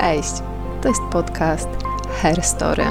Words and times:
Cześć! 0.00 0.32
To 0.82 0.88
jest 0.88 1.02
podcast 1.12 1.68
Hair 2.22 2.42
Story. 2.42 2.84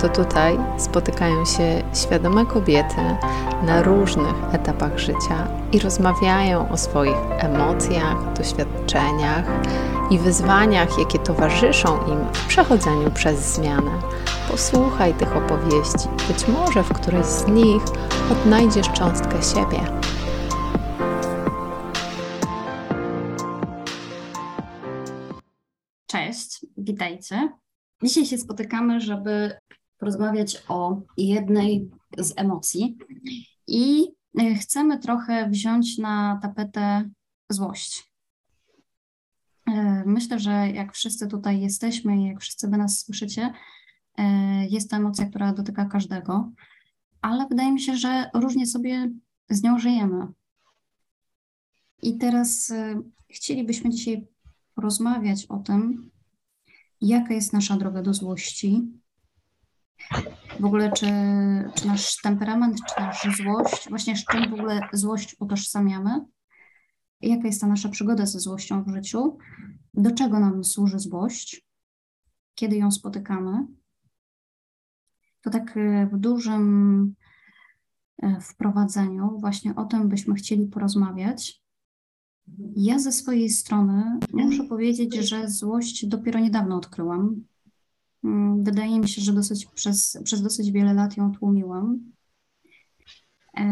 To 0.00 0.08
tutaj 0.08 0.58
spotykają 0.78 1.44
się 1.44 1.82
świadome 1.94 2.46
kobiety 2.46 3.16
na 3.62 3.82
różnych 3.82 4.34
etapach 4.52 4.98
życia 4.98 5.48
i 5.72 5.78
rozmawiają 5.78 6.70
o 6.70 6.76
swoich 6.76 7.16
emocjach, 7.38 8.32
doświadczeniach 8.32 9.44
i 10.10 10.18
wyzwaniach, 10.18 10.98
jakie 10.98 11.18
towarzyszą 11.18 12.06
im 12.06 12.18
w 12.32 12.46
przechodzeniu 12.46 13.10
przez 13.10 13.54
zmianę. 13.54 13.90
Posłuchaj 14.50 15.14
tych 15.14 15.36
opowieści, 15.36 16.08
być 16.28 16.48
może 16.48 16.82
w 16.82 16.92
którejś 16.92 17.26
z 17.26 17.46
nich 17.46 17.82
odnajdziesz 18.32 18.92
cząstkę 18.92 19.42
siebie. 19.42 19.80
Witajcie. 26.88 27.52
Dzisiaj 28.02 28.26
się 28.26 28.38
spotykamy, 28.38 29.00
żeby 29.00 29.56
porozmawiać 29.98 30.62
o 30.68 31.00
jednej 31.16 31.90
z 32.18 32.32
emocji 32.36 32.98
i 33.66 34.06
e, 34.40 34.54
chcemy 34.54 34.98
trochę 34.98 35.50
wziąć 35.50 35.98
na 35.98 36.38
tapetę 36.42 37.10
złość. 37.48 38.12
E, 39.66 40.02
myślę, 40.06 40.38
że 40.38 40.50
jak 40.50 40.92
wszyscy 40.92 41.28
tutaj 41.28 41.60
jesteśmy 41.60 42.16
i 42.16 42.26
jak 42.26 42.40
wszyscy 42.40 42.68
wy 42.68 42.76
nas 42.76 42.98
słyszycie, 42.98 43.52
e, 44.18 44.24
jest 44.66 44.90
to 44.90 44.96
emocja, 44.96 45.26
która 45.26 45.52
dotyka 45.52 45.84
każdego, 45.84 46.52
ale 47.20 47.46
wydaje 47.46 47.72
mi 47.72 47.80
się, 47.80 47.96
że 47.96 48.30
różnie 48.34 48.66
sobie 48.66 49.10
z 49.50 49.62
nią 49.62 49.78
żyjemy. 49.78 50.26
I 52.02 52.18
teraz 52.18 52.72
chcielibyśmy 53.30 53.90
dzisiaj 53.90 54.26
porozmawiać 54.74 55.46
o 55.46 55.58
tym, 55.58 56.10
jaka 57.00 57.34
jest 57.34 57.52
nasza 57.52 57.76
droga 57.76 58.02
do 58.02 58.14
złości. 58.14 58.92
W 60.60 60.64
ogóle, 60.64 60.92
czy, 60.92 61.06
czy 61.74 61.86
nasz 61.86 62.20
temperament, 62.22 62.78
czy 62.88 63.00
nasza 63.00 63.30
złość, 63.30 63.88
właśnie 63.88 64.16
z 64.16 64.24
czym 64.24 64.50
w 64.50 64.54
ogóle 64.54 64.80
złość 64.92 65.36
utożsamiamy, 65.40 66.20
jaka 67.20 67.46
jest 67.46 67.60
ta 67.60 67.66
nasza 67.66 67.88
przygoda 67.88 68.26
ze 68.26 68.40
złością 68.40 68.84
w 68.84 68.94
życiu, 68.94 69.38
do 69.94 70.10
czego 70.10 70.40
nam 70.40 70.64
służy 70.64 70.98
złość, 70.98 71.66
kiedy 72.54 72.76
ją 72.76 72.90
spotykamy. 72.90 73.66
To 75.40 75.50
tak 75.50 75.76
e, 75.76 76.06
w 76.06 76.18
dużym 76.18 77.14
e, 78.22 78.40
wprowadzeniu 78.40 79.38
właśnie 79.40 79.74
o 79.74 79.84
tym 79.84 80.08
byśmy 80.08 80.34
chcieli 80.34 80.66
porozmawiać. 80.66 81.62
Ja 82.76 82.98
ze 82.98 83.12
swojej 83.12 83.50
strony 83.50 84.18
muszę 84.32 84.64
powiedzieć, 84.64 85.14
że 85.14 85.48
złość 85.48 86.06
dopiero 86.06 86.40
niedawno 86.40 86.76
odkryłam. 86.76 87.44
Mm, 88.24 88.64
wydaje 88.64 89.00
mi 89.00 89.08
się, 89.08 89.22
że 89.22 89.32
dosyć 89.32 89.66
przez, 89.66 90.18
przez 90.24 90.42
dosyć 90.42 90.72
wiele 90.72 90.94
lat 90.94 91.16
ją 91.16 91.32
tłumiłam. 91.32 91.98
E, 93.56 93.64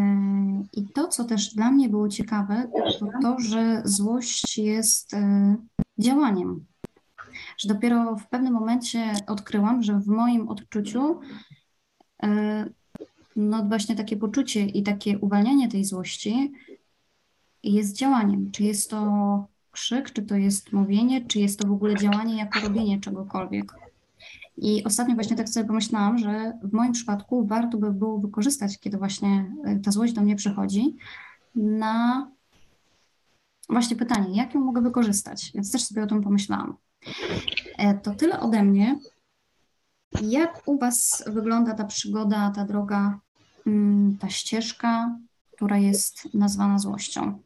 I 0.72 0.86
to, 0.94 1.08
co 1.08 1.24
też 1.24 1.54
dla 1.54 1.70
mnie 1.70 1.88
było 1.88 2.08
ciekawe, 2.08 2.70
to 2.98 3.06
to, 3.22 3.38
że 3.38 3.82
złość 3.84 4.58
jest 4.58 5.14
e, 5.14 5.56
działaniem. 5.98 6.66
Że 7.58 7.68
dopiero 7.68 8.16
w 8.16 8.28
pewnym 8.28 8.52
momencie 8.52 9.12
odkryłam, 9.26 9.82
że 9.82 10.00
w 10.00 10.06
moim 10.06 10.48
odczuciu 10.48 11.20
e, 12.22 12.70
no 13.36 13.64
właśnie 13.64 13.96
takie 13.96 14.16
poczucie 14.16 14.66
i 14.66 14.82
takie 14.82 15.18
uwalnianie 15.18 15.68
tej 15.68 15.84
złości 15.84 16.52
jest 17.74 17.96
działaniem. 17.96 18.50
Czy 18.50 18.62
jest 18.62 18.90
to 18.90 19.46
krzyk, 19.70 20.12
czy 20.12 20.22
to 20.22 20.36
jest 20.36 20.72
mówienie, 20.72 21.26
czy 21.26 21.38
jest 21.38 21.58
to 21.58 21.68
w 21.68 21.72
ogóle 21.72 21.96
działanie 21.96 22.36
jako 22.36 22.60
robienie 22.60 23.00
czegokolwiek. 23.00 23.72
I 24.56 24.84
ostatnio 24.84 25.14
właśnie 25.14 25.36
tak 25.36 25.48
sobie 25.48 25.66
pomyślałam, 25.66 26.18
że 26.18 26.58
w 26.62 26.72
moim 26.72 26.92
przypadku 26.92 27.46
warto 27.46 27.78
by 27.78 27.92
było 27.92 28.18
wykorzystać, 28.18 28.78
kiedy 28.78 28.98
właśnie 28.98 29.52
e, 29.64 29.76
ta 29.76 29.90
złość 29.90 30.12
do 30.12 30.22
mnie 30.22 30.36
przychodzi, 30.36 30.96
na 31.54 32.26
właśnie 33.68 33.96
pytanie, 33.96 34.36
jak 34.36 34.54
ją 34.54 34.60
mogę 34.60 34.82
wykorzystać? 34.82 35.50
Więc 35.54 35.72
też 35.72 35.84
sobie 35.84 36.02
o 36.02 36.06
tym 36.06 36.22
pomyślałam. 36.22 36.76
E, 37.78 37.94
to 37.94 38.14
tyle 38.14 38.40
ode 38.40 38.62
mnie. 38.62 38.98
Jak 40.22 40.62
u 40.66 40.78
Was 40.78 41.24
wygląda 41.26 41.74
ta 41.74 41.84
przygoda, 41.84 42.52
ta 42.54 42.64
droga, 42.64 43.20
mm, 43.66 44.16
ta 44.18 44.30
ścieżka, 44.30 45.18
która 45.56 45.78
jest 45.78 46.34
nazwana 46.34 46.78
złością? 46.78 47.38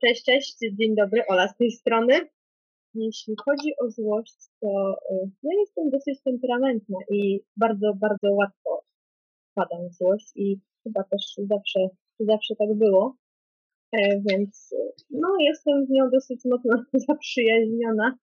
Cześć, 0.00 0.24
cześć, 0.24 0.58
dzień 0.72 0.94
dobry, 0.94 1.26
Ola 1.26 1.48
z 1.48 1.56
tej 1.56 1.70
strony. 1.70 2.20
Jeśli 2.94 3.34
chodzi 3.44 3.72
o 3.78 3.90
złość, 3.90 4.36
to 4.60 4.96
y, 5.10 5.30
ja 5.42 5.50
jestem 5.60 5.90
dosyć 5.90 6.22
temperamentna 6.22 6.98
i 7.10 7.40
bardzo, 7.56 7.94
bardzo 7.94 8.32
łatwo 8.32 8.84
wpadam 9.50 9.88
w 9.88 9.94
złość 9.94 10.32
i 10.36 10.60
chyba 10.82 11.04
też 11.04 11.34
zawsze, 11.38 11.88
zawsze 12.20 12.56
tak 12.56 12.74
było. 12.74 13.16
E, 13.92 14.20
więc 14.20 14.74
no, 15.10 15.28
jestem 15.40 15.86
z 15.86 15.90
nią 15.90 16.10
dosyć 16.10 16.40
mocno 16.44 16.84
zaprzyjaźniona. 17.08 18.18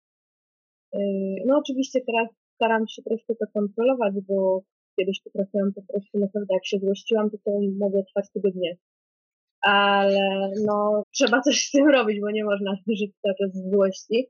E, 0.93 0.99
no 1.45 1.57
oczywiście 1.57 2.01
teraz 2.01 2.29
staram 2.55 2.87
się 2.87 3.01
troszkę 3.01 3.35
to 3.35 3.45
kontrolować, 3.53 4.13
bo 4.27 4.61
kiedyś 4.99 5.21
potrafiłam 5.21 5.73
po 5.73 5.81
prostu 5.81 6.19
naprawdę 6.19 6.53
jak 6.53 6.65
się 6.65 6.79
złościłam, 6.79 7.29
to 7.29 7.37
to 7.45 7.51
mogło 7.79 8.03
trwać 8.03 8.25
tygodnie 8.33 8.77
ale 9.61 10.51
no, 10.65 11.03
trzeba 11.11 11.41
coś 11.41 11.67
z 11.67 11.71
tym 11.71 11.89
robić, 11.89 12.19
bo 12.21 12.31
nie 12.31 12.43
można 12.43 12.75
żyć 12.87 13.11
cały 13.21 13.35
czas 13.35 13.53
z 13.53 13.71
złości. 13.71 14.27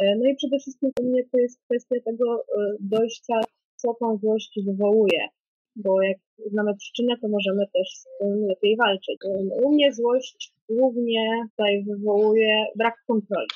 E, 0.00 0.16
no 0.16 0.28
i 0.28 0.34
przede 0.34 0.58
wszystkim 0.58 0.90
u 1.00 1.04
mnie 1.04 1.22
to 1.32 1.38
jest 1.38 1.60
kwestia 1.64 1.96
tego 2.04 2.34
e, 2.40 2.76
dojścia, 2.80 3.40
co 3.76 3.94
tą 4.00 4.16
złość 4.16 4.58
wywołuje, 4.66 5.28
bo 5.76 6.02
jak 6.02 6.18
znamy 6.46 6.76
przyczynę, 6.76 7.14
to 7.22 7.28
możemy 7.28 7.66
też 7.74 7.88
z 7.88 8.06
tym 8.18 8.46
lepiej 8.46 8.76
walczyć. 8.76 9.18
E, 9.24 9.62
u 9.62 9.72
mnie 9.72 9.92
złość 9.92 10.52
głównie 10.68 11.46
tutaj 11.50 11.84
wywołuje 11.84 12.64
brak 12.76 12.94
kontroli. 13.06 13.48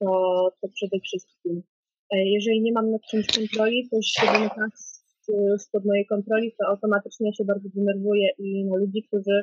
To, 0.00 0.08
to 0.60 0.68
przede 0.74 1.00
wszystkim. 1.00 1.62
Jeżeli 2.12 2.60
nie 2.60 2.72
mam 2.72 2.90
nad 2.90 3.02
czymś 3.02 3.26
kontroli, 3.26 3.88
to 3.90 3.96
się 4.02 4.32
wymyka 4.32 4.66
spod 5.58 5.84
mojej 5.84 6.06
kontroli, 6.06 6.52
to 6.58 6.68
automatycznie 6.68 7.34
się 7.34 7.44
bardzo 7.44 7.68
denerwuję 7.74 8.30
i 8.38 8.64
na 8.64 8.76
ludzi, 8.76 9.02
którzy 9.02 9.42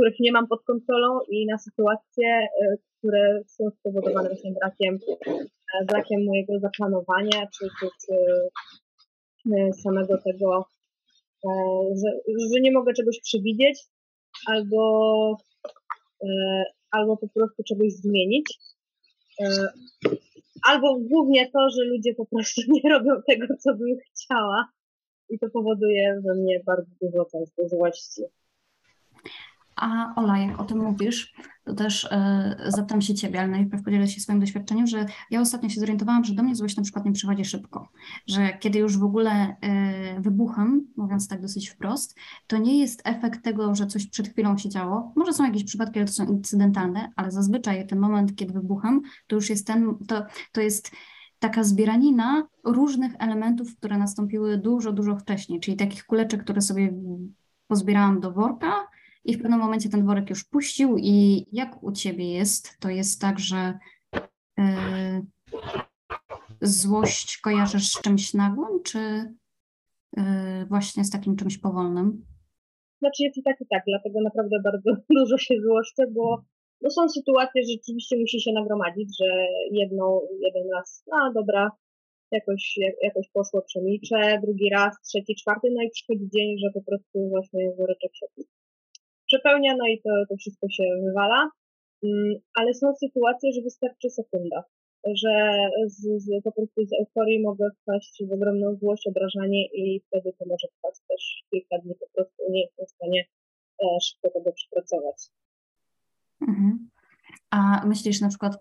których 0.00 0.20
nie 0.20 0.32
mam 0.32 0.48
pod 0.48 0.64
kontrolą 0.64 1.20
i 1.28 1.46
na 1.46 1.58
sytuacje, 1.58 2.28
e, 2.28 2.76
które 2.98 3.42
są 3.46 3.70
spowodowane 3.70 4.28
właśnie 4.28 4.52
brakiem, 4.52 4.98
e, 5.26 5.84
brakiem 5.84 6.24
mojego 6.24 6.58
zaplanowania, 6.58 7.46
czy, 7.58 7.66
czy, 7.80 7.86
czy 8.06 8.14
e, 9.54 9.72
samego 9.72 10.18
tego, 10.18 10.66
że, 12.02 12.10
że 12.54 12.60
nie 12.60 12.72
mogę 12.72 12.92
czegoś 12.92 13.20
przewidzieć, 13.20 13.80
albo, 14.46 15.36
albo 16.90 17.16
po 17.16 17.28
prostu 17.28 17.62
czegoś 17.62 17.92
zmienić. 17.92 18.58
Albo 20.66 20.98
głównie 20.98 21.50
to, 21.50 21.70
że 21.70 21.84
ludzie 21.84 22.14
po 22.14 22.26
prostu 22.26 22.60
nie 22.84 22.90
robią 22.90 23.22
tego, 23.26 23.46
co 23.60 23.74
bym 23.74 23.96
chciała. 24.06 24.68
I 25.30 25.38
to 25.38 25.50
powoduje 25.50 26.20
we 26.24 26.34
mnie 26.34 26.60
bardzo 26.66 26.90
dużo 27.02 27.24
często 27.24 27.68
złości. 27.68 28.22
A 29.80 30.14
Ola, 30.16 30.38
jak 30.38 30.60
o 30.60 30.64
tym 30.64 30.78
mówisz, 30.78 31.34
to 31.64 31.74
też 31.74 32.08
e, 32.10 32.56
zapytam 32.66 33.02
się 33.02 33.14
Ciebie, 33.14 33.40
ale 33.40 33.48
najpierw 33.48 33.84
podzielę 33.84 34.08
się 34.08 34.20
swoim 34.20 34.40
doświadczeniem, 34.40 34.86
że 34.86 35.06
ja 35.30 35.40
ostatnio 35.40 35.68
się 35.68 35.80
zorientowałam, 35.80 36.24
że 36.24 36.34
do 36.34 36.42
mnie 36.42 36.54
złość 36.54 36.76
na 36.76 36.82
przykład 36.82 37.04
nie 37.04 37.12
przychodzi 37.12 37.44
szybko, 37.44 37.88
że 38.26 38.58
kiedy 38.60 38.78
już 38.78 38.98
w 38.98 39.04
ogóle 39.04 39.56
e, 39.60 40.20
wybucham, 40.20 40.86
mówiąc 40.96 41.28
tak 41.28 41.42
dosyć 41.42 41.68
wprost, 41.68 42.18
to 42.46 42.58
nie 42.58 42.78
jest 42.78 43.02
efekt 43.04 43.44
tego, 43.44 43.74
że 43.74 43.86
coś 43.86 44.06
przed 44.06 44.28
chwilą 44.28 44.58
się 44.58 44.68
działo. 44.68 45.12
Może 45.16 45.32
są 45.32 45.44
jakieś 45.44 45.64
przypadki, 45.64 45.98
ale 45.98 46.06
to 46.06 46.12
są 46.12 46.26
incydentalne, 46.26 47.12
ale 47.16 47.30
zazwyczaj 47.30 47.86
ten 47.86 47.98
moment, 47.98 48.36
kiedy 48.36 48.52
wybucham, 48.52 49.00
to 49.26 49.36
już 49.36 49.50
jest 49.50 49.66
ten, 49.66 49.94
to, 50.08 50.26
to 50.52 50.60
jest 50.60 50.90
taka 51.38 51.64
zbieranina 51.64 52.48
różnych 52.64 53.12
elementów, 53.18 53.76
które 53.76 53.98
nastąpiły 53.98 54.58
dużo, 54.58 54.92
dużo 54.92 55.16
wcześniej, 55.16 55.60
czyli 55.60 55.76
takich 55.76 56.06
kuleczek, 56.06 56.44
które 56.44 56.60
sobie 56.60 56.92
pozbierałam 57.66 58.20
do 58.20 58.32
worka, 58.32 58.89
i 59.24 59.34
w 59.34 59.42
pewnym 59.42 59.60
momencie 59.60 59.88
ten 59.88 60.06
worek 60.06 60.30
już 60.30 60.44
puścił. 60.44 60.96
I 60.98 61.46
jak 61.52 61.82
u 61.82 61.92
ciebie 61.92 62.32
jest? 62.32 62.78
To 62.80 62.88
jest 62.88 63.20
tak, 63.20 63.38
że 63.38 63.78
yy, 64.58 64.64
złość 66.60 67.38
kojarzysz 67.38 67.88
z 67.88 68.02
czymś 68.02 68.34
nagłym, 68.34 68.82
czy 68.82 68.98
yy, 70.16 70.66
właśnie 70.68 71.04
z 71.04 71.10
takim 71.10 71.36
czymś 71.36 71.58
powolnym? 71.58 72.24
Znaczy 72.98 73.22
jest 73.22 73.36
i 73.36 73.42
tak 73.42 73.60
i 73.60 73.66
tak, 73.70 73.82
dlatego 73.86 74.20
naprawdę 74.20 74.56
bardzo 74.64 74.90
dużo 75.18 75.38
się 75.38 75.54
złoszczę, 75.62 76.06
bo 76.10 76.42
no 76.82 76.90
są 76.90 77.08
sytuacje, 77.08 77.62
że 77.62 77.72
rzeczywiście 77.72 78.16
musi 78.18 78.40
się 78.40 78.52
nagromadzić, 78.52 79.18
że 79.20 79.46
jedną, 79.70 80.20
jeden 80.40 80.62
raz, 80.74 81.04
a 81.12 81.32
dobra, 81.32 81.70
jakoś, 82.30 82.78
jakoś 83.02 83.28
poszło 83.32 83.62
przemilczę, 83.62 84.40
drugi 84.42 84.70
raz, 84.70 84.94
trzeci, 85.08 85.34
czwarty, 85.34 85.68
no 85.72 85.82
i 85.82 85.90
przychodzi 85.90 86.28
dzień, 86.34 86.58
że 86.58 86.70
po 86.74 86.82
prostu 86.82 87.28
właśnie 87.28 87.72
woreczek 87.78 88.16
się 88.16 88.26
przepełnia, 89.30 89.76
no 89.76 89.86
i 89.86 90.00
to, 90.04 90.10
to 90.28 90.36
wszystko 90.36 90.66
się 90.68 90.84
wywala. 91.06 91.50
Mm, 92.04 92.34
ale 92.54 92.74
są 92.74 92.94
sytuacje, 92.94 93.52
że 93.52 93.62
wystarczy 93.62 94.10
sekunda. 94.10 94.64
że 95.04 95.54
z, 95.86 96.22
z, 96.24 96.42
po 96.44 96.52
prostu 96.52 96.86
z 96.86 96.92
euforii 97.00 97.42
mogę 97.42 97.70
wpaść 97.82 98.22
w 98.28 98.32
ogromną 98.32 98.76
złość, 98.76 99.06
obrażanie 99.06 99.66
i 99.66 100.00
wtedy 100.06 100.32
to 100.38 100.44
może 100.48 100.68
trwać 100.68 100.94
też 101.08 101.44
kilka 101.50 101.78
dni, 101.78 101.94
po 101.94 102.06
prostu 102.14 102.42
nie 102.50 102.62
jestem 102.62 102.86
w 102.86 102.90
stanie 102.90 103.24
e, 103.82 103.86
szybko 104.02 104.30
tego 104.30 104.52
przepracować. 104.52 105.16
Mhm. 106.48 106.90
A 107.50 107.86
myślisz 107.86 108.20
na 108.20 108.28
przykład, 108.28 108.58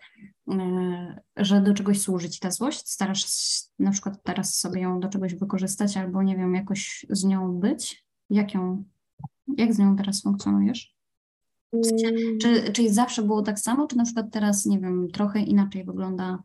e, 0.52 1.22
że 1.38 1.62
do 1.62 1.74
czegoś 1.74 2.02
służy 2.02 2.28
ta 2.42 2.52
złość? 2.52 2.90
Starasz 2.90 3.26
się 3.26 3.70
na 3.80 3.92
przykład 3.92 4.24
teraz 4.24 4.60
sobie 4.60 4.82
ją 4.82 5.00
do 5.00 5.10
czegoś 5.10 5.36
wykorzystać 5.36 5.98
albo 5.98 6.24
nie 6.24 6.38
wiem, 6.38 6.56
jakoś 6.56 7.06
z 7.10 7.24
nią 7.26 7.60
być? 7.60 8.06
Jak 8.30 8.54
ją, 8.54 8.84
jak 9.58 9.74
z 9.74 9.80
nią 9.80 9.96
teraz 9.96 10.24
funkcjonujesz? 10.24 10.96
W 11.74 11.86
sensie, 11.86 12.08
Mm, 12.08 12.38
czy, 12.42 12.72
czy 12.72 12.90
zawsze 12.90 13.22
było 13.22 13.42
tak 13.42 13.60
samo, 13.60 13.88
czy 13.88 13.98
na 13.98 14.04
przykład 14.04 14.26
teraz, 14.32 14.66
nie 14.66 14.80
wiem, 14.80 15.08
trochę 15.14 15.40
inaczej 15.40 15.84
wygląda 15.84 16.44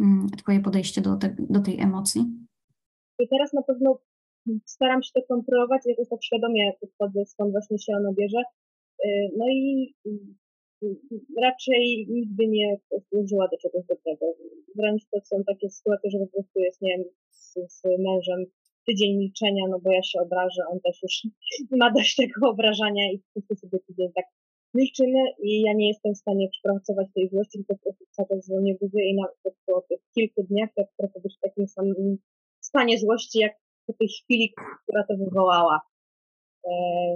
mm, 0.00 0.26
twoje 0.38 0.60
podejście 0.60 1.00
do, 1.00 1.16
te, 1.16 1.36
do 1.38 1.60
tej 1.60 1.80
emocji? 1.80 2.24
I 3.18 3.28
teraz 3.28 3.52
na 3.52 3.62
pewno 3.62 3.98
staram 4.64 5.02
się 5.02 5.10
to 5.14 5.22
kontrolować, 5.28 5.82
jakoś 5.86 6.08
tak 6.08 6.24
świadomie 6.24 6.72
podchodzę, 6.80 7.26
skąd 7.26 7.52
właśnie 7.52 7.78
się 7.78 7.92
ono 7.96 8.12
bierze. 8.12 8.42
Y, 9.04 9.08
No 9.36 9.44
i 9.48 9.94
y, 10.06 10.90
raczej 11.42 12.06
nigdy 12.10 12.46
nie 12.48 12.76
służyła 13.08 13.48
do 13.48 13.58
czegoś 13.58 13.86
dobrego. 13.86 14.26
Wręcz 14.76 15.02
to 15.10 15.20
są 15.24 15.44
takie 15.46 15.70
sytuacje, 15.70 16.10
że 16.10 16.18
po 16.18 16.26
prostu 16.26 16.60
jest, 16.60 16.82
nie 16.82 16.96
wiem, 16.96 17.04
z, 17.30 17.54
z 17.68 17.82
mężem 17.84 18.46
tydzień 18.90 19.16
milczenia, 19.16 19.64
no 19.70 19.78
bo 19.84 19.90
ja 19.90 20.02
się 20.02 20.20
obrażę, 20.20 20.62
on 20.72 20.80
też 20.80 21.02
już 21.02 21.14
ma 21.80 21.90
dość 21.90 22.16
tego 22.16 22.50
obrażania 22.50 23.12
i 23.12 23.18
po 23.18 23.40
prostu 23.40 23.54
sobie 23.54 23.78
tydzień 23.86 24.12
tak 24.14 24.24
milczymy 24.74 25.22
i 25.42 25.60
ja 25.60 25.72
nie 25.72 25.88
jestem 25.88 26.14
w 26.14 26.18
stanie 26.18 26.48
przepracować 26.48 27.06
tej 27.14 27.28
złości, 27.28 27.58
tylko 27.58 27.74
po 27.74 27.82
prostu 27.82 28.04
cały 28.10 28.28
czas 28.28 28.44
zwolnię 28.44 28.74
budzę 28.80 29.02
i 29.02 29.14
nawet 29.14 29.56
po 29.66 29.80
tych 29.80 30.00
kilku 30.14 30.42
dniach 30.42 30.70
ja 30.76 30.84
potrafię 30.84 31.20
być 31.20 31.36
w 31.36 31.40
takim 31.40 31.68
samym 31.68 32.18
stanie 32.60 32.98
złości, 32.98 33.38
jak 33.38 33.52
po 33.86 33.92
tej 33.92 34.08
chwili, 34.08 34.54
która 34.82 35.04
to 35.08 35.16
wywołała. 35.16 35.80
E, 36.64 36.70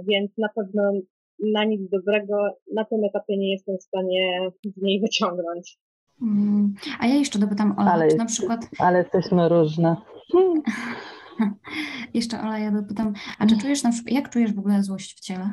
więc 0.07 0.31
na 0.37 0.49
pewno 0.55 0.91
na 1.39 1.63
nic 1.63 1.89
dobrego 1.89 2.35
na 2.73 2.85
tym 2.85 3.03
etapie 3.03 3.37
nie 3.37 3.51
jestem 3.51 3.77
w 3.77 3.83
stanie 3.83 4.51
z 4.77 4.81
niej 4.81 5.01
wyciągnąć. 5.01 5.77
Mm, 6.21 6.73
A 6.99 7.07
ja 7.07 7.15
jeszcze 7.15 7.39
dopytam 7.39 7.75
Ola, 7.79 7.91
Ale 7.91 8.15
na 8.15 8.25
przykład, 8.25 8.59
Ale 8.79 8.99
jesteśmy 8.99 9.49
różne. 9.49 9.95
Hmm. 10.31 10.61
jeszcze 12.13 12.41
Ola, 12.41 12.59
ja 12.59 12.71
dopytam, 12.71 13.13
a 13.39 13.47
czy 13.47 13.57
czujesz 13.57 13.83
na 13.83 13.91
przykład, 13.91 14.15
jak 14.15 14.29
czujesz 14.29 14.53
w 14.53 14.59
ogóle 14.59 14.83
złość 14.83 15.17
w 15.17 15.19
ciele? 15.19 15.49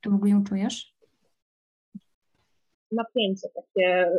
Czy 0.00 0.10
w 0.10 0.14
ogóle 0.14 0.30
ją 0.30 0.44
czujesz? 0.44 0.94
Napięcie 2.92 3.48
takie, 3.54 4.10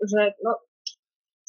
że 0.00 0.34
no, 0.44 0.58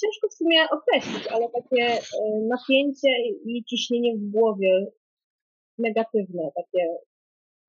ciężko 0.02 0.28
w 0.30 0.34
sumie 0.34 0.70
określić, 0.70 1.28
ale 1.28 1.50
takie 1.50 1.84
e, 1.84 2.02
napięcie 2.48 3.10
i 3.46 3.64
ciśnienie 3.64 4.18
w 4.18 4.32
głowie 4.32 4.88
negatywne, 5.78 6.52
takie, 6.56 6.88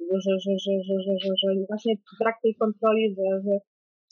że, 0.01 0.33
że, 0.39 0.53
że, 0.59 0.73
że, 0.85 1.03
że, 1.03 1.19
że, 1.19 1.33
że 1.43 1.67
właśnie 1.69 1.95
brak 2.21 2.37
tej 2.43 2.55
kontroli, 2.55 3.15
że, 3.15 3.43
że 3.45 3.61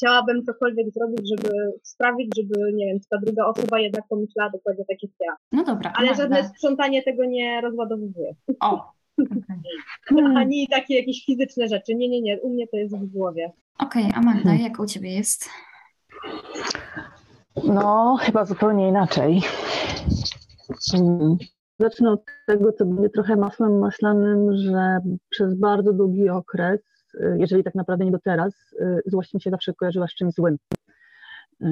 chciałabym 0.02 0.44
cokolwiek 0.44 0.86
zrobić, 0.90 1.28
żeby 1.28 1.72
sprawić, 1.82 2.30
żeby, 2.36 2.72
nie 2.72 2.86
wiem, 2.86 2.98
ta 3.10 3.18
druga 3.18 3.46
osoba 3.46 3.78
jednak 3.78 4.04
pomyślała 4.08 4.50
dokładnie 4.50 4.84
tak 4.84 5.02
jak 5.02 5.12
ja. 5.20 5.36
No 5.52 5.64
dobra, 5.64 5.92
Ale 5.96 6.14
żadne 6.14 6.48
sprzątanie 6.48 7.02
tego 7.02 7.24
nie 7.24 7.60
rozładowuje. 7.60 8.34
O, 8.60 8.92
okej. 9.18 9.56
Hmm. 10.04 10.36
Ani 10.36 10.68
takie 10.68 10.96
jakieś 10.96 11.24
fizyczne 11.26 11.68
rzeczy. 11.68 11.94
Nie, 11.94 12.08
nie, 12.08 12.20
nie. 12.20 12.40
U 12.40 12.50
mnie 12.50 12.68
to 12.68 12.76
jest 12.76 12.96
w 12.96 13.06
głowie. 13.06 13.52
Okej, 13.78 14.04
a 14.14 14.20
Magda, 14.20 14.54
jak 14.54 14.78
u 14.78 14.86
ciebie 14.86 15.14
jest? 15.14 15.48
No, 17.64 18.16
chyba 18.20 18.44
zupełnie 18.44 18.88
inaczej. 18.88 19.42
Zacznę 21.78 22.10
od 22.10 22.24
tego, 22.46 22.72
co 22.72 22.86
będzie 22.86 23.08
trochę 23.08 23.36
masłem 23.36 23.78
maślanym, 23.78 24.56
że 24.56 24.98
przez 25.30 25.54
bardzo 25.54 25.92
długi 25.92 26.28
okres, 26.28 26.80
jeżeli 27.38 27.64
tak 27.64 27.74
naprawdę 27.74 28.04
nie 28.04 28.10
do 28.10 28.18
teraz, 28.18 28.54
y, 28.72 29.02
złość 29.06 29.34
mi 29.34 29.40
się 29.40 29.50
zawsze 29.50 29.74
kojarzyła 29.74 30.06
z 30.06 30.14
czymś 30.14 30.34
złym. 30.34 30.58
Y, 31.62 31.66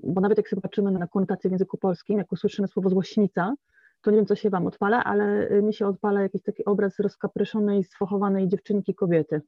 Bo 0.00 0.20
nawet 0.20 0.38
jak 0.38 0.48
sobie 0.48 0.62
patrzymy 0.62 0.90
na 0.90 1.06
konotację 1.06 1.50
w 1.50 1.52
języku 1.52 1.78
polskim, 1.78 2.18
jak 2.18 2.32
usłyszymy 2.32 2.68
słowo 2.68 2.88
złośnica, 2.88 3.54
to 4.02 4.10
nie 4.10 4.16
wiem, 4.16 4.26
co 4.26 4.34
się 4.34 4.50
Wam 4.50 4.66
odpala, 4.66 5.04
ale 5.04 5.50
y, 5.50 5.62
mi 5.62 5.74
się 5.74 5.86
odpala 5.86 6.22
jakiś 6.22 6.42
taki 6.42 6.64
obraz 6.64 6.98
rozkapryszonej, 6.98 7.84
sfochowanej 7.84 8.48
dziewczynki 8.48 8.94
kobiety. 8.94 9.42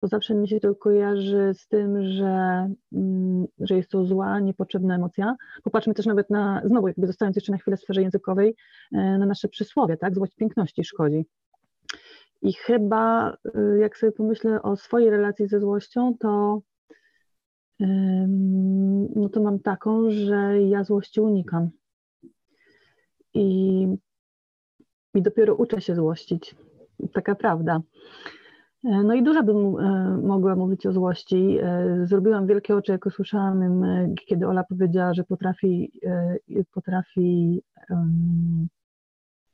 To 0.00 0.08
zawsze 0.08 0.34
mi 0.34 0.48
się 0.48 0.60
to 0.60 0.74
kojarzy 0.74 1.52
z 1.54 1.68
tym, 1.68 2.02
że, 2.02 2.68
mm, 2.92 3.46
że 3.60 3.76
jest 3.76 3.90
to 3.90 4.04
zła, 4.04 4.40
niepotrzebna 4.40 4.94
emocja. 4.94 5.36
Popatrzmy 5.62 5.94
też 5.94 6.06
nawet 6.06 6.30
na, 6.30 6.62
znowu 6.64 6.88
jakby 6.88 7.06
zostając 7.06 7.36
jeszcze 7.36 7.52
na 7.52 7.58
chwilę 7.58 7.76
w 7.76 7.80
sferze 7.80 8.02
językowej, 8.02 8.56
na 8.92 9.26
nasze 9.26 9.48
przysłowie, 9.48 9.96
tak? 9.96 10.14
Złość 10.14 10.34
piękności 10.34 10.84
szkodzi. 10.84 11.26
I 12.42 12.52
chyba, 12.52 13.32
y, 13.56 13.78
jak 13.78 13.96
sobie 13.96 14.12
pomyślę 14.12 14.62
o 14.62 14.76
swojej 14.76 15.10
relacji 15.10 15.46
ze 15.48 15.60
złością, 15.60 16.14
to, 16.20 16.60
no 19.16 19.28
to 19.28 19.42
mam 19.42 19.58
taką, 19.58 20.10
że 20.10 20.62
ja 20.62 20.84
złości 20.84 21.20
unikam. 21.20 21.70
I, 23.34 23.86
I 25.14 25.22
dopiero 25.22 25.54
uczę 25.54 25.80
się 25.80 25.94
złościć. 25.94 26.54
Taka 27.12 27.34
prawda. 27.34 27.80
E, 28.84 29.02
No 29.04 29.14
i 29.14 29.22
dużo 29.22 29.42
bym 29.42 29.56
e, 29.56 30.16
mogła 30.22 30.56
mówić 30.56 30.86
o 30.86 30.92
złości. 30.92 31.58
E, 31.62 32.06
Zrobiłam 32.06 32.46
wielkie 32.46 32.76
oczy, 32.76 32.92
jak 32.92 33.06
usłyszałam, 33.06 33.62
ym, 33.62 33.84
e, 33.84 34.14
kiedy 34.26 34.46
Ola 34.48 34.64
powiedziała, 34.64 35.14
że 35.14 35.24
potrafi, 35.24 35.92
potrafi 36.74 37.62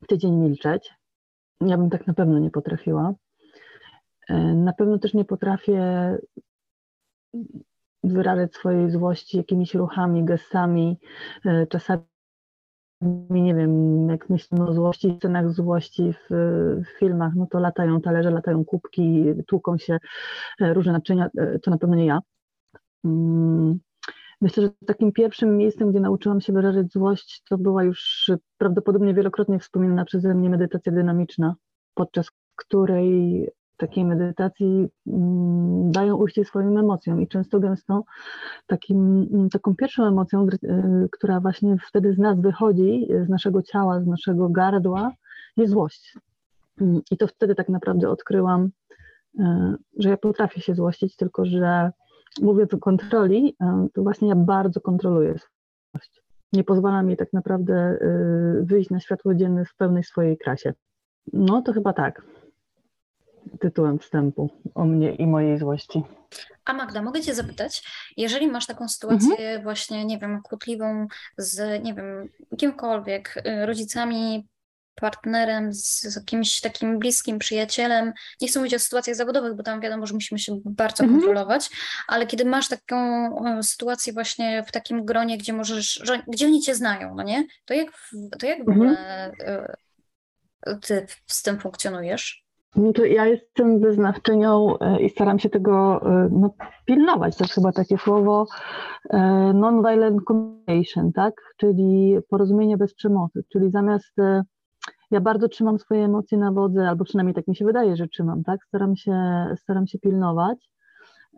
tydzień 0.08 0.32
milczeć. 0.36 0.94
Ja 1.60 1.76
bym 1.78 1.90
tak 1.90 2.06
na 2.06 2.14
pewno 2.14 2.38
nie 2.38 2.50
potrafiła. 2.50 3.14
E, 4.28 4.34
Na 4.54 4.72
pewno 4.72 4.98
też 4.98 5.14
nie 5.14 5.24
potrafię 5.24 5.82
wyrażać 8.04 8.54
swojej 8.54 8.90
złości 8.90 9.36
jakimiś 9.36 9.74
ruchami, 9.74 10.24
gestami. 10.24 10.98
E, 11.44 11.66
Czasami 11.66 12.02
nie 13.30 13.54
wiem, 13.54 14.08
jak 14.08 14.30
myślimy 14.30 14.66
o 14.68 14.72
złości, 14.74 15.16
scenach 15.18 15.50
złości 15.52 16.12
w, 16.12 16.26
w 16.84 16.98
filmach, 16.98 17.32
no 17.36 17.46
to 17.46 17.58
latają 17.58 18.00
talerze, 18.00 18.30
latają 18.30 18.64
kubki, 18.64 19.24
tłuką 19.46 19.78
się 19.78 19.98
e, 20.60 20.74
różne 20.74 20.92
naczynia, 20.92 21.30
to 21.62 21.70
na 21.70 21.78
pewno 21.78 21.96
nie 21.96 22.06
ja. 22.06 22.20
Myślę, 24.46 24.62
że 24.62 24.70
takim 24.86 25.12
pierwszym 25.12 25.56
miejscem, 25.56 25.90
gdzie 25.90 26.00
nauczyłam 26.00 26.40
się 26.40 26.52
wyrażać 26.52 26.92
złość, 26.92 27.42
to 27.48 27.58
była 27.58 27.84
już 27.84 28.30
prawdopodobnie 28.58 29.14
wielokrotnie 29.14 29.58
wspominana 29.58 30.04
przeze 30.04 30.34
mnie 30.34 30.50
medytacja 30.50 30.92
dynamiczna, 30.92 31.54
podczas 31.94 32.30
której 32.56 33.48
takiej 33.76 34.04
medytacji 34.04 34.88
mm, 35.06 35.92
dają 35.92 36.16
ujście 36.16 36.44
swoim 36.44 36.78
emocjom 36.78 37.22
i 37.22 37.28
często 37.28 37.60
gęsto 37.60 38.04
takim, 38.66 39.28
mm, 39.32 39.48
taką 39.50 39.76
pierwszą 39.76 40.06
emocją, 40.06 40.46
y, 40.46 41.08
która 41.12 41.40
właśnie 41.40 41.76
wtedy 41.88 42.14
z 42.14 42.18
nas 42.18 42.40
wychodzi, 42.40 43.06
y, 43.12 43.24
z 43.24 43.28
naszego 43.28 43.62
ciała, 43.62 44.00
z 44.00 44.06
naszego 44.06 44.48
gardła, 44.48 45.12
jest 45.56 45.72
złość. 45.72 46.18
Mm, 46.80 47.00
I 47.10 47.16
to 47.16 47.26
wtedy 47.26 47.54
tak 47.54 47.68
naprawdę 47.68 48.10
odkryłam, 48.10 48.70
y, 49.40 49.42
że 49.98 50.08
ja 50.08 50.16
potrafię 50.16 50.60
się 50.60 50.74
złościć, 50.74 51.16
tylko 51.16 51.44
że 51.44 51.90
mówiąc 52.42 52.74
o 52.74 52.78
kontroli, 52.78 53.56
y, 53.62 53.90
to 53.92 54.02
właśnie 54.02 54.28
ja 54.28 54.36
bardzo 54.36 54.80
kontroluję 54.80 55.34
złość. 55.92 56.22
Nie 56.52 56.64
pozwala 56.64 57.02
mi 57.02 57.16
tak 57.16 57.32
naprawdę 57.32 57.98
y, 58.02 58.64
wyjść 58.64 58.90
na 58.90 59.00
światło 59.00 59.34
dzienne 59.34 59.64
w 59.64 59.74
pełnej 59.76 60.04
swojej 60.04 60.38
krasie. 60.38 60.74
No 61.32 61.62
to 61.62 61.72
chyba 61.72 61.92
tak. 61.92 62.22
Tytułem 63.60 63.98
wstępu 63.98 64.50
o 64.74 64.84
mnie 64.84 65.14
i 65.14 65.26
mojej 65.26 65.58
złości. 65.58 66.02
A 66.64 66.72
Magda, 66.72 67.02
mogę 67.02 67.20
Cię 67.20 67.34
zapytać, 67.34 67.82
jeżeli 68.16 68.48
masz 68.48 68.66
taką 68.66 68.88
sytuację 68.88 69.60
właśnie, 69.62 70.04
nie 70.04 70.18
wiem, 70.18 70.42
kłótliwą 70.42 71.06
z, 71.38 71.84
nie 71.84 71.94
wiem, 71.94 72.28
kimkolwiek, 72.56 73.42
y, 73.46 73.66
rodzicami, 73.66 74.48
partnerem, 75.00 75.72
z, 75.72 76.02
z 76.02 76.24
kimś 76.24 76.60
takim 76.60 76.98
bliskim 76.98 77.38
przyjacielem, 77.38 78.12
nie 78.40 78.48
chcę 78.48 78.58
mówić 78.58 78.74
o 78.74 78.78
sytuacjach 78.78 79.16
zawodowych, 79.16 79.54
bo 79.54 79.62
tam 79.62 79.80
wiadomo, 79.80 80.06
że 80.06 80.14
musimy 80.14 80.38
się 80.38 80.58
bardzo 80.64 81.04
Mhm. 81.04 81.20
kontrolować, 81.20 81.70
ale 82.08 82.26
kiedy 82.26 82.44
masz 82.44 82.68
taką 82.68 82.96
e, 83.46 83.62
sytuację 83.62 84.12
właśnie 84.12 84.64
w 84.68 84.72
takim 84.72 85.04
gronie, 85.04 85.38
gdzie 85.38 85.52
możesz, 85.52 86.00
że, 86.04 86.22
gdzie 86.28 86.46
oni 86.46 86.60
Cię 86.60 86.74
znają, 86.74 87.14
no 87.14 87.22
nie? 87.22 87.46
To 87.64 87.74
jak, 87.74 87.90
w- 87.92 88.38
to 88.38 88.46
jak 88.46 88.58
w 88.64 88.68
Mhm. 88.68 88.76
ogóle 88.76 88.96
e, 89.44 89.76
Ty 90.80 91.06
z 91.26 91.42
tym 91.42 91.58
funkcjonujesz? 91.60 92.44
No 92.76 92.92
to 92.92 93.04
ja 93.04 93.26
jestem 93.26 93.80
wyznawczynią 93.80 94.78
e, 94.78 95.00
i 95.02 95.10
staram 95.10 95.38
się 95.38 95.48
tego 95.50 96.00
no, 96.30 96.54
pilnować, 96.86 97.36
to 97.36 97.44
jest 97.44 97.54
chyba 97.54 97.72
takie 97.72 97.98
słowo 97.98 98.46
non-violent 99.54 100.20
communication, 100.28 101.12
tak? 101.12 101.34
Czyli 101.56 102.16
porozumienie 102.30 102.76
bez 102.76 102.94
przemocy, 102.94 103.44
czyli 103.52 103.70
zamiast 103.70 104.12
ja 105.10 105.20
bardzo 105.20 105.48
trzymam 105.48 105.78
swoje 105.78 106.04
emocje 106.04 106.38
na 106.38 106.52
wodze, 106.52 106.88
albo 106.88 107.04
przynajmniej 107.04 107.34
tak 107.34 107.48
mi 107.48 107.56
się 107.56 107.64
wydaje, 107.64 107.96
że 107.96 108.08
trzymam, 108.08 108.44
tak? 108.44 108.64
Staram 108.64 108.96
się, 108.96 109.14
staram 109.56 109.86
się 109.86 109.98
pilnować. 109.98 110.70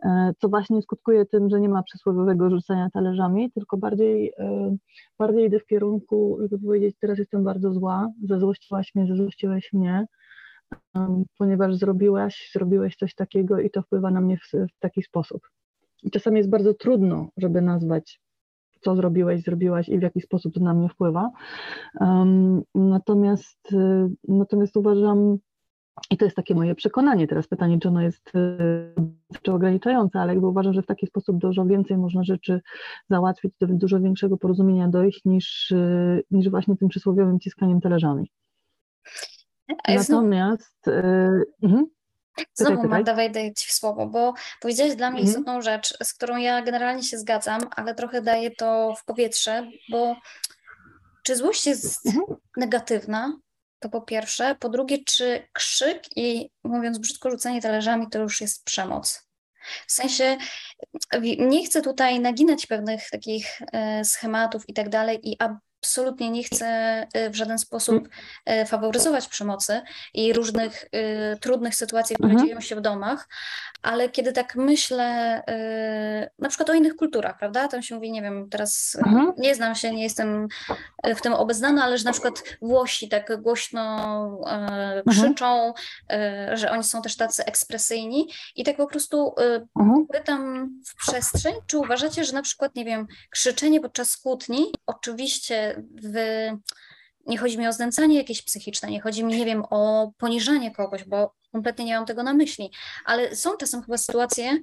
e, 0.03 0.33
co 0.39 0.49
właśnie 0.49 0.81
skutkuje 0.81 1.25
tym, 1.25 1.49
że 1.49 1.59
nie 1.59 1.69
ma 1.69 1.83
przysłowiowego 1.83 2.49
rzucania 2.49 2.89
talerzami, 2.93 3.51
tylko 3.51 3.77
bardziej, 3.77 4.33
e, 4.37 4.75
bardziej 5.19 5.45
idę 5.45 5.59
w 5.59 5.65
kierunku, 5.65 6.37
żeby 6.41 6.65
powiedzieć, 6.65 6.95
teraz 6.99 7.17
jestem 7.17 7.43
bardzo 7.43 7.73
zła, 7.73 8.11
zezłościłaś 8.29 8.95
mnie, 8.95 9.07
zezłościłeś 9.07 9.73
mnie, 9.73 10.05
ponieważ 11.37 11.75
zrobiłaś, 11.75 12.51
zrobiłeś 12.53 12.95
coś 12.95 13.15
takiego 13.15 13.59
i 13.59 13.69
to 13.69 13.81
wpływa 13.81 14.11
na 14.11 14.21
mnie 14.21 14.37
w, 14.37 14.51
w 14.75 14.79
taki 14.79 15.03
sposób. 15.03 15.41
I 16.03 16.11
czasami 16.11 16.37
jest 16.37 16.49
bardzo 16.49 16.73
trudno, 16.73 17.29
żeby 17.37 17.61
nazwać 17.61 18.21
co 18.79 18.95
zrobiłeś, 18.95 19.43
zrobiłaś 19.43 19.89
i 19.89 19.99
w 19.99 20.01
jaki 20.01 20.21
sposób 20.21 20.53
to 20.53 20.59
na 20.59 20.73
mnie 20.73 20.89
wpływa. 20.89 21.31
Natomiast, 22.75 23.73
y, 23.73 24.09
natomiast 24.27 24.77
uważam, 24.77 25.37
i 26.09 26.17
to 26.17 26.25
jest 26.25 26.37
takie 26.37 26.55
moje 26.55 26.75
przekonanie, 26.75 27.27
teraz 27.27 27.47
pytanie, 27.47 27.79
czy 27.79 27.87
ono 27.87 28.01
jest 28.01 28.35
y, 28.35 28.93
czy 29.41 29.53
ograniczające, 29.53 30.19
ale 30.19 30.33
jakby 30.33 30.47
uważam, 30.47 30.73
że 30.73 30.81
w 30.81 30.85
taki 30.85 31.07
sposób 31.07 31.37
dużo 31.37 31.65
więcej 31.65 31.97
można 31.97 32.23
rzeczy 32.23 32.61
załatwić, 33.09 33.53
do 33.61 33.67
dużo 33.67 33.99
większego 33.99 34.37
porozumienia 34.37 34.87
dojść 34.87 35.25
niż, 35.25 35.71
y, 35.71 36.23
niż 36.31 36.49
właśnie 36.49 36.77
tym 36.77 36.89
przysłowiowym 36.89 37.39
ciskaniem 37.39 37.81
talerzami. 37.81 38.31
Natomiast... 39.87 40.87
Yy, 41.61 41.98
Znowu 42.53 42.75
pytaj, 42.75 42.89
Magda 42.89 43.13
wejdę 43.13 43.53
Ci 43.53 43.67
w 43.67 43.71
słowo, 43.71 44.07
bo 44.07 44.33
powiedziałeś 44.61 44.95
dla 44.95 45.11
mnie 45.11 45.19
mhm. 45.19 45.29
istotną 45.29 45.61
rzecz, 45.61 45.97
z 46.03 46.13
którą 46.13 46.37
ja 46.37 46.61
generalnie 46.61 47.03
się 47.03 47.17
zgadzam, 47.17 47.61
ale 47.75 47.95
trochę 47.95 48.21
daję 48.21 48.51
to 48.51 48.95
w 48.97 49.05
powietrze, 49.05 49.67
bo 49.89 50.15
czy 51.23 51.35
złość 51.35 51.67
jest 51.67 52.05
mhm. 52.05 52.25
negatywna? 52.57 53.37
To 53.79 53.89
po 53.89 54.01
pierwsze. 54.01 54.55
Po 54.59 54.69
drugie, 54.69 54.97
czy 55.05 55.47
krzyk 55.53 56.03
i 56.15 56.49
mówiąc 56.63 56.97
brzydko, 56.97 57.31
rzucanie 57.31 57.61
talerzami 57.61 58.09
to 58.09 58.19
już 58.19 58.41
jest 58.41 58.65
przemoc? 58.65 59.29
W 59.87 59.91
sensie 59.91 60.37
nie 61.39 61.65
chcę 61.65 61.81
tutaj 61.81 62.19
naginać 62.19 62.65
pewnych 62.65 63.09
takich 63.09 63.61
e, 63.71 64.05
schematów 64.05 64.69
i 64.69 64.73
tak 64.73 64.89
dalej 64.89 65.19
i 65.23 65.37
absolutnie 65.81 66.29
nie 66.29 66.43
chcę 66.43 67.07
y, 67.17 67.29
w 67.29 67.35
żaden 67.35 67.59
sposób 67.59 67.95
mm. 68.47 68.61
y, 68.61 68.65
faworyzować 68.65 69.27
przemocy 69.27 69.81
i 70.13 70.33
różnych 70.33 70.83
y, 70.83 71.39
trudnych 71.41 71.75
sytuacji, 71.75 72.15
które 72.15 72.29
mhm. 72.29 72.47
dzieją 72.47 72.61
się 72.61 72.75
w 72.75 72.81
domach, 72.81 73.27
ale 73.81 74.09
kiedy 74.09 74.33
tak 74.33 74.55
myślę 74.55 75.09
na 76.39 76.49
przykład 76.49 76.69
o 76.69 76.73
innych 76.73 76.95
kulturach, 76.95 77.37
prawda? 77.37 77.67
Tam 77.67 77.81
się 77.81 77.95
mówi, 77.95 78.11
nie 78.11 78.21
wiem, 78.21 78.49
teraz 78.49 78.97
mhm. 79.05 79.33
nie 79.37 79.55
znam 79.55 79.75
się, 79.75 79.91
nie 79.91 80.03
jestem 80.03 80.47
w 81.03 81.21
tym 81.21 81.33
obeznana, 81.33 81.83
ale 81.83 81.97
że 81.97 82.05
na 82.05 82.11
przykład 82.11 82.43
Włosi 82.61 83.09
tak 83.09 83.41
głośno 83.41 84.15
mhm. 84.45 85.03
krzyczą, 85.09 85.73
że 86.53 86.71
oni 86.71 86.83
są 86.83 87.01
też 87.01 87.17
tacy 87.17 87.45
ekspresyjni 87.45 88.27
i 88.55 88.63
tak 88.63 88.77
po 88.77 88.87
prostu 88.87 89.33
mhm. 89.79 90.07
pytam 90.07 90.69
w 90.87 90.95
przestrzeń, 90.95 91.53
czy 91.67 91.77
uważacie, 91.77 92.25
że 92.25 92.33
na 92.33 92.41
przykład, 92.41 92.75
nie 92.75 92.85
wiem, 92.85 93.07
krzyczenie 93.29 93.81
podczas 93.81 94.17
kłótni, 94.17 94.65
oczywiście 94.85 95.68
w, 96.03 96.13
nie 97.25 97.37
chodzi 97.37 97.57
mi 97.57 97.67
o 97.67 97.73
znęcanie 97.73 98.17
jakieś 98.17 98.41
psychiczne, 98.41 98.89
nie 98.89 99.01
chodzi 99.01 99.23
mi, 99.23 99.37
nie 99.37 99.45
wiem, 99.45 99.63
o 99.69 100.11
poniżanie 100.17 100.71
kogoś, 100.71 101.03
bo 101.03 101.33
kompletnie 101.51 101.85
nie 101.85 101.95
mam 101.95 102.05
tego 102.05 102.23
na 102.23 102.33
myśli, 102.33 102.71
ale 103.05 103.35
są 103.35 103.57
czasem 103.57 103.81
chyba 103.81 103.97
sytuacje, 103.97 104.57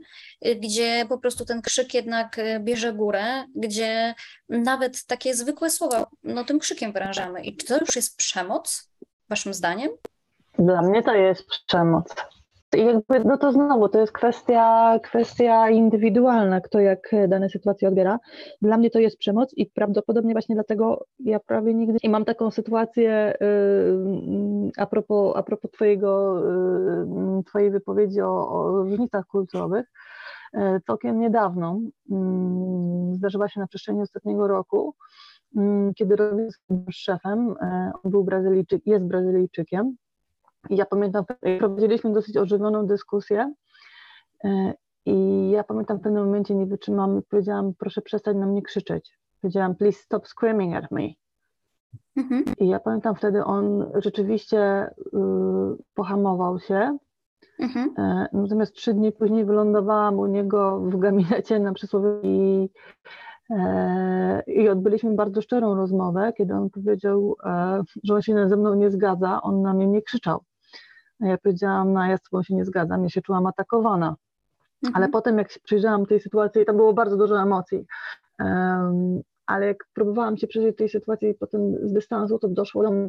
y, 0.47 0.57
gdzie 0.57 1.07
po 1.09 1.19
prostu 1.19 1.45
ten 1.45 1.63
krzyk 1.63 1.95
jednak 1.95 2.39
y, 2.39 2.61
bierze 2.61 2.93
górę, 2.93 3.45
gdzie 3.55 4.15
nawet 4.49 5.07
takie 5.07 5.35
zwykłe 5.35 5.71
słowa, 5.71 6.07
no 6.25 6.45
tym 6.45 6.59
krzykiem 6.59 6.93
wyrażamy. 6.93 7.45
I 7.45 7.57
czy 7.57 7.67
to 7.67 7.79
już 7.79 7.97
jest 7.97 8.17
przemoc, 8.17 8.91
waszym 9.29 9.55
zdaniem? 9.55 9.91
Dla 10.59 10.83
mnie 10.83 11.03
to 11.03 11.15
jest 11.15 11.47
przemoc 11.67 12.15
jakby, 12.77 13.25
no 13.25 13.39
to 13.39 13.53
znowu, 13.53 13.89
to 13.89 14.01
jest 14.01 14.13
kwestia, 14.13 14.99
kwestia 15.03 15.71
indywidualna, 15.71 16.61
kto 16.61 16.81
jak 16.81 17.11
dane 17.29 17.49
sytuacje 17.49 17.89
odbiera. 17.89 18.19
Dla 18.63 18.77
mnie 18.77 18.91
to 18.91 18.99
jest 18.99 19.19
przemoc 19.19 19.55
i 19.57 19.67
prawdopodobnie 19.67 20.35
właśnie 20.35 20.55
dlatego 20.55 21.05
ja 21.19 21.41
prawie 21.41 21.75
nigdy 21.75 21.99
i 22.03 22.09
mam 22.09 22.25
taką 22.25 22.51
sytuację 22.51 23.35
yy, 23.41 24.71
a, 24.77 24.87
propos, 24.87 25.37
a 25.37 25.43
propos 25.43 25.71
twojego, 25.71 26.41
yy, 27.37 27.43
twojej 27.45 27.71
wypowiedzi 27.71 28.21
o, 28.21 28.49
o 28.49 28.83
różnicach 28.83 29.27
kulturowych. 29.27 29.87
Yy, 30.55 30.81
całkiem 30.87 31.21
niedawno 31.21 31.81
yy, 32.09 33.15
zdarzyła 33.15 33.49
się 33.49 33.61
na 33.61 33.67
przestrzeni 33.67 34.03
ostatniego 34.03 34.49
roku, 34.49 34.95
yy, 35.55 35.95
kiedy 35.95 36.17
robiłem 36.17 36.51
z 36.51 36.95
szefem, 36.95 37.47
yy, 37.47 37.91
on 38.05 38.11
był 38.11 38.25
Brazylijczyk, 38.25 38.87
jest 38.87 39.05
Brazylijczykiem, 39.05 39.97
ja 40.71 40.87
pamiętam, 40.87 41.25
prowadziliśmy 41.59 42.13
dosyć 42.13 42.37
ożywioną 42.37 42.87
dyskusję 42.87 43.53
e, 44.45 44.75
i 45.07 45.51
ja 45.51 45.65
pamiętam 45.65 45.99
w 45.99 46.01
pewnym 46.01 46.25
momencie 46.25 46.55
nie 46.55 46.67
wytrzymałam 46.67 47.19
i 47.19 47.23
powiedziałam, 47.23 47.73
proszę 47.79 48.03
przestać 48.03 48.37
na 48.37 48.47
mnie 48.47 48.63
krzyczeć. 48.63 49.19
Powiedziałam, 49.43 49.75
please 49.75 49.99
stop 49.99 50.29
screaming 50.29 50.77
at 50.77 50.91
me. 50.91 51.09
Mhm. 52.17 52.45
I 52.59 52.69
ja 52.69 52.81
pamiętam 52.81 53.15
wtedy 53.15 53.45
on 53.45 53.91
rzeczywiście 53.95 54.87
y, 54.87 55.19
pohamował 55.95 56.61
się. 56.61 56.99
Mhm. 57.59 57.95
E, 57.99 58.29
natomiast 58.33 58.75
trzy 58.75 58.95
dni 58.95 59.13
później 59.13 59.45
wylądowałam 59.45 60.19
u 60.19 60.27
niego 60.27 60.81
w 60.81 60.97
gabinecie 60.99 61.59
na 61.61 61.73
przysłowie 61.73 62.09
i, 62.23 62.71
e, 63.51 64.43
i 64.47 64.69
odbyliśmy 64.69 65.15
bardzo 65.15 65.43
szczerą 65.43 65.75
rozmowę, 65.75 66.33
kiedy 66.37 66.55
on 66.55 66.71
powiedział, 66.71 67.37
że 68.05 68.15
on 68.15 68.23
się 68.23 68.49
ze 68.49 68.57
mną 68.57 68.75
nie 68.75 68.91
zgadza, 68.91 69.43
on 69.43 69.63
na 69.63 69.75
mnie 69.75 69.87
nie 69.87 70.03
krzyczał. 70.03 70.41
Ja 71.21 71.39
powiedziałam, 71.39 71.93
no 71.93 72.07
ja 72.07 72.17
z 72.17 72.23
tobą 72.23 72.43
się 72.43 72.55
nie 72.55 72.65
zgadzam, 72.65 73.03
ja 73.03 73.09
się 73.09 73.23
czułam 73.23 73.47
atakowana. 73.47 74.17
Mhm. 74.85 74.95
Ale 74.95 75.09
potem 75.09 75.39
jak 75.39 75.53
się 75.53 75.61
przyjrzałam 75.61 76.07
tej 76.07 76.21
sytuacji, 76.21 76.65
tam 76.65 76.77
było 76.77 76.93
bardzo 76.93 77.17
dużo 77.17 77.43
emocji. 77.43 77.87
Um, 78.41 79.21
ale 79.47 79.67
jak 79.67 79.87
próbowałam 79.93 80.37
się 80.37 80.47
przeżyć 80.47 80.77
tej 80.77 80.89
sytuacji 80.89 81.35
potem 81.35 81.89
z 81.89 81.93
dystansu, 81.93 82.39
to 82.39 82.49
doszło 82.49 82.83
do 82.83 82.91
mnie, 82.91 83.07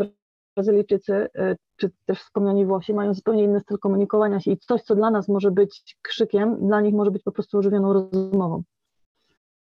Brazylijczycy, 0.58 1.14
e, 1.36 1.56
czy 1.76 1.92
też 2.06 2.20
wspomniani 2.20 2.66
Włosi, 2.66 2.94
mają 2.94 3.14
zupełnie 3.14 3.44
inny 3.44 3.60
styl 3.60 3.78
komunikowania 3.78 4.40
się 4.40 4.52
i 4.52 4.58
coś, 4.58 4.82
co 4.82 4.96
dla 4.96 5.12
nas 5.12 5.28
może 5.28 5.52
być 5.52 5.98
krzykiem, 6.02 6.68
dla 6.68 6.82
nich 6.82 6.94
może 6.94 7.12
być 7.12 7.24
po 7.24 7.32
prostu 7.32 7.58
ożywioną 7.58 7.94
rozmową. 7.94 8.64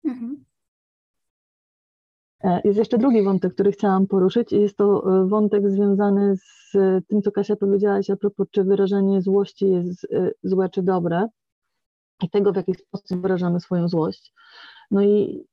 Mhm. 0.05 0.43
E, 2.45 2.61
jest 2.63 2.79
jeszcze 2.79 2.97
drugi 2.97 3.23
wątek, 3.23 3.53
który 3.53 3.71
chciałam 3.71 4.07
poruszyć 4.07 4.53
i 4.53 4.61
jest 4.61 4.77
to 4.77 5.17
e, 5.23 5.27
wątek 5.27 5.69
związany 5.69 6.35
z 6.37 6.71
tym, 7.07 7.21
co 7.21 7.31
Kasia 7.31 7.55
powiedziałaś 7.55 8.09
a 8.09 8.15
propos, 8.15 8.47
czy 8.51 8.63
wyrażenie 8.63 9.21
złości 9.21 9.69
jest 9.69 10.07
e, 10.13 10.31
złe 10.43 10.69
czy 10.69 10.83
dobre 10.83 11.27
i 12.23 12.29
tego, 12.29 12.53
w 12.53 12.55
jaki 12.55 12.73
sposób 12.73 13.21
wyrażamy 13.21 13.59
swoją 13.59 13.87
złość. 13.87 14.33
No 14.91 15.01
i 15.01 15.45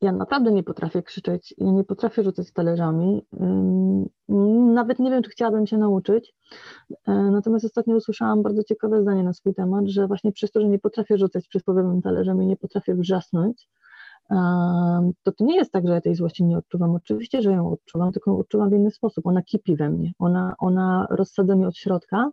ja 0.00 0.12
naprawdę 0.12 0.52
nie 0.52 0.62
potrafię 0.62 1.02
krzyczeć, 1.02 1.54
ja 1.58 1.72
nie 1.72 1.84
potrafię 1.84 2.22
rzucać 2.22 2.52
talerzami. 2.52 3.26
Nawet 4.74 4.98
nie 4.98 5.10
wiem, 5.10 5.22
czy 5.22 5.30
chciałabym 5.30 5.66
się 5.66 5.78
nauczyć. 5.78 6.34
Natomiast 7.06 7.64
ostatnio 7.64 7.96
usłyszałam 7.96 8.42
bardzo 8.42 8.64
ciekawe 8.64 9.02
zdanie 9.02 9.22
na 9.22 9.32
swój 9.32 9.54
temat, 9.54 9.86
że 9.86 10.06
właśnie 10.06 10.32
przez 10.32 10.52
to, 10.52 10.60
że 10.60 10.68
nie 10.68 10.78
potrafię 10.78 11.18
rzucać 11.18 11.48
przysłowiowym 11.48 12.02
talerzem 12.02 12.42
i 12.42 12.46
nie 12.46 12.56
potrafię 12.56 12.94
wrzasnąć, 12.94 13.68
to 15.22 15.32
to 15.32 15.44
nie 15.44 15.56
jest 15.56 15.72
tak, 15.72 15.86
że 15.86 15.94
ja 15.94 16.00
tej 16.00 16.14
złości 16.14 16.44
nie 16.44 16.58
odczuwam. 16.58 16.94
Oczywiście, 16.94 17.42
że 17.42 17.52
ją 17.52 17.70
odczuwam, 17.70 18.12
tylko 18.12 18.30
ją 18.30 18.38
odczuwam 18.38 18.70
w 18.70 18.72
inny 18.72 18.90
sposób. 18.90 19.26
Ona 19.26 19.42
kipi 19.42 19.76
we 19.76 19.90
mnie, 19.90 20.12
ona, 20.18 20.54
ona 20.58 21.06
rozsadza 21.10 21.56
mnie 21.56 21.68
od 21.68 21.76
środka. 21.76 22.30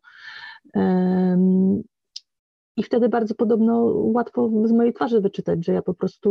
I 2.77 2.83
wtedy 2.83 3.10
bardzo 3.10 3.36
podobno 3.36 3.83
łatwo 3.95 4.50
z 4.65 4.71
mojej 4.71 4.93
twarzy 4.93 5.21
wyczytać, 5.21 5.65
że 5.65 5.74
ja 5.74 5.81
po 5.81 5.93
prostu 5.93 6.29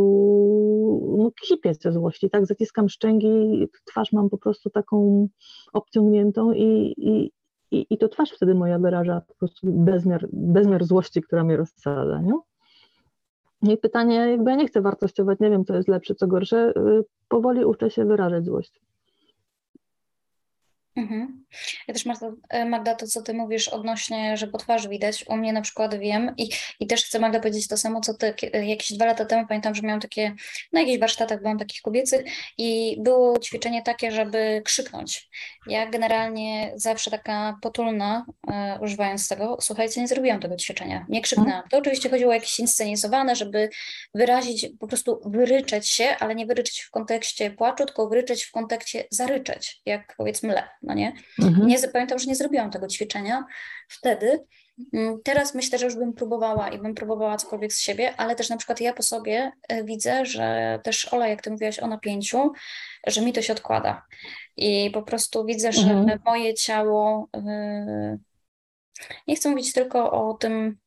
no, 1.18 1.30
kipię 1.48 1.74
ze 1.74 1.92
złości, 1.92 2.30
tak? 2.30 2.46
Zaciskam 2.46 2.88
szczęki, 2.88 3.66
twarz 3.84 4.12
mam 4.12 4.30
po 4.30 4.38
prostu 4.38 4.70
taką 4.70 5.28
obciągniętą 5.72 6.52
i, 6.52 6.94
i, 6.96 7.32
i, 7.70 7.86
i 7.90 7.98
to 7.98 8.08
twarz 8.08 8.30
wtedy 8.30 8.54
moja 8.54 8.78
wyraża 8.78 9.20
po 9.20 9.34
prostu 9.34 9.66
bezmiar, 9.72 10.28
bezmiar 10.32 10.84
złości, 10.84 11.22
która 11.22 11.44
mnie 11.44 11.56
rozsadza, 11.56 12.20
nie? 12.20 12.32
I 13.62 13.76
pytanie, 13.76 14.14
jakby 14.14 14.50
ja 14.50 14.56
nie 14.56 14.66
chcę 14.66 14.80
wartościować, 14.80 15.40
nie 15.40 15.50
wiem, 15.50 15.64
co 15.64 15.76
jest 15.76 15.88
lepsze, 15.88 16.14
co 16.14 16.26
gorsze, 16.26 16.72
y, 16.76 17.04
powoli 17.28 17.64
uczę 17.64 17.90
się 17.90 18.04
wyrażać 18.04 18.44
złość. 18.44 18.80
Mhm. 21.00 21.44
Ja 21.88 21.94
też 21.94 22.06
Magda, 22.06 22.32
e, 22.48 22.64
Magda, 22.64 22.94
to 22.94 23.06
co 23.06 23.22
ty 23.22 23.34
mówisz 23.34 23.68
odnośnie, 23.68 24.36
że 24.36 24.46
po 24.46 24.58
twarzy 24.58 24.88
widać, 24.88 25.24
u 25.28 25.36
mnie 25.36 25.52
na 25.52 25.60
przykład 25.60 25.98
wiem 25.98 26.34
i, 26.36 26.50
i 26.80 26.86
też 26.86 27.04
chcę 27.04 27.18
Magda 27.18 27.40
powiedzieć 27.40 27.68
to 27.68 27.76
samo, 27.76 28.00
co 28.00 28.14
ty, 28.14 28.34
jakieś 28.52 28.92
dwa 28.92 29.04
lata 29.04 29.24
temu 29.24 29.46
pamiętam, 29.46 29.74
że 29.74 29.82
miałam 29.82 30.00
takie, 30.00 30.34
na 30.72 30.80
jakichś 30.80 31.00
warsztatach 31.00 31.42
byłam 31.42 31.58
takich 31.58 31.82
kobiecych 31.82 32.26
i 32.58 32.96
było 33.00 33.38
ćwiczenie 33.38 33.82
takie, 33.82 34.10
żeby 34.10 34.62
krzyknąć. 34.64 35.28
Ja 35.66 35.86
generalnie 35.86 36.72
zawsze 36.74 37.10
taka 37.10 37.58
potulna, 37.62 38.26
e, 38.52 38.78
używając 38.82 39.28
tego, 39.28 39.56
słuchajcie, 39.60 40.00
nie 40.00 40.08
zrobiłam 40.08 40.40
tego 40.40 40.56
ćwiczenia, 40.56 41.06
nie 41.08 41.20
krzyknęłam. 41.20 41.62
To 41.70 41.78
oczywiście 41.78 42.10
chodziło 42.10 42.30
o 42.30 42.34
jakieś 42.34 42.58
inscenizowane, 42.58 43.36
żeby 43.36 43.68
wyrazić, 44.14 44.66
po 44.80 44.86
prostu 44.86 45.20
wyryczeć 45.24 45.88
się, 45.88 46.16
ale 46.20 46.34
nie 46.34 46.46
wyryczeć 46.46 46.80
w 46.80 46.90
kontekście 46.90 47.50
płaczu, 47.50 47.86
tylko 47.86 48.08
wyryczeć 48.08 48.44
w 48.44 48.52
kontekście 48.52 49.04
zaryczeć, 49.10 49.80
jak 49.86 50.14
powiedzmy 50.16 50.52
le 50.52 50.68
no 50.90 50.94
nie? 50.94 51.12
Mhm. 51.38 51.66
nie? 51.66 51.78
Pamiętam, 51.92 52.18
że 52.18 52.26
nie 52.26 52.34
zrobiłam 52.34 52.70
tego 52.70 52.88
ćwiczenia 52.88 53.44
wtedy, 53.88 54.44
Mm, 54.92 55.20
teraz 55.24 55.54
myślę, 55.54 55.78
że 55.78 55.84
już 55.84 55.96
bym 55.96 56.12
próbowała 56.12 56.68
i 56.68 56.78
bym 56.78 56.94
próbowała 56.94 57.36
cokolwiek 57.36 57.72
z 57.72 57.80
siebie, 57.80 58.14
ale 58.16 58.34
też 58.34 58.48
na 58.48 58.56
przykład 58.56 58.80
ja 58.80 58.92
po 58.92 59.02
sobie 59.02 59.52
e, 59.68 59.84
widzę, 59.84 60.26
że 60.26 60.78
też 60.84 61.12
Ola, 61.12 61.28
jak 61.28 61.42
ty 61.42 61.50
mówiłaś 61.50 61.78
o 61.78 61.86
napięciu, 61.86 62.52
że 63.06 63.22
mi 63.22 63.32
to 63.32 63.42
się 63.42 63.52
odkłada. 63.52 64.06
I 64.56 64.90
po 64.94 65.02
prostu 65.02 65.44
widzę, 65.44 65.72
że 65.72 65.90
Mhm. 65.90 66.18
moje 66.24 66.54
ciało, 66.54 67.28
yy, 67.34 68.18
nie 69.28 69.36
chcę 69.36 69.50
mówić 69.50 69.72
tylko 69.72 70.12
o 70.12 70.34
tym, 70.34 70.78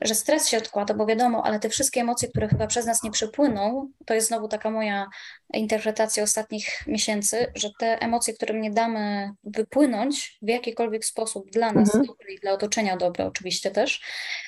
że 0.00 0.14
stres 0.14 0.48
się 0.48 0.58
odkłada, 0.58 0.94
bo 0.94 1.06
wiadomo, 1.06 1.46
ale 1.46 1.60
te 1.60 1.68
wszystkie 1.68 2.00
emocje, 2.00 2.28
które 2.28 2.48
chyba 2.48 2.66
przez 2.66 2.86
nas 2.86 3.02
nie 3.02 3.10
przepłyną, 3.10 3.90
to 4.06 4.14
jest 4.14 4.28
znowu 4.28 4.48
taka 4.48 4.70
moja 4.70 5.06
interpretacja 5.54 6.22
ostatnich 6.22 6.86
miesięcy, 6.86 7.52
że 7.54 7.70
te 7.78 7.98
emocje, 8.00 8.34
które 8.34 8.60
nie 8.60 8.70
damy 8.70 9.30
wypłynąć 9.44 10.38
w 10.42 10.48
jakikolwiek 10.48 11.04
sposób 11.04 11.50
dla 11.50 11.72
nas 11.72 11.88
Mhm. 11.88 12.04
dobre 12.06 12.32
i 12.32 12.38
dla 12.38 12.52
otoczenia 12.52 12.96
dobre 12.96 13.26
oczywiście 13.26 13.70
też, 13.70 14.00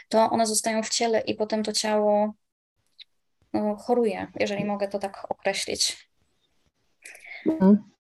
to 0.08 0.30
one 0.30 0.46
zostają 0.46 0.82
w 0.82 0.88
ciele 0.88 1.20
i 1.20 1.34
potem 1.34 1.62
to 1.62 1.72
ciało 1.72 2.34
no, 3.52 3.76
choruje, 3.76 4.26
jeżeli 4.40 4.64
mogę 4.64 4.88
to 4.88 4.98
tak 4.98 5.30
określić. 5.30 6.10
Mhm. 7.46 7.90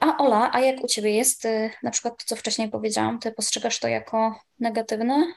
A 0.00 0.16
Ola, 0.16 0.50
a 0.52 0.60
jak 0.60 0.84
u 0.84 0.88
Ciebie 0.88 1.10
jest, 1.10 1.44
y, 1.44 1.70
na 1.82 1.90
przykład 1.90 2.18
to, 2.18 2.24
co 2.26 2.36
wcześniej 2.36 2.68
powiedziałam, 2.68 3.18
Ty 3.18 3.32
postrzegasz 3.32 3.80
to 3.80 3.88
jako 3.88 4.40
negatywne 4.60 5.34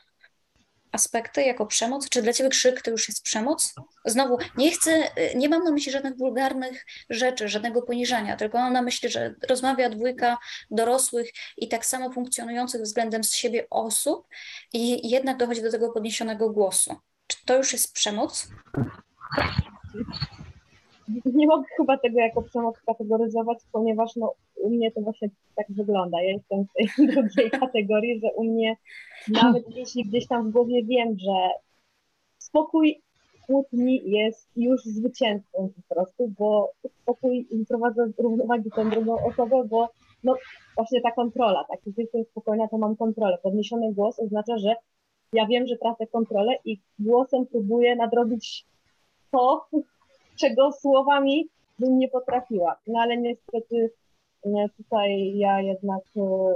aspekty, 0.91 1.44
jako 1.44 1.65
przemoc? 1.65 2.10
Czy 2.10 2.22
dla 2.22 2.34
Ciebie 2.34 2.50
krzyk 2.50 2.82
to 2.82 2.91
już 2.91 3.08
jest 3.08 3.24
przemoc? 3.24 3.74
Znowu, 4.06 4.38
nie 4.58 4.72
chcę, 4.72 4.91
y, 5.17 5.36
nie 5.36 5.50
mam 5.50 5.63
na 5.63 5.72
myśli 5.72 5.91
żadnych 5.91 6.17
wulgarnych 6.17 6.86
rzeczy, 7.10 7.48
żadnego 7.48 7.82
poniżania, 7.82 8.38
tylko 8.38 8.58
mam 8.58 8.74
na 8.74 8.82
myśli, 8.82 9.10
że 9.10 9.36
rozmawia 9.50 9.89
dwójka 9.89 10.38
dorosłych 10.72 11.29
i 11.58 11.67
tak 11.67 11.86
samo 11.86 12.12
funkcjonujących 12.12 12.82
względem 12.82 13.24
siebie 13.24 13.67
osób 13.70 14.27
i 14.74 15.10
jednak 15.10 15.38
dochodzi 15.38 15.62
do 15.62 15.72
tego 15.72 15.91
podniesionego 15.91 16.50
głosu. 16.50 16.96
Czy 17.27 17.38
to 17.46 17.58
już 17.58 17.74
jest 17.74 17.94
przemoc? 17.94 18.48
Nie 21.26 21.48
mogę 21.48 21.64
chyba 21.78 21.98
tego 21.98 22.20
jako 22.20 22.42
przemoc 22.42 22.80
kategoryzować, 22.80 23.58
ponieważ 23.72 24.16
no, 24.16 24.34
u 24.56 24.70
mnie 24.70 24.92
to 24.92 25.02
właśnie 25.02 25.30
tak 25.56 25.66
wygląda. 25.70 26.22
Ja 26.22 26.32
jestem 26.32 26.66
w 26.66 26.74
tej 26.74 27.08
drugiej 27.14 27.52
kategorii, 27.52 28.20
że 28.20 28.34
u 28.34 28.44
mnie 28.44 28.76
nawet 29.28 29.76
jeśli 29.76 30.04
gdzieś 30.04 30.28
tam 30.28 30.50
w 30.50 30.54
głowie 30.54 30.84
wiem, 30.84 31.16
że 31.20 31.50
spokój 32.38 33.02
kłótni 33.46 34.02
jest 34.06 34.50
już 34.56 34.84
zwycięstwem 34.84 35.70
po 35.70 35.96
prostu, 35.96 36.34
bo 36.40 36.72
spokój 37.02 37.48
wprowadza 37.66 38.08
z 38.08 38.20
równowagi 38.20 38.72
tę 38.76 38.90
drugą 38.90 39.26
osobę, 39.26 39.64
bo 39.70 39.90
no 40.24 40.36
właśnie 40.76 41.02
ta 41.02 41.12
kontrola, 41.12 41.64
tak, 41.70 41.80
jeśli 41.86 42.04
jestem 42.04 42.24
spokojna, 42.26 42.68
to 42.68 42.78
mam 42.78 42.96
kontrolę. 42.96 43.38
Podniesiony 43.44 43.94
głos 43.94 44.20
oznacza, 44.20 44.58
że 44.58 44.76
ja 45.34 45.46
wiem, 45.46 45.68
że 45.68 45.78
tracę 45.78 46.08
kontrolę 46.08 46.56
i 46.66 46.80
głosem 47.00 47.46
próbuję 47.52 47.96
nadrobić 47.96 48.66
to, 49.32 49.68
czego 50.39 50.72
słowami 50.72 51.48
bym 51.79 52.00
nie 52.00 52.10
potrafiła. 52.10 52.75
No 52.88 53.00
ale 53.00 53.17
niestety 53.17 53.91
nie, 54.46 54.70
tutaj 54.77 55.38
ja 55.38 55.62
jednak, 55.62 56.01
e, 56.17 56.53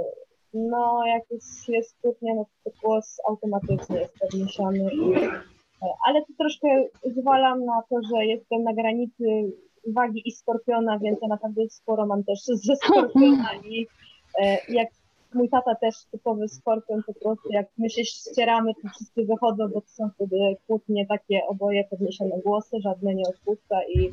no 0.54 1.06
jak 1.06 1.22
jest, 1.30 1.68
jest 1.68 1.96
kłótnia, 2.02 2.34
no 2.34 2.46
to 2.64 2.70
głos 2.82 3.20
automatycznie 3.28 3.98
jest 3.98 4.18
podniesiony. 4.18 4.90
E, 5.82 5.86
ale 6.06 6.20
to 6.20 6.32
troszkę 6.38 6.68
zwalam 7.04 7.64
na 7.64 7.82
to, 7.90 7.96
że 8.10 8.26
jestem 8.26 8.62
na 8.62 8.74
granicy 8.74 9.24
wagi 9.86 10.22
i 10.28 10.32
skorpiona, 10.32 10.98
więc 10.98 11.18
ja 11.22 11.28
naprawdę 11.28 11.62
sporo 11.70 12.06
mam 12.06 12.24
też 12.24 12.38
ze 12.44 12.76
skorpionami. 12.76 13.86
E, 14.38 14.58
Jak 14.68 14.88
mój 15.34 15.48
tata 15.48 15.74
też 15.74 15.94
typowy 16.10 16.48
skorpion, 16.48 17.02
po 17.02 17.14
prostu 17.14 17.52
jak 17.52 17.66
my 17.78 17.90
się 17.90 18.04
ścieramy, 18.04 18.72
to 18.74 18.88
wszyscy 18.88 19.24
wychodzą, 19.24 19.68
bo 19.68 19.80
to 19.80 19.88
są 19.88 20.10
wtedy 20.14 20.36
kłótnie 20.66 21.06
takie 21.06 21.46
oboje 21.48 21.84
podniesione 21.84 22.40
głosy, 22.44 22.76
żadne 22.80 23.14
nie 23.14 23.24
odpuszcza 23.28 23.84
i 23.84 24.12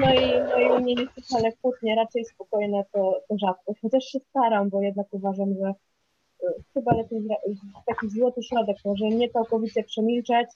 no 0.00 0.14
i, 0.14 0.40
no 0.50 0.58
i 0.58 0.78
u 0.78 0.80
mnie 0.80 0.94
nie 0.94 1.06
wcale 1.22 1.52
kłótnie, 1.52 1.94
raczej 1.94 2.24
spokojne 2.24 2.84
to, 2.92 3.20
to 3.28 3.38
rzadko. 3.38 3.72
Chociaż 3.82 4.04
się 4.04 4.18
staram, 4.20 4.68
bo 4.68 4.82
jednak 4.82 5.06
uważam, 5.10 5.54
że 5.54 5.74
y, 6.42 6.62
chyba 6.74 6.94
lepiej 6.94 7.28
taki 7.86 8.08
złoty 8.08 8.42
środek, 8.42 8.76
może 8.84 9.04
nie 9.08 9.30
całkowicie 9.30 9.84
przemilczeć, 9.84 10.48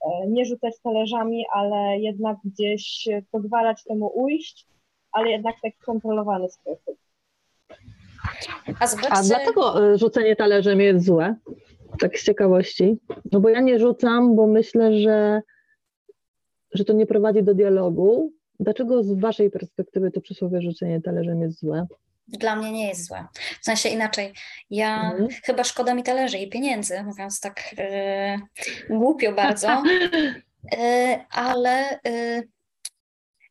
e, 0.00 0.26
nie 0.28 0.44
rzucać 0.44 0.74
talerzami, 0.82 1.44
ale 1.52 1.98
jednak 1.98 2.36
gdzieś 2.44 3.08
pozwalać 3.30 3.84
temu 3.84 4.10
ujść, 4.14 4.66
ale 5.12 5.30
jednak 5.30 5.58
w 5.58 5.60
taki 5.60 5.78
kontrolowany 5.78 6.48
sposób. 6.50 6.98
A 8.80 8.86
zobaczcie, 8.86 9.12
A 9.12 9.22
dlaczego 9.22 9.92
y, 9.92 9.98
rzucenie 9.98 10.36
talerzem 10.36 10.80
jest 10.80 11.06
złe? 11.06 11.34
Tak 11.98 12.18
z 12.18 12.24
ciekawości. 12.24 12.98
No 13.32 13.40
bo 13.40 13.48
ja 13.48 13.60
nie 13.60 13.78
rzucam, 13.78 14.36
bo 14.36 14.46
myślę, 14.46 15.00
że, 15.00 15.42
że 16.72 16.84
to 16.84 16.92
nie 16.92 17.06
prowadzi 17.06 17.42
do 17.42 17.54
dialogu. 17.54 18.32
Dlaczego 18.60 19.02
z 19.02 19.20
waszej 19.20 19.50
perspektywy 19.50 20.10
to 20.10 20.20
przysłowie 20.20 20.62
rzucenie 20.62 21.00
talerzem 21.02 21.42
jest 21.42 21.60
złe? 21.60 21.86
Dla 22.28 22.56
mnie 22.56 22.72
nie 22.72 22.88
jest 22.88 23.06
złe. 23.06 23.26
W 23.60 23.64
sensie 23.64 23.88
inaczej. 23.88 24.32
Ja 24.70 25.10
Mhm. 25.10 25.28
chyba 25.44 25.64
szkoda 25.64 25.94
mi 25.94 26.02
talerzy 26.02 26.38
i 26.38 26.48
pieniędzy, 26.50 27.02
mówiąc 27.02 27.40
tak 27.40 27.60
e, 27.78 28.36
głupio 28.90 29.32
bardzo, 29.32 29.68
e, 30.78 31.24
ale 31.30 32.00
e, 32.06 32.42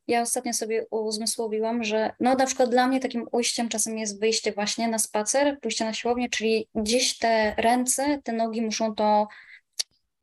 ja 0.08 0.22
ostatnio 0.22 0.54
sobie 0.54 0.86
uzmysłowiłam, 0.90 1.84
że 1.84 2.12
no 2.20 2.36
na 2.36 2.46
przykład 2.46 2.70
dla 2.70 2.88
mnie 2.88 3.00
takim 3.00 3.28
ujściem 3.32 3.70
czasem 3.70 3.98
jest 3.98 4.20
wyjście 4.20 4.52
właśnie 4.52 4.88
na 4.88 5.00
spacer, 5.00 5.60
pójście 5.62 5.86
na 5.86 5.94
siłownię, 5.94 6.30
czyli 6.30 6.68
gdzieś 6.76 7.18
te 7.18 7.56
ręce, 7.58 8.20
te 8.24 8.34
nogi 8.34 8.62
muszą 8.62 8.96
to 8.96 9.28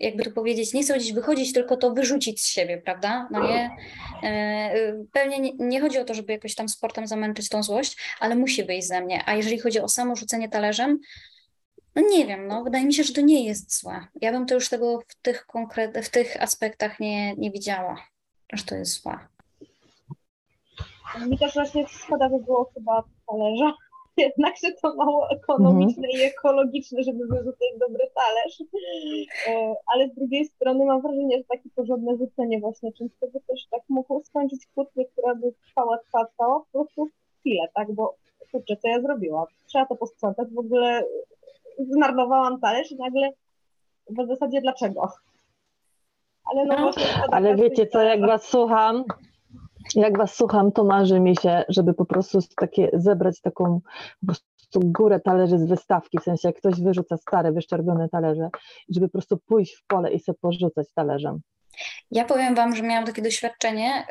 jakby 0.02 0.24
to 0.24 0.30
powiedzieć, 0.30 0.74
nie 0.74 0.82
chcę 0.82 0.98
gdzieś 0.98 1.12
wychodzić, 1.12 1.52
tylko 1.52 1.76
to 1.76 1.90
wyrzucić 1.90 2.42
z 2.42 2.46
siebie, 2.46 2.78
prawda? 2.78 3.28
No 3.30 3.48
nie, 3.48 3.70
e, 4.22 5.04
pewnie 5.12 5.40
nie, 5.40 5.52
nie 5.58 5.80
chodzi 5.80 5.98
o 5.98 6.04
to, 6.04 6.14
żeby 6.14 6.32
jakoś 6.32 6.54
tam 6.54 6.68
sportem 6.68 7.06
zamęczyć 7.06 7.48
tą 7.48 7.62
złość, 7.62 7.96
ale 8.20 8.36
musi 8.36 8.64
wyjść 8.64 8.88
ze 8.88 9.00
mnie. 9.00 9.22
A 9.26 9.34
jeżeli 9.34 9.58
chodzi 9.58 9.80
o 9.80 9.88
samo 9.88 10.16
rzucenie 10.16 10.48
talerzem, 10.48 10.98
no 11.94 12.02
nie 12.10 12.26
wiem, 12.26 12.46
no 12.46 12.64
wydaje 12.64 12.84
mi 12.84 12.94
się, 12.94 13.04
że 13.04 13.12
to 13.12 13.20
nie 13.20 13.44
jest 13.44 13.80
złe. 13.80 14.06
Ja 14.20 14.32
bym 14.32 14.46
to 14.46 14.54
już 14.54 14.68
tego 14.68 15.00
w 15.08 15.14
tych 15.14 15.46
konkret, 15.46 16.06
w 16.06 16.10
tych 16.10 16.42
aspektach 16.42 17.00
nie, 17.00 17.34
nie 17.34 17.50
widziała, 17.50 18.06
że 18.52 18.64
to 18.64 18.74
jest 18.74 19.02
złe. 19.02 19.18
Mi 21.20 21.38
też 21.38 21.54
właśnie 21.54 21.86
szkoda 21.88 22.28
by 22.28 22.38
było 22.38 22.70
chyba 22.74 23.04
talerza, 23.26 23.72
jednak, 24.16 24.54
że 24.64 24.72
to 24.82 24.94
mało 24.94 25.30
ekonomiczne 25.30 26.08
i 26.08 26.22
ekologiczne, 26.22 27.02
żeby 27.02 27.26
wyrzucać 27.26 27.68
dobry 27.80 28.10
talerz. 28.14 28.62
E, 29.48 29.74
Ale 29.94 30.08
z 30.08 30.14
drugiej 30.14 30.44
strony 30.44 30.84
mam 30.84 31.02
wrażenie, 31.02 31.38
że 31.38 31.44
takie 31.44 31.70
porządne 31.74 32.16
rzucenie 32.16 32.60
właśnie 32.60 32.92
czymś, 32.92 33.12
to 33.20 33.26
by 33.26 33.40
też 33.40 33.66
tak 33.70 33.80
mogło 33.88 34.22
skończyć 34.24 34.66
kłótnię, 34.74 35.04
która 35.04 35.34
by 35.34 35.52
trwała, 35.66 35.98
trwała, 35.98 36.26
trwała 36.26 36.60
po 36.60 36.66
prostu 36.72 37.08
chwilę, 37.40 37.68
tak, 37.74 37.92
bo 37.92 38.14
kurczę, 38.52 38.76
co 38.76 38.88
ja 38.88 39.00
zrobiłam? 39.00 39.46
Trzeba 39.66 39.86
to 39.86 39.96
posprzątać, 39.96 40.48
w 40.54 40.58
ogóle 40.58 41.04
zmarnowałam 41.78 42.60
talerz 42.60 42.92
i 42.92 42.96
nagle 42.96 43.30
w 44.10 44.26
zasadzie 44.26 44.60
dlaczego? 44.60 45.08
Ale 46.44 46.64
no 46.64 46.76
No, 46.76 46.90
Ale 47.30 47.56
wiecie 47.56 47.86
co, 47.86 48.02
jak 48.02 48.20
was 48.20 48.44
słucham, 48.44 49.04
jak 49.94 50.18
was 50.18 50.34
słucham, 50.34 50.72
to 50.72 50.84
marzy 50.84 51.20
mi 51.20 51.36
się, 51.36 51.64
żeby 51.68 51.94
po 51.94 52.04
prostu 52.04 52.38
takie, 52.56 52.90
zebrać 52.92 53.40
taką 53.40 53.80
po 54.20 54.26
prostu 54.26 54.48
górę 54.74 55.20
talerzy 55.20 55.58
z 55.58 55.64
wystawki, 55.64 56.18
w 56.18 56.22
sensie 56.22 56.48
jak 56.48 56.56
ktoś 56.56 56.80
wyrzuca 56.80 57.16
stare, 57.16 57.52
wyszczerbione 57.52 58.08
talerze, 58.08 58.48
żeby 58.88 59.08
po 59.08 59.12
prostu 59.12 59.38
pójść 59.46 59.76
w 59.76 59.86
pole 59.86 60.12
i 60.12 60.20
sobie 60.20 60.38
porzucać 60.40 60.86
talerzem. 60.94 61.40
Ja 62.10 62.24
powiem 62.24 62.54
Wam, 62.54 62.76
że 62.76 62.82
miałam 62.82 63.06
takie 63.06 63.22
doświadczenie. 63.22 64.06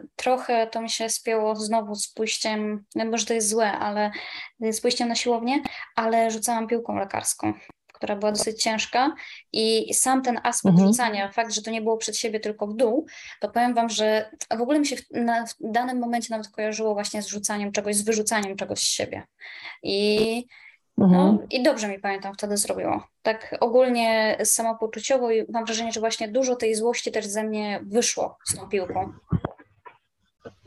Yy, 0.00 0.08
trochę 0.16 0.66
to 0.66 0.80
mi 0.80 0.90
się 0.90 1.08
spięło 1.08 1.56
znowu 1.56 1.94
z 1.94 2.12
pójściem, 2.12 2.84
no 2.94 3.04
może 3.04 3.26
to 3.26 3.34
jest 3.34 3.48
złe, 3.48 3.72
ale 3.72 4.10
z 4.60 4.80
pójściem 4.80 5.08
na 5.08 5.14
siłownię, 5.14 5.62
ale 5.96 6.30
rzucałam 6.30 6.66
piłką 6.66 6.96
lekarską, 6.96 7.52
która 8.00 8.16
była 8.16 8.32
dosyć 8.32 8.62
ciężka 8.62 9.14
i 9.52 9.94
sam 9.94 10.22
ten 10.22 10.40
aspekt 10.42 10.72
Mhm. 10.72 10.88
rzucania, 10.88 11.28
fakt, 11.32 11.52
że 11.52 11.62
to 11.62 11.70
nie 11.70 11.82
było 11.82 11.96
przed 11.96 12.16
siebie, 12.16 12.40
tylko 12.40 12.66
w 12.66 12.74
dół, 12.76 13.06
to 13.40 13.48
powiem 13.50 13.74
Wam, 13.74 13.88
że 13.88 14.30
w 14.58 14.60
ogóle 14.60 14.78
mi 14.80 14.86
się 14.86 14.96
w, 14.96 15.02
na, 15.10 15.46
w 15.46 15.54
danym 15.60 15.98
momencie 15.98 16.28
nawet 16.30 16.48
kojarzyło 16.48 16.94
właśnie 16.94 17.22
z 17.22 17.26
rzucaniem 17.26 17.72
czegoś, 17.72 17.96
z 17.96 18.02
wyrzucaniem 18.02 18.56
czegoś 18.56 18.78
z 18.78 18.88
siebie. 18.88 19.22
I 19.82 20.46
Mhm. 20.98 21.12
no 21.36 21.38
i 21.50 21.62
dobrze 21.62 21.88
mi 21.88 21.98
pamiętam 21.98 22.34
wtedy 22.34 22.56
zrobiło. 22.56 23.06
Tak 23.22 23.56
ogólnie 23.60 24.36
samopoczuciowo 24.44 25.30
i 25.30 25.44
mam 25.52 25.64
wrażenie, 25.64 25.92
że 25.92 26.00
właśnie 26.00 26.28
dużo 26.28 26.56
tej 26.56 26.74
złości 26.74 27.12
też 27.12 27.26
ze 27.26 27.42
mnie 27.44 27.80
wyszło 27.82 28.38
z 28.48 28.56
tą 28.56 28.68
piłką. 28.68 29.12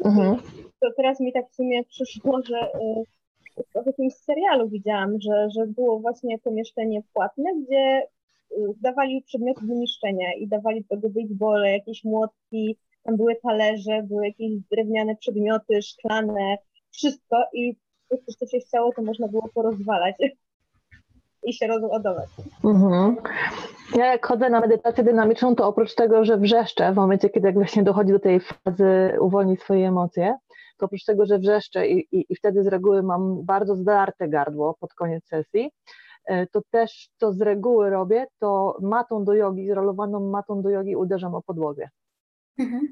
Mhm. 0.05 0.41
to 0.81 0.87
teraz 0.97 1.19
mi 1.19 1.33
tak 1.33 1.45
w 1.51 1.55
sumie 1.55 1.83
przyszło, 1.83 2.39
że 2.45 2.55
y, 2.57 3.03
w 3.57 3.85
jakimś 3.85 4.13
serialu 4.13 4.69
widziałam, 4.69 5.21
że, 5.21 5.47
że 5.57 5.67
było 5.67 5.99
właśnie 5.99 6.39
pomieszczenie 6.39 7.01
płatne, 7.13 7.43
gdzie 7.61 8.01
y, 8.51 8.55
dawali 8.81 9.23
przedmioty 9.27 9.67
do 9.67 9.73
niszczenia 9.73 10.33
i 10.33 10.47
dawali 10.47 10.81
do 10.81 10.87
tego 10.95 11.09
basebole, 11.09 11.71
jakieś 11.71 12.03
młotki, 12.03 12.77
tam 13.03 13.17
były 13.17 13.35
talerze, 13.35 14.03
były 14.03 14.25
jakieś 14.27 14.51
drewniane 14.71 15.15
przedmioty, 15.15 15.81
szklane, 15.81 16.57
wszystko 16.91 17.43
i 17.53 17.75
coś 18.25 18.37
to 18.37 18.45
się 18.45 18.59
chciało, 18.59 18.93
to 18.95 19.01
można 19.01 19.27
było 19.27 19.49
porozwalać. 19.53 20.15
i 21.45 21.53
się 21.53 21.67
rozładować. 21.67 22.29
Mhm. 22.63 23.15
Ja 23.95 24.05
jak 24.05 24.25
chodzę 24.25 24.49
na 24.49 24.59
medytację 24.59 25.03
dynamiczną, 25.03 25.55
to 25.55 25.67
oprócz 25.67 25.95
tego, 25.95 26.25
że 26.25 26.37
wrzeszczę 26.37 26.93
w 26.93 26.95
momencie, 26.95 27.29
kiedy 27.29 27.47
jak 27.47 27.55
właśnie 27.55 27.83
dochodzi 27.83 28.11
do 28.11 28.19
tej 28.19 28.39
fazy 28.39 29.17
uwolnić 29.19 29.61
swoje 29.61 29.87
emocje, 29.87 30.37
oprócz 30.83 31.05
tego, 31.05 31.25
że 31.25 31.39
wrzeszczę 31.39 31.87
i, 31.87 32.07
i, 32.11 32.25
i 32.29 32.35
wtedy 32.35 32.63
z 32.63 32.67
reguły 32.67 33.03
mam 33.03 33.45
bardzo 33.45 33.75
zdarte 33.75 34.29
gardło 34.29 34.73
pod 34.79 34.93
koniec 34.93 35.27
sesji, 35.27 35.71
e, 36.25 36.47
to 36.47 36.61
też 36.71 37.09
to 37.17 37.33
z 37.33 37.41
reguły 37.41 37.89
robię, 37.89 38.27
to 38.39 38.77
matą 38.81 39.23
do 39.23 39.33
jogi, 39.33 39.67
zrolowaną 39.67 40.19
matą 40.29 40.61
do 40.61 40.69
jogi 40.69 40.95
uderzam 40.95 41.35
o 41.35 41.41
podłogę. 41.41 41.89
Mhm. 42.59 42.87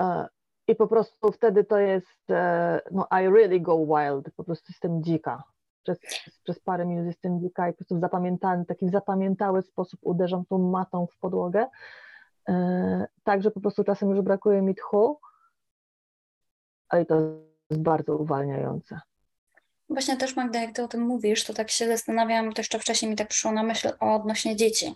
E, 0.00 0.26
I 0.68 0.74
po 0.74 0.86
prostu 0.86 1.32
wtedy 1.32 1.64
to 1.64 1.78
jest, 1.78 2.30
e, 2.30 2.80
no 2.90 3.06
I 3.22 3.28
really 3.28 3.60
go 3.60 3.86
wild, 3.86 4.34
po 4.36 4.44
prostu 4.44 4.66
jestem 4.68 5.02
dzika. 5.02 5.42
Przez, 5.82 5.98
przez 6.42 6.60
parę 6.60 6.86
minut 6.86 7.06
jestem 7.06 7.40
dzika 7.40 7.68
i 7.68 7.72
po 7.72 7.76
prostu 7.76 7.96
w 7.96 8.00
zapamiętany, 8.00 8.64
taki 8.64 8.88
zapamiętały 8.88 9.62
sposób 9.62 10.00
uderzam 10.02 10.44
tą 10.44 10.58
matą 10.58 11.06
w 11.06 11.18
podłogę. 11.18 11.66
Także 13.24 13.50
po 13.50 13.60
prostu 13.60 13.84
czasem 13.84 14.10
już 14.10 14.20
brakuje 14.20 14.62
mi 14.62 14.74
tchu, 14.74 15.18
ale 16.92 17.06
to 17.06 17.14
jest 17.70 17.82
bardzo 17.82 18.16
uwalniające. 18.16 19.00
Właśnie 19.92 20.16
też 20.16 20.36
Magda, 20.36 20.60
jak 20.60 20.72
ty 20.72 20.82
o 20.82 20.88
tym 20.88 21.00
mówisz, 21.00 21.44
to 21.44 21.54
tak 21.54 21.70
się 21.70 21.86
zastanawiam, 21.86 22.52
to 22.52 22.60
jeszcze 22.60 22.78
wcześniej 22.78 23.10
mi 23.10 23.16
tak 23.16 23.28
przyszło 23.28 23.52
na 23.52 23.62
myśl 23.62 23.88
o 24.00 24.14
odnośnie 24.14 24.56
dzieci, 24.56 24.94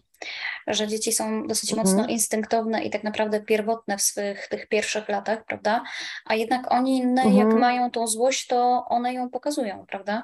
że 0.67 0.89
dzieci 0.89 1.13
są 1.13 1.47
dosyć 1.47 1.73
mhm. 1.73 1.89
mocno 1.89 2.07
instynktowne 2.07 2.85
i 2.85 2.91
tak 2.91 3.05
naprawdę 3.05 3.41
pierwotne 3.41 3.99
w 3.99 4.03
swych 4.03 4.49
tych 4.49 4.69
pierwszych 4.69 5.09
latach, 5.09 5.45
prawda? 5.45 5.83
A 6.25 6.35
jednak 6.35 6.73
oni, 6.73 7.03
mhm. 7.03 7.37
jak 7.37 7.55
mają 7.55 7.91
tą 7.91 8.07
złość, 8.07 8.47
to 8.47 8.85
one 8.89 9.15
ją 9.15 9.31
pokazują, 9.31 9.87
prawda? 9.89 10.23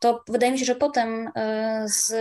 To 0.00 0.24
wydaje 0.28 0.52
mi 0.52 0.58
się, 0.58 0.64
że 0.64 0.74
potem 0.74 1.28
y, 1.28 1.32
z 1.84 2.12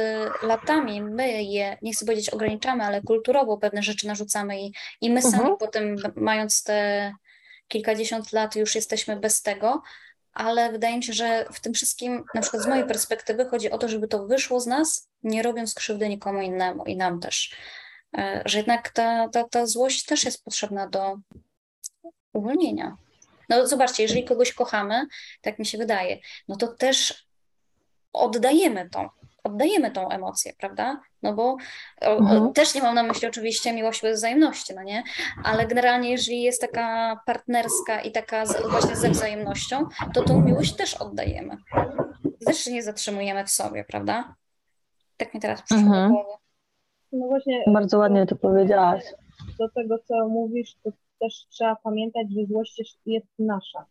latami 0.43 1.01
my 1.01 1.43
je, 1.43 1.77
nie 1.81 1.93
chcę 1.93 2.05
powiedzieć 2.05 2.29
ograniczamy, 2.29 2.83
ale 2.83 3.01
kulturowo 3.01 3.57
pewne 3.57 3.83
rzeczy 3.83 4.07
narzucamy 4.07 4.61
i, 4.61 4.73
i 5.01 5.09
my 5.09 5.21
sami 5.21 5.35
mhm. 5.35 5.57
potem 5.57 5.95
mając 6.15 6.63
te 6.63 7.11
kilkadziesiąt 7.71 8.31
lat 8.31 8.55
już 8.55 8.75
jesteśmy 8.75 9.15
bez 9.15 9.41
tego, 9.41 9.81
ale 10.33 10.71
wydaje 10.71 10.97
mi 10.97 11.03
się, 11.03 11.13
że 11.13 11.45
w 11.53 11.59
tym 11.59 11.73
wszystkim, 11.73 12.23
na 12.35 12.41
przykład 12.41 12.63
z 12.63 12.67
mojej 12.67 12.87
perspektywy, 12.87 13.45
chodzi 13.45 13.71
o 13.71 13.77
to, 13.77 13.89
żeby 13.89 14.07
to 14.07 14.27
wyszło 14.27 14.59
z 14.59 14.67
nas, 14.67 15.09
nie 15.23 15.43
robiąc 15.43 15.73
krzywdy 15.73 16.09
nikomu 16.09 16.41
innemu 16.41 16.83
i 16.83 16.97
nam 16.97 17.19
też. 17.19 17.55
E, 18.17 18.41
że 18.45 18.57
jednak 18.57 18.89
ta, 18.89 19.29
ta, 19.29 19.43
ta 19.43 19.65
złość 19.65 20.05
też 20.05 20.23
jest 20.23 20.43
potrzebna 20.43 20.87
do 20.87 21.17
uwolnienia. 22.33 22.97
No 23.49 23.67
zobaczcie, 23.67 24.03
jeżeli 24.03 24.25
kogoś 24.25 24.53
kochamy, 24.53 25.05
tak 25.41 25.59
mi 25.59 25.65
się 25.65 25.77
wydaje, 25.77 26.19
no 26.47 26.55
to 26.55 26.67
też 26.67 27.27
oddajemy 28.13 28.89
to 28.89 29.09
oddajemy 29.43 29.91
tą 29.91 30.09
emocję, 30.09 30.53
prawda? 30.57 31.01
No 31.23 31.33
bo 31.33 31.57
mhm. 32.01 32.53
też 32.53 32.75
nie 32.75 32.81
mam 32.81 32.95
na 32.95 33.03
myśli 33.03 33.27
oczywiście 33.27 33.73
miłość 33.73 34.01
bez 34.01 34.19
wzajemności, 34.19 34.73
no 34.75 34.83
nie? 34.83 35.03
Ale 35.43 35.67
generalnie 35.67 36.11
jeżeli 36.11 36.41
jest 36.41 36.61
taka 36.61 37.19
partnerska 37.25 38.01
i 38.01 38.11
taka 38.11 38.45
z, 38.45 38.69
właśnie 38.69 38.95
ze 38.95 39.09
wzajemnością, 39.09 39.85
to 40.13 40.23
tą 40.23 40.41
miłość 40.41 40.75
też 40.75 40.93
oddajemy. 40.93 41.57
Też 42.45 42.67
nie 42.67 42.83
zatrzymujemy 42.83 43.45
w 43.45 43.49
sobie, 43.49 43.83
prawda? 43.83 44.35
Tak 45.17 45.33
mi 45.33 45.39
teraz 45.39 45.61
przyszło 45.61 45.83
mhm. 45.83 46.09
do 46.09 46.13
głowy. 46.13 46.37
No 47.11 47.27
właśnie. 47.27 47.63
Bardzo 47.67 47.97
ładnie 47.97 48.25
to 48.25 48.35
powiedziałaś. 48.35 49.03
Do 49.59 49.69
tego, 49.69 49.99
co 49.99 50.27
mówisz, 50.27 50.75
to 50.83 50.91
też 51.19 51.45
trzeba 51.49 51.75
pamiętać, 51.75 52.27
że 52.29 52.45
złość 52.45 52.83
jest 53.05 53.27
nasza 53.39 53.85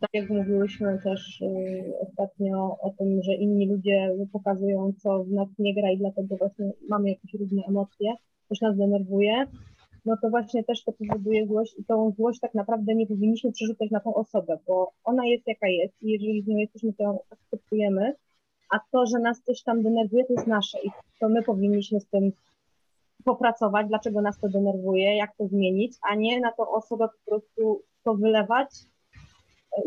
tak 0.00 0.10
jak 0.12 0.30
mówiłyśmy 0.30 0.98
też 1.04 1.40
y, 1.40 1.92
ostatnio 2.00 2.78
o 2.80 2.90
tym, 2.98 3.22
że 3.22 3.34
inni 3.34 3.68
ludzie 3.68 4.16
pokazują, 4.32 4.92
co 4.98 5.24
w 5.24 5.30
nas 5.30 5.48
nie 5.58 5.74
gra 5.74 5.90
i 5.90 5.98
dlatego 5.98 6.36
właśnie 6.36 6.70
mamy 6.88 7.08
jakieś 7.08 7.34
różne 7.34 7.62
emocje, 7.68 8.14
coś 8.48 8.60
nas 8.60 8.76
denerwuje, 8.76 9.46
no 10.04 10.16
to 10.22 10.30
właśnie 10.30 10.64
też 10.64 10.84
to 10.84 10.92
powoduje 10.92 11.46
złość 11.46 11.74
i 11.78 11.84
tą 11.84 12.12
złość 12.16 12.40
tak 12.40 12.54
naprawdę 12.54 12.94
nie 12.94 13.06
powinniśmy 13.06 13.52
przerzucać 13.52 13.90
na 13.90 14.00
tą 14.00 14.14
osobę, 14.14 14.58
bo 14.66 14.92
ona 15.04 15.26
jest 15.26 15.46
jaka 15.46 15.68
jest 15.68 16.02
i 16.02 16.10
jeżeli 16.10 16.42
z 16.42 16.46
nią 16.46 16.56
jesteśmy, 16.56 16.92
to 16.92 17.02
ją 17.02 17.18
akceptujemy, 17.30 18.14
a 18.70 18.78
to, 18.92 19.06
że 19.06 19.18
nas 19.18 19.42
coś 19.42 19.62
tam 19.62 19.82
denerwuje, 19.82 20.24
to 20.24 20.32
jest 20.32 20.46
nasze 20.46 20.78
i 20.84 20.90
to 21.20 21.28
my 21.28 21.42
powinniśmy 21.42 22.00
z 22.00 22.06
tym 22.06 22.32
popracować, 23.24 23.88
dlaczego 23.88 24.20
nas 24.22 24.38
to 24.38 24.48
denerwuje, 24.48 25.16
jak 25.16 25.36
to 25.36 25.48
zmienić, 25.48 25.96
a 26.10 26.14
nie 26.14 26.40
na 26.40 26.52
tą 26.52 26.68
osobę 26.68 27.08
po 27.08 27.30
prostu 27.30 27.82
to 28.04 28.14
wylewać 28.14 28.68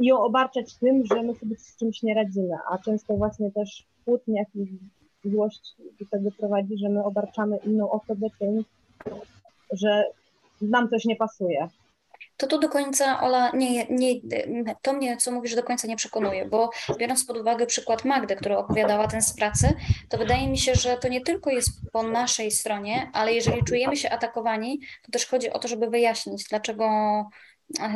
ją 0.01 0.19
obarczać 0.19 0.75
tym, 0.75 1.05
że 1.05 1.23
my 1.23 1.35
sobie 1.35 1.57
z 1.57 1.77
czymś 1.77 2.03
nie 2.03 2.13
radzimy, 2.13 2.55
a 2.71 2.77
często 2.77 3.13
właśnie 3.13 3.51
też 3.51 3.85
kłótnia 4.05 4.43
i 4.55 4.67
złość 5.25 5.75
do 5.99 6.05
tego 6.11 6.31
prowadzi, 6.31 6.77
że 6.77 6.89
my 6.89 7.03
obarczamy 7.03 7.57
inną 7.57 7.91
osobę 7.91 8.27
tym, 8.39 8.65
że 9.71 10.05
nam 10.61 10.89
coś 10.89 11.05
nie 11.05 11.15
pasuje. 11.15 11.69
To 12.37 12.47
tu 12.47 12.59
do 12.59 12.69
końca, 12.69 13.21
Ola, 13.21 13.51
nie, 13.51 13.85
nie, 13.89 14.13
to 14.81 14.93
mnie, 14.93 15.17
co 15.17 15.31
mówisz, 15.31 15.55
do 15.55 15.63
końca 15.63 15.87
nie 15.87 15.95
przekonuje, 15.95 16.45
bo 16.45 16.69
biorąc 16.97 17.25
pod 17.25 17.37
uwagę 17.37 17.65
przykład 17.65 18.05
Magdy, 18.05 18.35
która 18.35 18.57
opowiadała 18.57 19.07
ten 19.07 19.21
z 19.21 19.35
pracy, 19.35 19.73
to 20.09 20.17
wydaje 20.17 20.47
mi 20.47 20.57
się, 20.57 20.75
że 20.75 20.97
to 20.97 21.07
nie 21.07 21.21
tylko 21.21 21.49
jest 21.49 21.69
po 21.91 22.03
naszej 22.03 22.51
stronie, 22.51 23.09
ale 23.13 23.33
jeżeli 23.33 23.63
czujemy 23.63 23.97
się 23.97 24.09
atakowani, 24.09 24.79
to 25.05 25.11
też 25.11 25.27
chodzi 25.27 25.49
o 25.49 25.59
to, 25.59 25.67
żeby 25.67 25.89
wyjaśnić, 25.89 26.43
dlaczego 26.49 26.85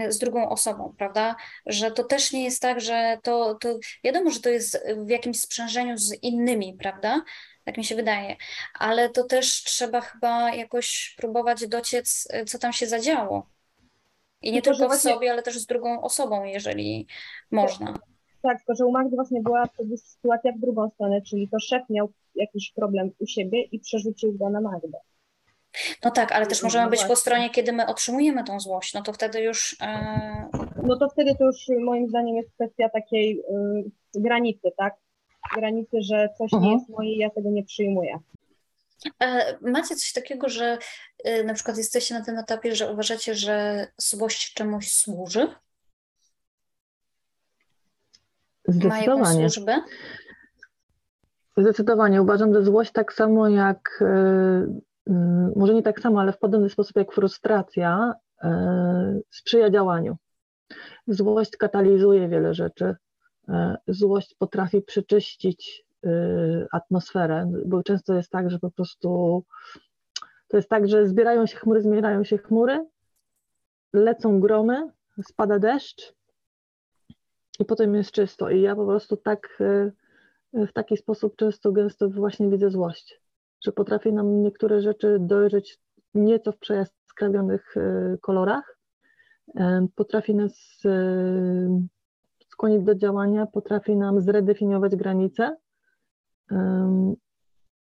z 0.09 0.17
drugą 0.19 0.49
osobą, 0.49 0.93
prawda? 0.97 1.35
Że 1.65 1.91
to 1.91 2.03
też 2.03 2.31
nie 2.31 2.43
jest 2.43 2.61
tak, 2.61 2.81
że 2.81 3.17
to, 3.23 3.55
to 3.55 3.79
wiadomo, 4.03 4.29
że 4.29 4.39
to 4.39 4.49
jest 4.49 4.87
w 4.97 5.09
jakimś 5.09 5.39
sprzężeniu 5.39 5.97
z 5.97 6.23
innymi, 6.23 6.73
prawda? 6.79 7.23
Tak 7.63 7.77
mi 7.77 7.83
się 7.83 7.95
wydaje, 7.95 8.35
ale 8.73 9.09
to 9.09 9.23
też 9.23 9.63
trzeba 9.63 10.01
chyba 10.01 10.55
jakoś 10.55 11.15
próbować 11.17 11.67
dociec, 11.67 12.27
co 12.47 12.59
tam 12.59 12.73
się 12.73 12.87
zadziało. 12.87 13.49
I 14.41 14.51
nie 14.51 14.61
tylko, 14.61 14.79
tylko 14.79 14.95
w 14.95 14.99
sobie, 14.99 15.31
ale 15.31 15.43
też 15.43 15.59
z 15.59 15.65
drugą 15.65 16.01
osobą, 16.01 16.43
jeżeli 16.43 17.07
można. 17.51 17.93
Tak, 18.41 18.57
tylko 18.57 18.75
że 18.75 18.85
u 18.85 18.91
Magdy 18.91 19.15
właśnie 19.15 19.41
była 19.41 19.65
wtedy 19.65 19.97
sytuacja 19.97 20.51
w 20.51 20.59
drugą 20.59 20.89
stronę, 20.89 21.21
czyli 21.21 21.49
to 21.49 21.59
szef 21.59 21.81
miał 21.89 22.11
jakiś 22.35 22.71
problem 22.75 23.11
u 23.19 23.25
siebie 23.25 23.61
i 23.61 23.79
przerzucił 23.79 24.37
go 24.37 24.49
na 24.49 24.61
Magdę. 24.61 24.97
No 26.03 26.11
tak, 26.11 26.31
ale 26.31 26.45
też 26.45 26.63
możemy 26.63 26.89
być 26.89 27.05
po 27.05 27.15
stronie, 27.15 27.49
kiedy 27.49 27.73
my 27.73 27.87
otrzymujemy 27.87 28.43
tą 28.43 28.59
złość, 28.59 28.93
no 28.93 29.01
to 29.01 29.13
wtedy 29.13 29.41
już... 29.41 29.77
E... 29.81 30.49
No 30.83 30.97
to 30.97 31.09
wtedy 31.09 31.35
to 31.35 31.45
już 31.45 31.65
moim 31.85 32.09
zdaniem 32.09 32.35
jest 32.35 32.53
kwestia 32.53 32.89
takiej 32.89 33.39
y, 33.39 34.21
granicy, 34.21 34.71
tak? 34.77 34.95
Granicy, 35.55 35.97
że 36.01 36.29
coś 36.37 36.51
nie 36.51 36.57
mhm. 36.57 36.77
jest 36.77 36.89
moje 36.89 37.17
ja 37.17 37.29
tego 37.29 37.49
nie 37.49 37.63
przyjmuję. 37.63 38.19
E, 39.19 39.57
macie 39.61 39.95
coś 39.95 40.13
takiego, 40.13 40.49
że 40.49 40.77
y, 41.27 41.43
na 41.43 41.53
przykład 41.53 41.77
jesteście 41.77 42.15
na 42.15 42.25
tym 42.25 42.37
etapie, 42.37 42.75
że 42.75 42.91
uważacie, 42.91 43.35
że 43.35 43.87
złość 43.97 44.53
czemuś 44.53 44.91
służy? 44.91 45.47
Zdecydowanie. 48.67 49.07
Ma 49.07 49.31
jakąś 49.31 49.53
służbę? 49.53 49.81
Zdecydowanie. 51.57 52.21
Uważam, 52.21 52.53
że 52.53 52.63
złość 52.63 52.91
tak 52.91 53.13
samo 53.13 53.49
jak 53.49 54.03
może 55.55 55.73
nie 55.73 55.83
tak 55.83 55.99
samo, 55.99 56.21
ale 56.21 56.33
w 56.33 56.39
podobny 56.39 56.69
sposób 56.69 56.95
jak 56.95 57.11
frustracja, 57.11 58.13
e, 58.43 59.19
sprzyja 59.29 59.69
działaniu. 59.69 60.17
Złość 61.07 61.57
katalizuje 61.57 62.29
wiele 62.29 62.53
rzeczy. 62.53 62.95
E, 63.49 63.77
złość 63.87 64.35
potrafi 64.39 64.81
przeczyścić 64.81 65.85
e, 66.05 66.09
atmosferę, 66.71 67.51
bo 67.65 67.83
często 67.83 68.13
jest 68.13 68.31
tak, 68.31 68.49
że 68.49 68.59
po 68.59 68.71
prostu 68.71 69.43
to 70.47 70.57
jest 70.57 70.69
tak, 70.69 70.87
że 70.87 71.07
zbierają 71.07 71.45
się 71.45 71.57
chmury, 71.57 71.81
zbierają 71.81 72.23
się 72.23 72.37
chmury, 72.37 72.85
lecą 73.93 74.39
gromy, 74.39 74.91
spada 75.23 75.59
deszcz 75.59 76.13
i 77.59 77.65
potem 77.65 77.95
jest 77.95 78.11
czysto. 78.11 78.49
I 78.49 78.61
ja 78.61 78.75
po 78.75 78.85
prostu 78.85 79.17
tak 79.17 79.57
w 80.53 80.73
taki 80.73 80.97
sposób 80.97 81.35
często, 81.35 81.71
gęsto 81.71 82.09
właśnie 82.09 82.49
widzę 82.49 82.69
złość 82.69 83.21
że 83.65 83.71
potrafi 83.71 84.13
nam 84.13 84.41
niektóre 84.43 84.81
rzeczy 84.81 85.17
dojrzeć 85.19 85.79
nieco 86.13 86.51
w 86.51 86.57
przejaskrawionych 86.57 87.77
e, 87.77 88.17
kolorach, 88.21 88.77
e, 89.55 89.87
potrafi 89.95 90.35
nas 90.35 90.81
e, 90.85 91.85
skłonić 92.49 92.83
do 92.83 92.95
działania, 92.95 93.45
potrafi 93.45 93.95
nam 93.95 94.21
zredefiniować 94.21 94.95
granice. 94.95 95.57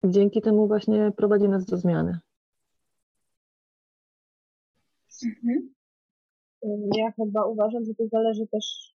Dzięki 0.04 0.42
temu 0.42 0.66
właśnie 0.66 1.12
prowadzi 1.16 1.48
nas 1.48 1.64
do 1.64 1.76
zmiany. 1.76 2.18
Mhm. 5.24 5.74
Ja 6.96 7.12
chyba 7.12 7.44
uważam, 7.44 7.85
że 7.85 7.94
to 7.94 8.09
zależy 8.09 8.46
też 8.46 8.94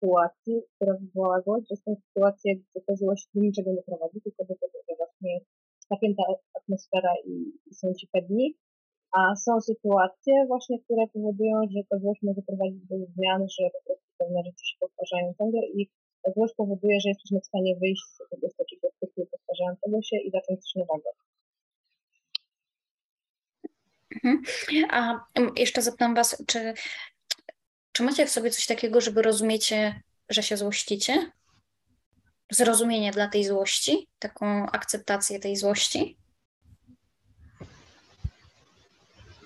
sytuacji, 0.00 0.62
która 0.76 0.92
wywołała 1.00 1.40
złość, 1.40 1.66
że 1.70 1.76
są 1.76 1.96
sytuacje, 2.06 2.56
gdzie 2.56 2.80
ta 2.86 2.96
złość 2.96 3.28
do 3.34 3.40
niczego 3.40 3.72
nie 3.72 3.82
prowadzi, 3.82 4.20
tylko 4.20 4.44
do 4.44 4.54
tego, 4.54 4.78
że 4.88 4.96
właśnie 4.96 5.34
jest 5.34 5.90
napięta 5.90 6.22
atmosfera 6.54 7.12
i, 7.26 7.34
są 7.74 7.94
ci 7.94 8.06
pewni. 8.12 8.54
A 9.12 9.36
są 9.36 9.60
sytuacje 9.60 10.34
właśnie, 10.46 10.76
które 10.84 11.06
powodują, 11.12 11.56
że 11.74 11.80
ta 11.88 11.98
złość 11.98 12.20
może 12.22 12.42
prowadzić 12.42 12.86
do 12.86 12.96
zmian, 13.14 13.40
że 13.48 13.70
po 13.74 13.80
prostu 13.86 14.06
pewne 14.18 14.40
rzeczy 14.46 14.64
się 14.68 14.76
powtarzają 14.80 15.34
ciągle 15.38 15.60
i 15.74 15.90
ta 16.22 16.32
złość 16.32 16.54
powoduje, 16.54 17.00
że 17.00 17.08
jesteśmy 17.08 17.40
w 17.40 17.46
stanie 17.46 17.76
wyjść 17.80 18.02
z 18.02 18.18
tego 18.30 18.46
takiego 18.58 18.88
cyklu 19.00 19.26
powtarzającego 19.26 20.02
się 20.02 20.16
i 20.16 20.30
zacząć 20.30 20.60
coś 20.64 20.74
nowego. 20.74 21.10
Mhm. 24.24 24.42
A 24.90 25.00
mm, 25.34 25.52
jeszcze 25.56 25.82
zapytam 25.82 26.14
Was, 26.14 26.44
czy, 26.46 26.74
czy 28.00 28.04
macie 28.04 28.26
w 28.26 28.30
sobie 28.30 28.50
coś 28.50 28.66
takiego, 28.66 29.00
żeby 29.00 29.22
rozumiecie, 29.22 30.00
że 30.28 30.42
się 30.42 30.56
złościcie? 30.56 31.30
Zrozumienie 32.52 33.10
dla 33.10 33.28
tej 33.28 33.44
złości, 33.44 34.08
taką 34.18 34.66
akceptację 34.66 35.40
tej 35.40 35.56
złości? 35.56 36.16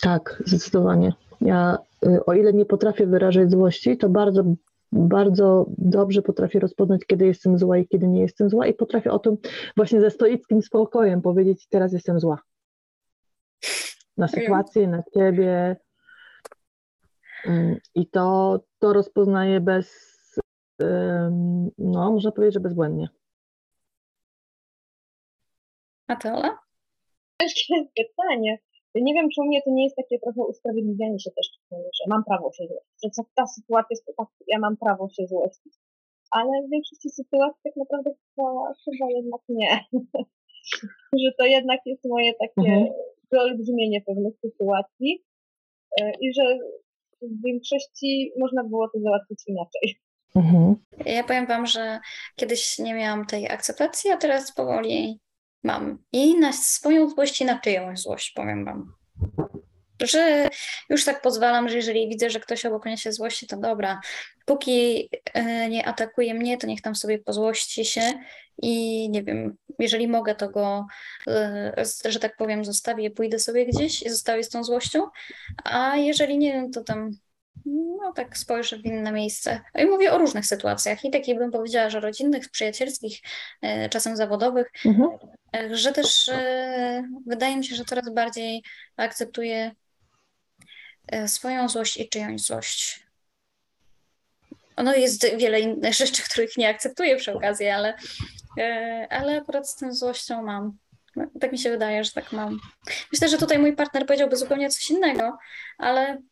Tak, 0.01 0.43
zdecydowanie. 0.47 1.13
Ja, 1.41 1.79
y, 2.07 2.25
o 2.25 2.35
ile 2.35 2.53
nie 2.53 2.65
potrafię 2.65 3.07
wyrażać 3.07 3.51
złości, 3.51 3.99
to 3.99 4.09
bardzo, 4.09 4.45
bardzo 4.93 5.67
dobrze 5.79 6.23
potrafię 6.23 6.61
rozpoznać, 6.61 7.01
kiedy 7.07 7.27
jestem 7.27 7.59
zła 7.59 7.79
i 7.79 7.89
kiedy 7.89 8.09
nie 8.09 8.21
jestem 8.21 8.51
zła, 8.51 8.67
i 8.67 8.75
potrafię 8.75 9.11
o 9.11 9.19
tym 9.19 9.37
właśnie 9.77 10.01
ze 10.01 10.11
stoickim 10.11 10.63
spokojem 10.63 11.23
powiedzieć: 11.23 11.67
Teraz 11.69 11.93
jestem 11.93 12.21
zła. 12.21 12.39
Na 14.17 14.29
sytuację, 14.29 14.89
na 14.89 15.03
ciebie. 15.15 15.77
Ym, 17.47 17.79
I 17.95 18.07
to, 18.07 18.59
to 18.79 18.93
rozpoznaję 18.93 19.61
bez, 19.61 20.15
no, 21.79 22.13
można 22.13 22.33
powiedzieć, 22.33 22.55
że 22.55 22.61
bezbłędnie. 22.61 23.09
A 26.09 26.17
ty, 26.17 26.33
Ola? 26.33 26.59
Ciężkie 27.43 27.75
pytanie. 27.97 28.59
Nie 28.95 29.15
wiem, 29.15 29.29
czy 29.35 29.41
u 29.41 29.45
mnie 29.45 29.63
to 29.63 29.71
nie 29.71 29.85
jest 29.85 29.97
takie 29.97 30.19
trochę 30.19 30.43
usprawiedliwianie 30.43 31.21
się 31.21 31.31
też, 31.31 31.47
że 31.71 32.05
mam 32.09 32.25
prawo 32.25 32.53
się 32.53 32.65
złościć, 32.67 33.17
że 33.17 33.23
ta 33.35 33.47
sytuacja 33.47 33.89
jest 33.91 34.05
tak, 34.17 34.29
ja 34.47 34.59
mam 34.59 34.77
prawo 34.77 35.09
się 35.09 35.27
złościć. 35.27 35.75
Ale 36.31 36.63
w 36.67 36.71
większości 36.71 37.11
sytuacji 37.11 37.61
tak 37.65 37.77
naprawdę 37.77 38.11
chyba, 38.37 38.73
chyba 38.85 39.11
jednak 39.11 39.41
nie. 39.49 39.81
że 41.25 41.33
to 41.39 41.45
jednak 41.45 41.81
jest 41.87 42.05
moje 42.05 42.33
takie 42.35 42.71
Mhm. 42.73 42.93
wyolbrzymienie 43.33 44.01
pewnych 44.01 44.35
sytuacji 44.41 45.25
e, 46.01 46.13
i 46.21 46.35
że 46.35 46.59
w 47.29 47.45
większości 47.45 48.33
można 48.39 48.65
było 48.65 48.89
to 48.89 49.01
załatwić 49.01 49.43
inaczej. 49.47 50.01
Mhm. 50.35 50.77
Ja 51.07 51.25
powiem 51.25 51.47
Wam, 51.47 51.67
że 51.67 52.01
kiedyś 52.37 52.79
nie 52.79 52.95
miałam 52.95 53.27
tej 53.27 53.51
akceptacji, 53.51 54.11
a 54.11 54.17
teraz 54.17 54.53
powoli 54.53 55.21
mam. 55.65 55.99
I 56.13 56.39
na 56.39 56.53
swoją 56.53 57.11
złość 57.11 57.41
i 57.41 57.45
na 57.45 57.59
czyjąś 57.59 58.01
złość, 58.01 58.31
powiem 58.31 58.65
Wam. 58.65 58.93
Że 60.07 60.49
już 60.91 61.05
tak 61.05 61.23
pozwalam, 61.23 61.69
że 61.69 61.77
jeżeli 61.77 62.09
widzę, 62.09 62.31
że 62.31 62.41
ktoś 62.41 62.67
obok 62.67 62.87
mnie 62.87 62.99
się 62.99 63.13
złości, 63.13 63.47
to 63.47 63.57
dobra. 63.57 64.01
Póki 64.45 65.09
e, 65.35 65.69
nie 65.69 65.89
atakuje 65.89 66.35
mnie, 66.35 66.59
to 66.59 66.67
niech 66.67 66.83
tam 66.83 66.95
sobie 66.95 67.19
pozłości 67.19 67.85
się 67.85 68.13
i 68.63 69.11
nie 69.11 69.23
wiem, 69.23 69.57
jeżeli 69.79 70.09
mogę, 70.09 70.35
to 70.35 70.49
go, 70.49 70.87
e, 71.27 71.85
że 72.05 72.21
tak 72.21 72.37
powiem, 72.37 72.65
zostawię, 72.65 73.11
pójdę 73.11 73.39
sobie 73.39 73.67
gdzieś 73.67 74.03
i 74.03 74.11
zostawię 74.11 74.45
z 74.45 74.49
tą 74.49 74.65
złością, 74.65 75.07
a 75.65 75.97
jeżeli 75.97 76.39
nie, 76.39 76.71
to 76.75 76.85
tam 76.85 77.11
no 77.67 78.13
tak 78.13 78.39
spojrzę 78.39 78.77
w 78.77 78.85
inne 78.85 79.13
miejsce. 79.13 79.61
I 79.79 79.87
mówię 79.87 80.13
o 80.13 80.19
różnych 80.19 80.47
sytuacjach, 80.47 81.05
i 81.05 81.11
takich 81.11 81.39
bym 81.39 81.51
powiedziała, 81.51 81.91
że 81.91 82.01
rodzinnych, 82.01 82.51
przyjacielskich, 82.51 83.21
e, 83.63 83.89
czasem 83.89 84.17
zawodowych, 84.17 84.67
Mhm. 84.85 85.11
że 85.71 85.93
też 85.93 86.31
wydaje 87.27 87.57
mi 87.57 87.65
się, 87.65 87.77
że 87.77 87.85
coraz 87.85 88.11
bardziej 88.15 88.63
akceptuję 88.97 89.73
swoją 91.27 91.69
złość 91.69 91.97
i 91.97 92.09
czyjąś 92.09 92.43
złość. 92.43 93.07
No 94.77 94.95
jest 94.95 95.37
wiele 95.37 95.61
innych 95.61 95.95
rzeczy, 96.05 96.23
których 96.23 96.57
nie 96.57 96.69
akceptuję 96.69 97.17
przy 97.17 97.33
okazji, 97.37 97.69
ale, 97.69 97.95
e, 98.59 99.07
ale 99.11 99.41
akurat 99.41 99.69
z 99.69 99.77
tą 99.77 99.93
złością 99.93 100.43
mam. 100.43 100.77
No, 101.17 101.25
Tak 101.41 101.53
mi 101.53 101.59
się 101.59 101.71
wydaje, 101.71 102.05
że 102.05 102.13
tak 102.13 102.33
mam. 102.33 102.59
Myślę, 103.13 103.29
że 103.29 103.39
tutaj 103.39 103.59
mój 103.59 103.77
partner 103.77 104.07
powiedziałby 104.07 104.37
zupełnie 104.37 104.71
coś 104.71 104.91
innego, 104.91 105.39
ale 105.79 106.23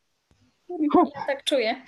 ja 0.69 1.27
tak 1.27 1.45
czuję. 1.45 1.83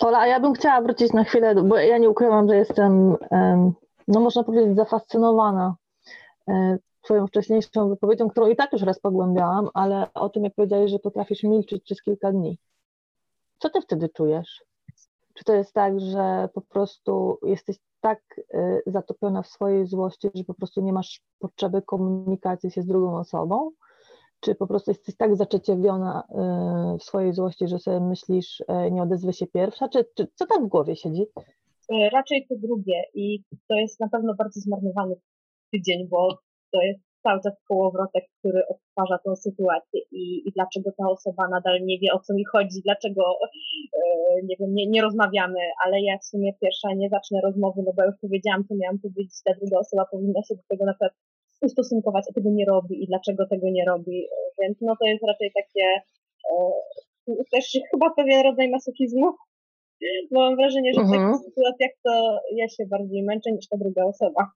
Ola, 0.00 0.18
a 0.18 0.26
ja 0.26 0.40
bym 0.40 0.54
chciała 0.54 0.80
wrócić 0.80 1.12
na 1.12 1.24
chwilę, 1.24 1.54
bo 1.54 1.76
ja 1.76 1.98
nie 1.98 2.10
ukrywam, 2.10 2.48
że 2.48 2.56
jestem, 2.56 3.16
em, 3.30 3.72
no 4.08 4.20
można 4.20 4.44
powiedzieć, 4.44 4.76
zafascynowana 4.76 5.74
e, 6.48 6.78
Twoją 7.02 7.26
wcześniejszą 7.26 7.88
wypowiedzią, 7.88 8.28
którą 8.28 8.48
i 8.48 8.56
tak 8.56 8.72
już 8.72 8.82
raz 8.82 9.00
pogłębiałam, 9.00 9.68
ale 9.74 10.12
o 10.14 10.28
tym, 10.28 10.44
jak 10.44 10.54
powiedziałeś, 10.54 10.90
że 10.90 10.98
potrafisz 10.98 11.42
milczyć 11.42 11.84
przez 11.84 12.02
kilka 12.02 12.32
dni. 12.32 12.58
Co 13.58 13.70
Ty 13.70 13.80
wtedy 13.80 14.08
czujesz? 14.08 14.64
Czy 15.34 15.44
to 15.44 15.54
jest 15.54 15.72
tak, 15.72 16.00
że 16.00 16.48
po 16.54 16.60
prostu 16.60 17.38
jesteś 17.42 17.76
tak 18.00 18.20
e, 18.54 18.80
zatopiona 18.86 19.42
w 19.42 19.46
swojej 19.46 19.86
złości, 19.86 20.28
że 20.34 20.44
po 20.44 20.54
prostu 20.54 20.80
nie 20.80 20.92
masz 20.92 21.20
potrzeby 21.38 21.82
komunikacji 21.82 22.70
się 22.70 22.82
z 22.82 22.86
drugą 22.86 23.18
osobą? 23.18 23.70
Czy 24.40 24.54
po 24.54 24.66
prostu 24.66 24.90
jesteś 24.90 25.16
tak 25.16 25.36
zaczeciwiona 25.36 26.22
y, 26.94 26.98
w 26.98 27.02
swojej 27.02 27.32
złości, 27.32 27.68
że 27.68 27.78
sobie 27.78 28.00
myślisz, 28.00 28.60
y, 28.60 28.90
nie 28.90 29.02
odezwę 29.02 29.32
się 29.32 29.46
pierwsza? 29.46 29.88
Czy, 29.88 30.04
czy 30.14 30.26
co 30.34 30.46
tam 30.46 30.66
w 30.66 30.68
głowie 30.68 30.96
siedzi? 30.96 31.26
Raczej 32.12 32.46
to 32.48 32.54
drugie 32.58 33.02
i 33.14 33.42
to 33.68 33.74
jest 33.74 34.00
na 34.00 34.08
pewno 34.08 34.34
bardzo 34.34 34.60
zmarnowany 34.60 35.14
tydzień, 35.72 36.08
bo 36.08 36.38
to 36.72 36.82
jest 36.82 37.00
cały 37.22 37.40
czas 37.44 37.54
kołowrotek, 37.68 38.24
który 38.38 38.62
odtwarza 38.66 39.18
tą 39.24 39.36
sytuację 39.36 40.00
i, 40.10 40.48
i 40.48 40.52
dlaczego 40.56 40.90
ta 40.98 41.04
osoba 41.10 41.48
nadal 41.48 41.78
nie 41.82 41.98
wie 41.98 42.12
o 42.12 42.18
co 42.20 42.34
mi 42.34 42.44
chodzi, 42.44 42.82
dlaczego 42.84 43.22
e, 43.42 44.00
nie 44.44 44.56
wiem, 44.60 44.74
nie, 44.74 44.86
nie 44.86 45.02
rozmawiamy, 45.02 45.60
ale 45.84 46.00
ja 46.02 46.18
w 46.18 46.24
sumie 46.24 46.52
pierwsza 46.60 46.88
nie 46.96 47.08
zacznę 47.08 47.40
rozmowy, 47.40 47.82
no 47.86 47.92
bo 47.96 48.04
już 48.04 48.14
powiedziałam, 48.20 48.64
co 48.68 48.74
miałam 48.74 48.98
powiedzieć, 48.98 49.42
ta 49.44 49.54
druga 49.54 49.78
osoba 49.78 50.04
powinna 50.10 50.42
się 50.42 50.54
do 50.54 50.62
tego 50.68 50.84
na 50.84 50.92
przykład 50.92 51.12
ustosunkować, 51.62 52.24
a 52.30 52.32
tego 52.32 52.50
nie 52.50 52.64
robi 52.64 53.02
i 53.02 53.06
dlaczego 53.06 53.46
tego 53.46 53.66
nie 53.70 53.84
robi, 53.84 54.26
więc 54.60 54.78
no 54.80 54.96
to 55.00 55.06
jest 55.06 55.24
raczej 55.26 55.52
takie 55.54 55.84
e, 56.50 57.34
też 57.52 57.78
chyba 57.90 58.10
pewien 58.16 58.42
rodzaj 58.42 58.70
masochizmu, 58.70 59.32
bo 60.30 60.40
mam 60.40 60.56
wrażenie, 60.56 60.94
że 60.94 61.00
w 61.00 61.04
Mhm. 61.04 61.32
takich 61.32 61.46
sytuacjach 61.46 61.90
to 62.04 62.40
ja 62.54 62.68
się 62.68 62.86
bardziej 62.86 63.22
męczę 63.22 63.52
niż 63.52 63.68
ta 63.68 63.76
druga 63.76 64.04
osoba. 64.04 64.50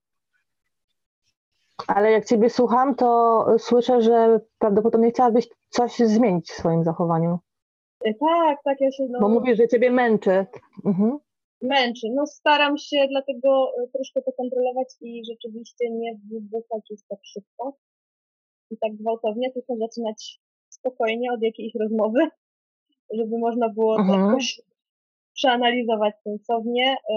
Ale 1.87 2.12
jak 2.12 2.24
Ciebie 2.24 2.50
słucham, 2.50 2.94
to 2.94 3.46
słyszę, 3.58 4.02
że 4.02 4.40
prawdopodobnie 4.58 5.10
chciałabyś 5.10 5.48
coś 5.68 5.96
zmienić 5.96 6.50
w 6.50 6.54
swoim 6.54 6.84
zachowaniu, 6.84 7.38
E, 8.04 8.14
Tak, 8.14 8.58
tak, 8.64 8.80
ja 8.80 8.90
się 8.92 9.06
no, 9.10 9.20
bo 9.20 9.28
mówisz, 9.28 9.56
że 9.56 9.68
Ciebie 9.68 9.90
męczy. 9.90 10.46
Mhm. 10.84 11.18
męczy. 11.62 12.06
No 12.14 12.26
staram 12.26 12.78
się 12.78 13.06
dlatego 13.10 13.72
e, 13.82 13.88
troszkę 13.88 14.22
to 14.22 14.32
kontrolować 14.32 14.88
i 15.00 15.22
rzeczywiście 15.30 15.90
nie 15.90 16.18
wybuchać 16.32 16.90
już 16.90 17.00
tak 17.08 17.18
szybko 17.22 17.76
i 18.70 18.76
tak 18.78 18.92
gwałtownie, 18.96 19.52
tylko 19.52 19.76
zaczynać 19.76 20.40
spokojnie 20.68 21.32
od 21.32 21.42
jakiejś 21.42 21.74
rozmowy, 21.74 22.28
żeby 23.18 23.38
można 23.38 23.68
było 23.68 23.96
Mhm. 23.98 24.26
jakoś 24.28 24.60
przeanalizować 25.35 26.14
sensownie, 26.25 26.92
e, 26.92 27.14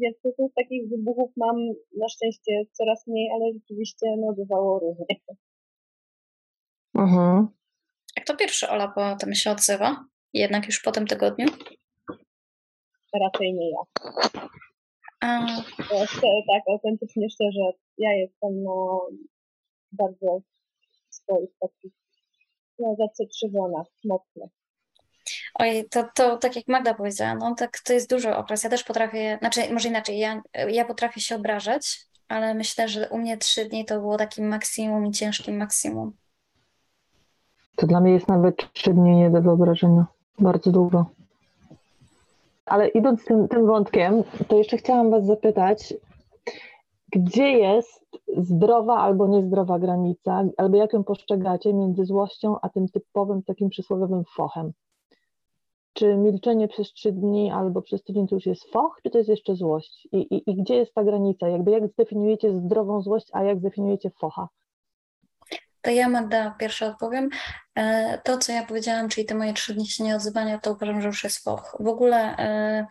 więc 0.00 0.16
tych 0.22 0.34
takich 0.56 0.88
wybuchów 0.88 1.30
mam 1.36 1.56
na 1.96 2.08
szczęście 2.08 2.64
coraz 2.72 3.06
mniej, 3.06 3.30
ale 3.34 3.52
rzeczywiście 3.52 4.06
no 4.18 4.32
bywało 4.32 4.78
różnie. 4.78 5.16
Mhm. 6.94 7.48
Jak 8.16 8.26
to 8.26 8.36
pierwszy 8.36 8.68
Ola 8.68 8.88
potem 8.88 9.34
się 9.34 9.50
odzywa? 9.50 10.04
Jednak 10.32 10.66
już 10.66 10.80
po 10.82 10.92
tym 10.92 11.06
tygodniu? 11.06 11.46
Raczej 13.20 13.54
nie 13.54 13.70
ja. 13.70 13.78
A, 15.20 15.44
e, 15.44 16.06
tak, 16.46 16.62
autentycznie 16.68 17.30
szczerze, 17.30 17.72
ja 17.98 18.12
jestem 18.12 18.62
no 18.62 19.06
bardzo 19.92 20.40
swoich 21.10 21.50
takich 21.60 21.92
no, 22.78 22.96
zacytrzywiona 22.98 23.84
mocno. 24.04 24.48
Oj, 25.60 25.84
to, 25.90 26.04
to 26.14 26.36
tak 26.36 26.56
jak 26.56 26.68
Magda 26.68 26.94
powiedziała, 26.94 27.34
no 27.34 27.54
tak 27.54 27.78
to 27.84 27.92
jest 27.92 28.10
duży 28.10 28.36
okres. 28.36 28.64
Ja 28.64 28.70
też 28.70 28.84
potrafię, 28.84 29.38
znaczy 29.40 29.60
może 29.72 29.88
inaczej, 29.88 30.18
ja, 30.18 30.42
ja 30.68 30.84
potrafię 30.84 31.20
się 31.20 31.36
obrażać, 31.36 32.00
ale 32.28 32.54
myślę, 32.54 32.88
że 32.88 33.08
u 33.08 33.18
mnie 33.18 33.38
trzy 33.38 33.64
dni 33.64 33.84
to 33.84 34.00
było 34.00 34.16
takim 34.16 34.48
maksimum 34.48 35.06
i 35.06 35.10
ciężkim 35.10 35.56
maksimum. 35.56 36.12
To 37.76 37.86
dla 37.86 38.00
mnie 38.00 38.12
jest 38.12 38.28
nawet 38.28 38.72
trzy 38.72 38.94
dni 38.94 39.16
nie 39.16 39.30
do 39.30 39.42
wyobrażenia. 39.42 40.06
Bardzo 40.38 40.72
długo. 40.72 41.06
Ale 42.66 42.88
idąc 42.88 43.24
tym, 43.24 43.48
tym 43.48 43.66
wątkiem, 43.66 44.22
to 44.48 44.56
jeszcze 44.56 44.76
chciałam 44.76 45.10
Was 45.10 45.26
zapytać, 45.26 45.94
gdzie 47.12 47.50
jest 47.50 48.04
zdrowa 48.36 48.96
albo 48.96 49.28
niezdrowa 49.28 49.78
granica, 49.78 50.44
albo 50.56 50.76
jak 50.76 50.92
ją 50.92 51.04
postrzegacie 51.04 51.74
między 51.74 52.04
złością 52.04 52.56
a 52.62 52.68
tym 52.68 52.88
typowym 52.88 53.42
takim 53.42 53.68
przysłowiowym 53.68 54.24
fochem? 54.36 54.72
Czy 55.92 56.16
milczenie 56.16 56.68
przez 56.68 56.92
trzy 56.92 57.12
dni 57.12 57.50
albo 57.50 57.82
przez 57.82 58.02
tydzień 58.02 58.28
to 58.28 58.34
już 58.34 58.46
jest 58.46 58.64
foch, 58.72 59.00
czy 59.02 59.10
to 59.10 59.18
jest 59.18 59.30
jeszcze 59.30 59.56
złość? 59.56 60.08
I, 60.12 60.16
i, 60.16 60.50
i 60.50 60.62
gdzie 60.62 60.74
jest 60.74 60.94
ta 60.94 61.04
granica? 61.04 61.48
Jakby 61.48 61.70
jak 61.70 61.86
zdefiniujecie 61.86 62.52
zdrową 62.60 63.02
złość, 63.02 63.26
a 63.32 63.42
jak 63.42 63.58
zdefiniujecie 63.58 64.10
focha? 64.10 64.48
To 65.82 65.90
ja, 65.90 66.08
Magda, 66.08 66.54
pierwsze 66.58 66.86
odpowiem. 66.86 67.28
E, 67.74 68.18
To, 68.24 68.38
co 68.38 68.52
ja 68.52 68.66
powiedziałam, 68.66 69.08
czyli 69.08 69.26
te 69.26 69.34
moje 69.34 69.52
trzy 69.52 69.74
dni 69.74 69.86
się 69.86 70.04
nie 70.04 70.16
odzywania, 70.16 70.58
to 70.58 70.72
uważam, 70.72 71.00
że 71.00 71.06
już 71.06 71.24
jest 71.24 71.44
foch. 71.44 71.76
W 71.80 71.88
ogóle 71.88 72.36
e, 72.38 72.86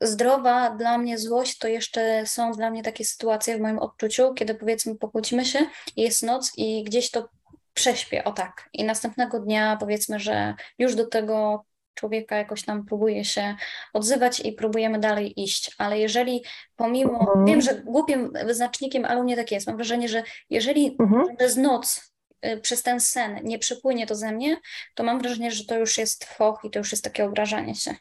zdrowa 0.00 0.70
dla 0.70 0.98
mnie 0.98 1.18
złość 1.18 1.58
to 1.58 1.68
jeszcze 1.68 2.26
są 2.26 2.52
dla 2.52 2.70
mnie 2.70 2.82
takie 2.82 3.04
sytuacje 3.04 3.58
w 3.58 3.60
moim 3.60 3.78
odczuciu, 3.78 4.34
kiedy 4.34 4.54
powiedzmy 4.54 4.94
pokłócimy 4.94 5.44
się, 5.44 5.58
jest 5.96 6.22
noc 6.22 6.52
i 6.56 6.84
gdzieś 6.84 7.10
to 7.10 7.28
prześpię, 7.74 8.24
o 8.24 8.32
tak. 8.32 8.68
I 8.72 8.84
następnego 8.84 9.40
dnia 9.40 9.76
powiedzmy, 9.80 10.18
że 10.18 10.54
już 10.78 10.94
do 10.94 11.06
tego 11.06 11.64
człowieka 11.98 12.36
jakoś 12.36 12.64
tam 12.64 12.84
próbuje 12.86 13.24
się 13.24 13.54
odzywać 13.92 14.40
i 14.40 14.52
próbujemy 14.52 14.98
dalej 14.98 15.42
iść. 15.42 15.74
Ale 15.78 15.98
jeżeli 15.98 16.44
pomimo, 16.76 17.20
Mhm. 17.20 17.46
wiem, 17.46 17.60
że 17.60 17.74
głupim 17.74 18.32
wyznacznikiem, 18.46 19.04
ale 19.04 19.20
u 19.20 19.24
mnie 19.24 19.36
tak 19.36 19.52
jest, 19.52 19.66
mam 19.66 19.76
wrażenie, 19.76 20.08
że 20.08 20.22
jeżeli 20.50 20.96
Mhm. 21.00 21.36
przez 21.36 21.56
noc, 21.56 22.12
y, 22.46 22.60
przez 22.60 22.82
ten 22.82 23.00
sen 23.00 23.40
nie 23.44 23.58
przypłynie 23.58 24.06
to 24.06 24.14
ze 24.14 24.32
mnie, 24.32 24.56
to 24.94 25.04
mam 25.04 25.18
wrażenie, 25.20 25.50
że 25.50 25.64
to 25.64 25.78
już 25.78 25.98
jest 25.98 26.24
foch 26.24 26.60
i 26.64 26.70
to 26.70 26.78
już 26.78 26.92
jest 26.92 27.04
takie 27.04 27.24
obrażanie 27.24 27.74
się. 27.74 27.94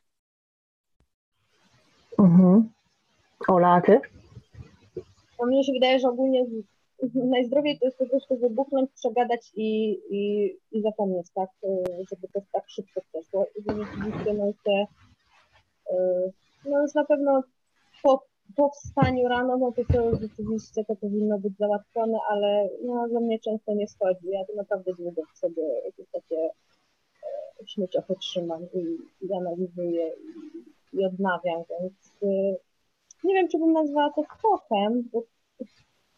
Mhm. 2.19 2.69
Ola, 3.47 3.73
a 3.73 3.81
ty? 3.81 3.99
No 5.39 5.45
mnie 5.45 5.63
się 5.63 5.71
wydaje, 5.73 5.99
że 5.99 6.07
ogólnie 6.07 6.45
najzdrowiej 7.15 7.79
to 7.79 7.86
jest 7.86 7.97
po 7.97 8.05
prostu 8.05 8.38
wybuchnąć, 8.38 8.91
przegadać 8.91 9.51
i, 9.55 9.99
i, 10.10 10.53
i 10.71 10.81
zapomnieć, 10.81 11.27
tak, 11.36 11.49
y, 11.63 11.83
żeby 12.10 12.27
to 12.33 12.41
tak 12.51 12.69
szybko 12.69 13.01
przeszło. 13.01 13.45
I 13.55 13.62
rzeczywiście 13.62 14.33
no 14.33 14.51
się, 14.51 14.86
y, 15.91 16.31
no 16.65 16.81
już 16.81 16.93
na 16.93 17.05
pewno 17.05 17.43
po, 18.03 18.23
po 18.55 18.69
wstaniu 18.69 19.27
rano, 19.27 19.57
no 19.57 19.71
to 19.71 19.81
to 19.93 20.15
rzeczywiście 20.15 20.86
to 20.86 20.95
powinno 20.95 21.39
być 21.39 21.57
załatwione, 21.57 22.17
ale 22.29 22.69
no 22.83 23.07
ze 23.10 23.19
mnie 23.19 23.39
często 23.39 23.73
nie 23.73 23.88
schodzi. 23.88 24.29
Ja 24.29 24.45
to 24.45 24.53
naprawdę 24.55 24.93
długo 24.93 25.21
w 25.33 25.38
sobie 25.38 25.63
jakieś 25.86 26.07
takie 26.12 26.38
e, 26.43 27.67
śmieciochy 27.67 28.15
trzymam 28.15 28.62
i, 28.73 28.97
i 29.25 29.33
analizuję 29.33 30.12
i, 30.93 30.97
i 30.97 31.05
odnawiam, 31.05 31.63
więc 31.69 31.93
nie 33.23 33.33
wiem, 33.33 33.47
czy 33.47 33.60
bym 33.60 33.73
nazwała 33.73 34.13
to 34.13 34.23
fochem, 34.41 35.10
bo 35.13 35.23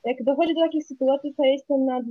jak 0.04 0.24
dochodzi 0.24 0.54
do 0.56 0.62
takich 0.62 0.86
sytuacji, 0.86 1.34
to 1.38 1.44
ja 1.44 1.52
jestem 1.52 1.86
na 1.86 2.02
200% 2.02 2.04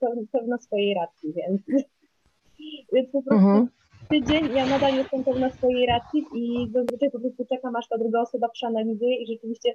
peł- 0.00 0.26
pewna 0.32 0.58
swojej 0.58 0.94
racji, 0.94 1.32
więc, 1.32 1.60
więc 2.92 3.10
po 3.10 3.22
prostu 3.22 3.46
Mhm. 3.46 3.68
tydzień 4.10 4.56
ja 4.56 4.66
nadal 4.66 4.94
jestem 4.94 5.24
pewna 5.24 5.50
swojej 5.50 5.86
racji 5.86 6.24
i 6.34 6.70
zazwyczaj 6.72 7.10
po 7.10 7.20
prostu 7.20 7.44
czekam, 7.46 7.76
aż 7.76 7.88
ta 7.88 7.98
druga 7.98 8.20
osoba 8.20 8.48
przeanalizuje 8.48 9.16
i 9.22 9.26
rzeczywiście 9.26 9.74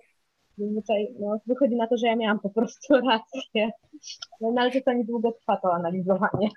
zazwyczaj 0.58 1.08
no, 1.20 1.40
wychodzi 1.46 1.76
na 1.76 1.88
to, 1.88 1.98
że 1.98 2.08
ja 2.08 2.16
miałam 2.16 2.40
po 2.40 2.50
prostu 2.50 2.94
rację. 3.10 3.72
No, 4.42 4.52
no 4.52 4.62
ale 4.62 4.72
czasami 4.72 5.06
długo 5.06 5.32
trwa 5.32 5.58
to 5.58 5.74
analizowanie. 5.74 6.50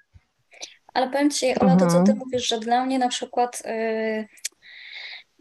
Ale 0.95 1.11
powiem 1.11 1.31
Ci, 1.31 1.47
Ola, 1.61 1.77
to 1.77 1.87
co 1.87 1.99
Mhm. 1.99 2.05
Ty 2.07 2.15
mówisz, 2.15 2.49
że 2.49 2.59
dla 2.59 2.87
mnie 2.87 2.99
na 2.99 3.09
przykład, 3.09 3.63
yy, 3.67 4.25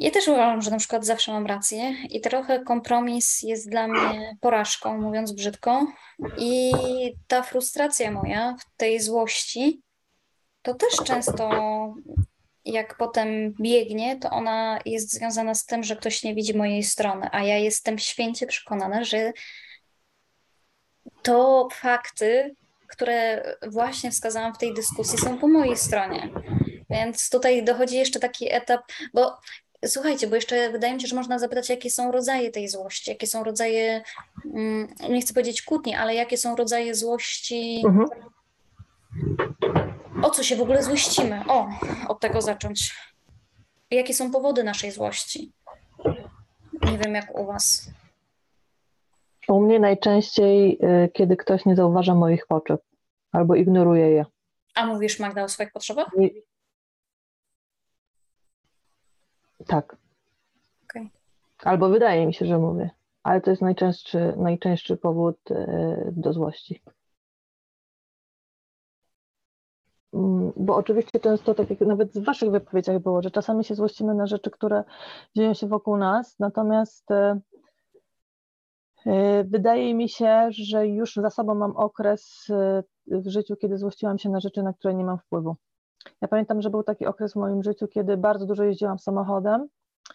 ja 0.01 0.11
też 0.11 0.27
uważam, 0.27 0.61
że 0.61 0.71
na 0.71 0.77
przykład 0.77 1.05
zawsze 1.05 1.31
mam 1.31 1.45
rację 1.45 1.95
i 2.09 2.21
trochę 2.21 2.63
kompromis 2.63 3.41
jest 3.41 3.69
dla 3.69 3.87
mnie 3.87 4.37
porażką, 4.41 5.01
mówiąc 5.01 5.31
brzydko. 5.31 5.87
I 6.37 6.71
ta 7.27 7.43
frustracja 7.43 8.11
moja 8.11 8.55
w 8.59 8.77
tej 8.77 8.99
złości, 8.99 9.81
to 10.61 10.73
też 10.73 10.95
często 11.05 11.49
jak 12.65 12.97
potem 12.97 13.53
biegnie, 13.61 14.19
to 14.19 14.29
ona 14.29 14.79
jest 14.85 15.13
związana 15.13 15.55
z 15.55 15.65
tym, 15.65 15.83
że 15.83 15.95
ktoś 15.95 16.23
nie 16.23 16.35
widzi 16.35 16.57
mojej 16.57 16.83
strony, 16.83 17.29
a 17.31 17.43
ja 17.43 17.57
jestem 17.57 17.99
święcie 17.99 18.47
przekonana, 18.47 19.03
że 19.03 19.33
to 21.21 21.67
fakty, 21.73 22.55
które 22.87 23.43
właśnie 23.67 24.11
wskazałam 24.11 24.53
w 24.53 24.57
tej 24.57 24.73
dyskusji, 24.73 25.19
są 25.19 25.37
po 25.37 25.47
mojej 25.47 25.77
stronie. 25.77 26.29
Więc 26.89 27.29
tutaj 27.29 27.63
dochodzi 27.63 27.95
jeszcze 27.95 28.19
taki 28.19 28.53
etap, 28.53 28.81
bo 29.13 29.37
słuchajcie, 29.85 30.27
bo 30.27 30.35
jeszcze 30.35 30.69
wydaje 30.71 30.93
mi 30.93 31.01
się, 31.01 31.07
że 31.07 31.15
można 31.15 31.39
zapytać, 31.39 31.69
jakie 31.69 31.89
są 31.89 32.11
rodzaje 32.11 32.51
tej 32.51 32.69
złości, 32.69 33.11
jakie 33.11 33.27
są 33.27 33.43
rodzaje, 33.43 34.03
mm, 34.45 34.87
nie 35.09 35.21
chcę 35.21 35.33
powiedzieć 35.33 35.61
kłótni, 35.61 35.95
ale 35.95 36.15
jakie 36.15 36.37
są 36.37 36.55
rodzaje 36.55 36.95
złości, 36.95 37.81
Mhm. 37.85 38.07
o 40.23 40.29
co 40.29 40.43
się 40.43 40.55
w 40.55 40.61
ogóle 40.61 40.83
złościmy? 40.83 41.41
O, 41.47 41.67
od 42.07 42.19
tego 42.19 42.41
zacząć. 42.41 42.95
Jakie 43.91 44.13
są 44.13 44.31
powody 44.31 44.63
naszej 44.63 44.91
złości? 44.91 45.51
Nie 46.83 46.97
wiem, 46.97 47.15
jak 47.15 47.39
u 47.39 47.45
Was. 47.45 47.89
U 49.47 49.61
mnie 49.61 49.79
najczęściej, 49.79 50.79
y, 51.05 51.09
kiedy 51.13 51.37
ktoś 51.37 51.65
nie 51.65 51.75
zauważa 51.75 52.15
moich 52.15 52.47
potrzeb 52.47 52.81
albo 53.31 53.55
ignoruje 53.55 54.09
je. 54.09 54.25
A 54.75 54.85
mówisz, 54.85 55.19
Magda, 55.19 55.43
o 55.43 55.49
swoich 55.49 55.71
potrzebach? 55.71 56.07
I... 56.19 56.41
Tak. 59.67 59.97
Okej. 60.83 61.09
Albo 61.63 61.89
wydaje 61.89 62.27
mi 62.27 62.33
się, 62.33 62.45
że 62.45 62.57
mówię, 62.57 62.89
ale 63.23 63.41
to 63.41 63.49
jest 63.49 63.61
najczęstszy, 63.61 64.33
najczęstszy 64.37 64.97
powód 64.97 65.51
y, 65.51 65.55
do 66.11 66.33
złości. 66.33 66.81
Mm, 70.13 70.51
Bo 70.55 70.75
oczywiście 70.75 71.19
często, 71.19 71.53
tak 71.55 71.69
jak 71.69 71.79
nawet 71.81 72.13
w 72.13 72.23
Waszych 72.23 72.51
wypowiedziach 72.51 72.99
było, 72.99 73.21
że 73.21 73.31
czasami 73.31 73.63
się 73.63 73.75
złościmy 73.75 74.13
na 74.15 74.27
rzeczy, 74.27 74.51
które 74.51 74.83
dzieją 75.35 75.53
się 75.53 75.67
wokół 75.67 75.97
nas, 75.97 76.39
natomiast 76.39 77.11
y, 77.11 77.41
y, 79.07 79.43
wydaje 79.43 79.93
mi 79.93 80.09
się, 80.09 80.47
że 80.51 80.87
już 80.87 81.15
za 81.15 81.29
sobą 81.29 81.55
mam 81.55 81.77
okres 81.77 82.47
w 83.07 83.29
życiu, 83.29 83.55
kiedy 83.55 83.77
złościłam 83.77 84.19
się 84.19 84.29
na 84.29 84.39
rzeczy, 84.39 84.63
na 84.63 84.73
które 84.73 84.93
nie 84.93 85.05
mam 85.05 85.17
wpływu. 85.17 85.55
Ja 86.21 86.27
pamiętam, 86.27 86.61
że 86.61 86.69
był 86.69 86.83
taki 86.83 87.05
okres 87.05 87.33
w 87.33 87.35
moim 87.35 87.63
życiu, 87.63 87.87
kiedy 87.87 88.17
bardzo 88.17 88.45
dużo 88.45 88.63
jeździłam 88.63 88.99
samochodem 88.99 89.67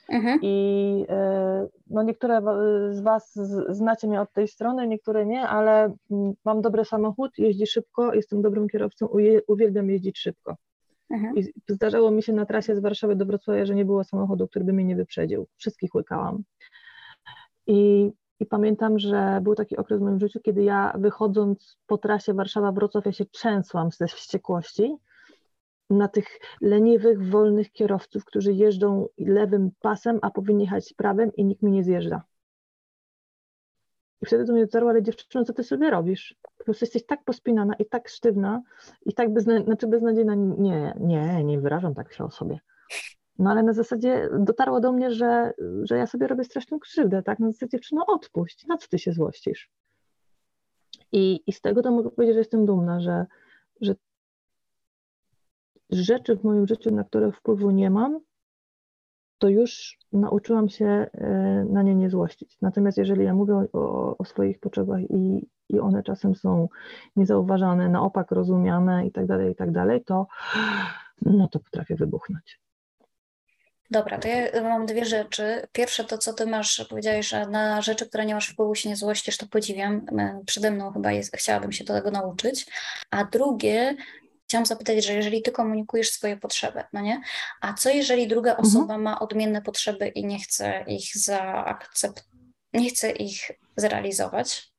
Mhm. 0.09 0.39
i 0.43 1.07
y, 1.65 1.69
no 1.87 2.03
niektóre 2.03 2.43
z 2.91 3.01
Was 3.01 3.35
znacie 3.69 4.09
mnie 4.09 4.21
od 4.21 4.33
tej 4.33 4.49
strony, 4.49 4.87
niektóre 4.87 5.27
nie, 5.27 5.49
ale 5.49 5.95
mam 6.45 6.61
dobry 6.63 6.85
samochód, 6.85 7.39
jeździ 7.39 7.67
szybko, 7.67 8.15
jestem 8.15 8.43
dobrym 8.43 8.69
kierowcą, 8.69 9.09
uwielbiam 9.49 9.91
jeździć 9.91 10.19
szybko. 10.19 10.57
Mhm. 11.11 11.37
I 11.37 11.45
zdarzało 11.69 12.11
mi 12.11 12.23
się 12.23 12.33
na 12.33 12.47
trasie 12.47 12.77
z 12.77 12.81
Warszawy 12.81 13.17
do 13.17 13.27
Wrocławia, 13.27 13.67
że 13.67 13.75
nie 13.75 13.85
było 13.85 14.05
samochodu, 14.05 14.49
który 14.49 14.65
by 14.65 14.73
mnie 14.73 14.85
nie 14.85 14.97
wyprzedził. 14.97 15.47
Wszystkich 15.57 15.95
łykałam. 15.95 16.43
I, 17.67 18.13
I 18.41 18.47
pamiętam, 18.47 18.99
że 18.99 19.41
był 19.43 19.55
taki 19.55 19.77
okres 19.77 20.01
w 20.01 20.03
moim 20.03 20.19
życiu, 20.19 20.41
kiedy 20.41 20.63
ja 20.63 20.93
wychodząc 20.99 21.79
po 21.87 21.99
trasie 21.99 22.35
Warszawa-Wrocław, 22.35 23.07
ja 23.07 23.13
się 23.13 23.25
trzęsłam 23.25 23.91
ze 23.91 24.07
wściekłości 24.07 24.97
na 25.91 26.09
tych 26.09 26.27
leniwych, 26.61 27.31
wolnych 27.31 27.73
kierowców, 27.73 28.25
którzy 28.25 28.53
jeżdżą 28.53 29.09
lewym 29.19 29.71
pasem, 29.81 30.19
a 30.23 30.31
powinni 30.31 30.65
jechać 30.65 30.95
prawym 30.97 31.33
i 31.37 31.45
nikt 31.45 31.63
mi 31.63 31.73
nie 31.73 31.85
zjeżdża. 31.85 32.23
I 34.23 34.27
wtedy 34.27 34.45
do 34.45 34.53
mnie 34.53 34.63
dotarło, 34.63 34.91
ale 34.91 35.03
dziewczyno, 35.03 35.45
co 35.45 35.53
ty 35.53 35.65
sobie 35.65 35.91
robisz? 35.91 36.37
Po 36.59 36.65
prostu 36.65 36.85
jesteś 36.85 37.07
tak 37.07 37.25
pospinana 37.25 37.75
i 37.75 37.87
tak 37.87 38.09
sztywna 38.09 38.63
i 39.07 39.15
tak 39.15 39.33
bezna, 39.33 39.63
znaczy 39.65 39.87
beznadziejna. 39.87 40.35
Nie, 40.35 40.95
nie, 41.01 41.45
nie 41.45 41.61
wyrażam 41.61 41.95
tak 41.95 42.13
się 42.13 42.25
o 42.25 42.31
sobie. 42.31 42.59
No 43.39 43.51
ale 43.51 43.63
na 43.63 43.73
zasadzie 43.73 44.29
dotarło 44.39 44.81
do 44.81 44.93
mnie, 44.93 45.11
że, 45.11 45.53
że 45.83 45.97
ja 45.97 46.07
sobie 46.07 46.27
robię 46.27 46.45
straszną 46.45 46.79
krzywdę, 46.79 47.23
tak? 47.23 47.39
Na 47.39 47.47
zasadzie 47.47 47.71
dziewczyno, 47.71 48.07
odpuść, 48.07 48.67
na 48.67 48.77
co 48.77 48.89
ty 48.89 48.99
się 48.99 49.13
złościsz? 49.13 49.71
I, 51.13 51.43
i 51.47 51.53
z 51.53 51.61
tego 51.61 51.83
to 51.83 51.91
mogę 51.91 52.11
powiedzieć, 52.11 52.35
że 52.35 52.41
jestem 52.41 52.67
dumna, 52.67 53.01
że, 53.01 53.27
że 53.81 53.95
rzeczy 55.91 56.37
w 56.37 56.45
moim 56.45 56.67
życiu, 56.67 56.91
na 56.91 57.05
które 57.05 57.33
wpływu 57.33 57.71
nie 57.71 57.91
mam, 57.91 58.21
to 59.39 59.49
już 59.49 59.99
nauczyłam 60.13 60.69
się 60.69 60.87
e, 60.87 61.67
na 61.71 61.83
nie 61.83 61.95
nie 61.95 62.11
złościć. 62.11 62.57
Natomiast 62.63 62.99
jeżeli 62.99 63.25
ja 63.25 63.35
mówię 63.35 63.55
o, 63.73 64.17
o, 64.19 64.25
swoich 64.25 64.61
potrzebach 64.61 65.01
i, 65.11 65.49
i 65.69 65.81
one 65.81 66.03
czasem 66.03 66.35
są 66.35 66.69
niezauważane, 67.17 67.89
na 67.89 68.03
opak 68.03 68.31
rozumiane 68.31 69.07
i 69.07 69.13
tak 69.13 69.27
dalej, 69.27 69.53
i 69.53 69.55
tak 69.55 69.71
dalej, 69.73 70.05
to 70.05 70.27
no 71.23 71.49
to 71.49 71.61
potrafię 71.61 71.95
wybuchnąć. 71.95 72.61
Dobra, 73.91 74.19
to 74.19 74.29
ja 74.29 74.63
mam 74.63 74.87
dwie 74.87 75.05
rzeczy. 75.05 75.67
Pierwsze 75.73 76.05
to, 76.05 76.19
co 76.19 76.33
ty 76.33 76.47
masz, 76.47 76.87
powiedziałeś, 76.91 77.29
że 77.29 77.47
na 77.47 77.83
rzeczy, 77.83 78.07
które 78.07 78.27
nie 78.27 78.35
masz 78.35 78.49
wpływu 78.49 78.75
się 78.75 78.89
nie 78.89 78.97
złościsz, 78.97 79.37
to 79.37 79.47
podziwiam. 79.47 80.07
E, 80.19 80.41
Przede 80.47 80.71
mną 80.71 80.93
chyba 80.93 81.13
jest, 81.13 81.37
chciałabym 81.37 81.73
się 81.73 81.85
do 81.85 81.95
tego 81.95 82.11
nauczyć. 82.11 82.67
A 83.11 83.25
drugie, 83.25 83.97
chciałam 84.49 84.67
zapytać, 84.67 85.05
że 85.05 85.13
jeżeli 85.13 85.43
ty 85.43 85.53
komunikujesz 85.53 86.11
swoje 86.11 86.37
potrzeby, 86.37 86.85
no 86.93 87.01
nie? 87.01 87.21
A 87.61 87.75
co 87.75 87.91
jeżeli 87.91 88.29
druga 88.29 88.51
Mhm. 88.51 88.67
osoba 88.69 88.99
ma 88.99 89.21
odmienne 89.21 89.63
potrzeby 89.63 90.09
i 90.09 90.27
nie 90.27 90.39
chce 90.39 90.85
ich 90.87 91.17
zaakcept... 91.17 92.25
nie 92.73 92.91
chce 92.91 93.11
ich 93.11 93.51
zrealizować? 93.77 94.73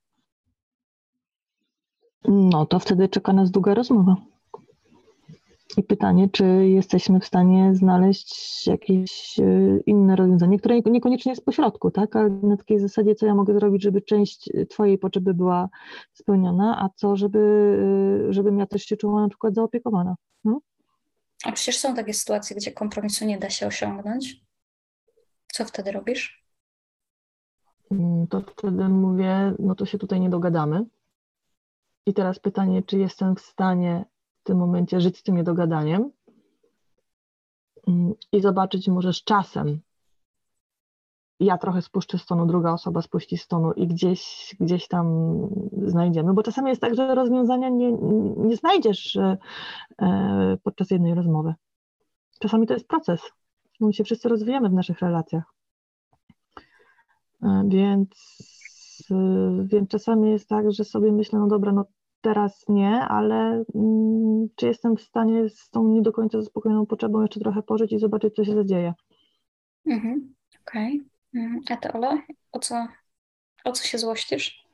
No 2.27 2.65
to 2.65 2.79
wtedy 2.79 3.09
czeka 3.09 3.33
nas 3.33 3.51
długa 3.51 3.73
rozmowa. 3.73 4.15
I 5.77 5.83
pytanie, 5.83 6.29
czy 6.29 6.45
jesteśmy 6.67 7.19
w 7.19 7.25
stanie 7.25 7.75
znaleźć 7.75 8.67
jakieś 8.67 9.39
e, 9.39 9.43
inne 9.85 10.15
rozwiązanie, 10.15 10.59
które 10.59 10.75
nie- 10.75 10.91
niekoniecznie 10.91 11.31
jest 11.31 11.45
pośrodku, 11.45 11.91
tak? 11.91 12.15
Ale 12.15 12.29
na 12.29 12.57
takiej 12.57 12.79
zasadzie, 12.79 13.15
co 13.15 13.25
ja 13.25 13.35
mogę 13.35 13.53
zrobić, 13.53 13.83
żeby 13.83 14.01
część 14.01 14.49
Twojej 14.69 14.97
potrzeby 14.97 15.33
była 15.33 15.69
spełniona, 16.13 16.81
a 16.81 16.89
co, 16.95 17.15
żeby, 17.15 17.39
e, 18.29 18.33
żebym 18.33 18.59
ja 18.59 18.65
też 18.65 18.83
się 18.83 18.97
czuła 18.97 19.21
na 19.21 19.29
przykład 19.29 19.53
zaopiekowana. 19.53 20.15
A 21.45 21.51
przecież 21.51 21.77
są 21.77 21.95
takie 21.95 22.13
sytuacje, 22.13 22.55
gdzie 22.55 22.71
kompromisu 22.71 23.25
nie 23.25 23.37
da 23.37 23.49
się 23.49 23.67
osiągnąć. 23.67 24.41
Co 25.53 25.65
wtedy 25.65 25.91
robisz? 25.91 26.45
Mm, 27.91 28.27
to 28.27 28.41
wtedy 28.41 28.89
mówię, 28.89 29.53
no 29.59 29.75
to 29.75 29.85
się 29.85 29.97
tutaj 29.97 30.19
nie 30.19 30.29
dogadamy. 30.29 30.85
I 32.05 32.13
teraz 32.13 32.39
pytanie, 32.39 32.83
czy 32.83 32.99
jestem 32.99 33.35
w 33.35 33.41
stanie 33.41 34.05
tym 34.47 34.57
momencie 34.57 35.01
żyć 35.01 35.17
z 35.17 35.23
tym 35.23 35.35
niedogadaniem 35.35 36.11
mm, 37.87 38.13
i 38.31 38.41
zobaczyć 38.41 38.87
może 38.87 39.13
z 39.13 39.23
czasem, 39.23 39.79
ja 41.39 41.57
trochę 41.57 41.81
spuszczę 41.81 42.17
z 42.17 42.25
tonu, 42.25 42.45
druga 42.45 42.73
osoba 42.73 43.01
spuści 43.01 43.37
z 43.37 43.47
tonu 43.47 43.71
i 43.71 43.87
gdzieś, 43.87 44.55
gdzieś 44.59 44.87
tam 44.87 45.07
znajdziemy, 45.85 46.33
bo 46.33 46.43
czasami 46.43 46.69
jest 46.69 46.81
tak, 46.81 46.95
że 46.95 47.15
rozwiązania 47.15 47.69
nie, 47.69 47.91
nie 48.37 48.55
znajdziesz 48.55 49.15
e, 49.15 49.37
e, 50.01 50.57
podczas 50.63 50.91
jednej 50.91 51.13
rozmowy. 51.13 51.53
Czasami 52.39 52.67
to 52.67 52.73
jest 52.73 52.87
proces. 52.87 53.21
My 53.79 53.93
się 53.93 54.03
wszyscy 54.03 54.29
rozwijamy 54.29 54.69
w 54.69 54.73
naszych 54.73 54.99
relacjach. 54.99 55.43
E, 57.43 57.63
więc, 57.67 58.09
więc 59.63 59.89
czasami 59.89 60.31
jest 60.31 60.49
tak, 60.49 60.71
że 60.71 60.83
sobie 60.83 61.11
myślę, 61.11 61.39
no 61.39 61.47
dobra, 61.47 61.71
no 61.71 61.85
teraz 62.21 62.65
nie, 62.69 62.89
ale 62.89 63.63
mm, 63.75 64.47
czy 64.55 64.67
jestem 64.67 64.97
w 64.97 65.01
stanie 65.01 65.49
z 65.49 65.69
tą 65.69 65.87
nie 65.87 66.01
do 66.01 66.11
końca 66.11 66.41
zaspokojoną 66.41 66.85
potrzebą 66.85 67.21
jeszcze 67.21 67.39
trochę 67.39 67.63
pożyć 67.63 67.91
i 67.91 67.99
zobaczyć, 67.99 68.35
co 68.35 68.45
się 68.45 68.53
zadzieje. 68.53 68.93
Mhm. 69.85 70.33
Okej. 70.67 71.01
Okay. 71.31 71.43
Mm, 71.43 71.61
a 71.69 71.77
ty, 71.77 71.91
Ola, 71.91 72.21
o 72.51 72.59
co, 72.59 72.87
o 73.65 73.71
co 73.71 73.83
się 73.83 73.97
złościsz? 73.97 74.67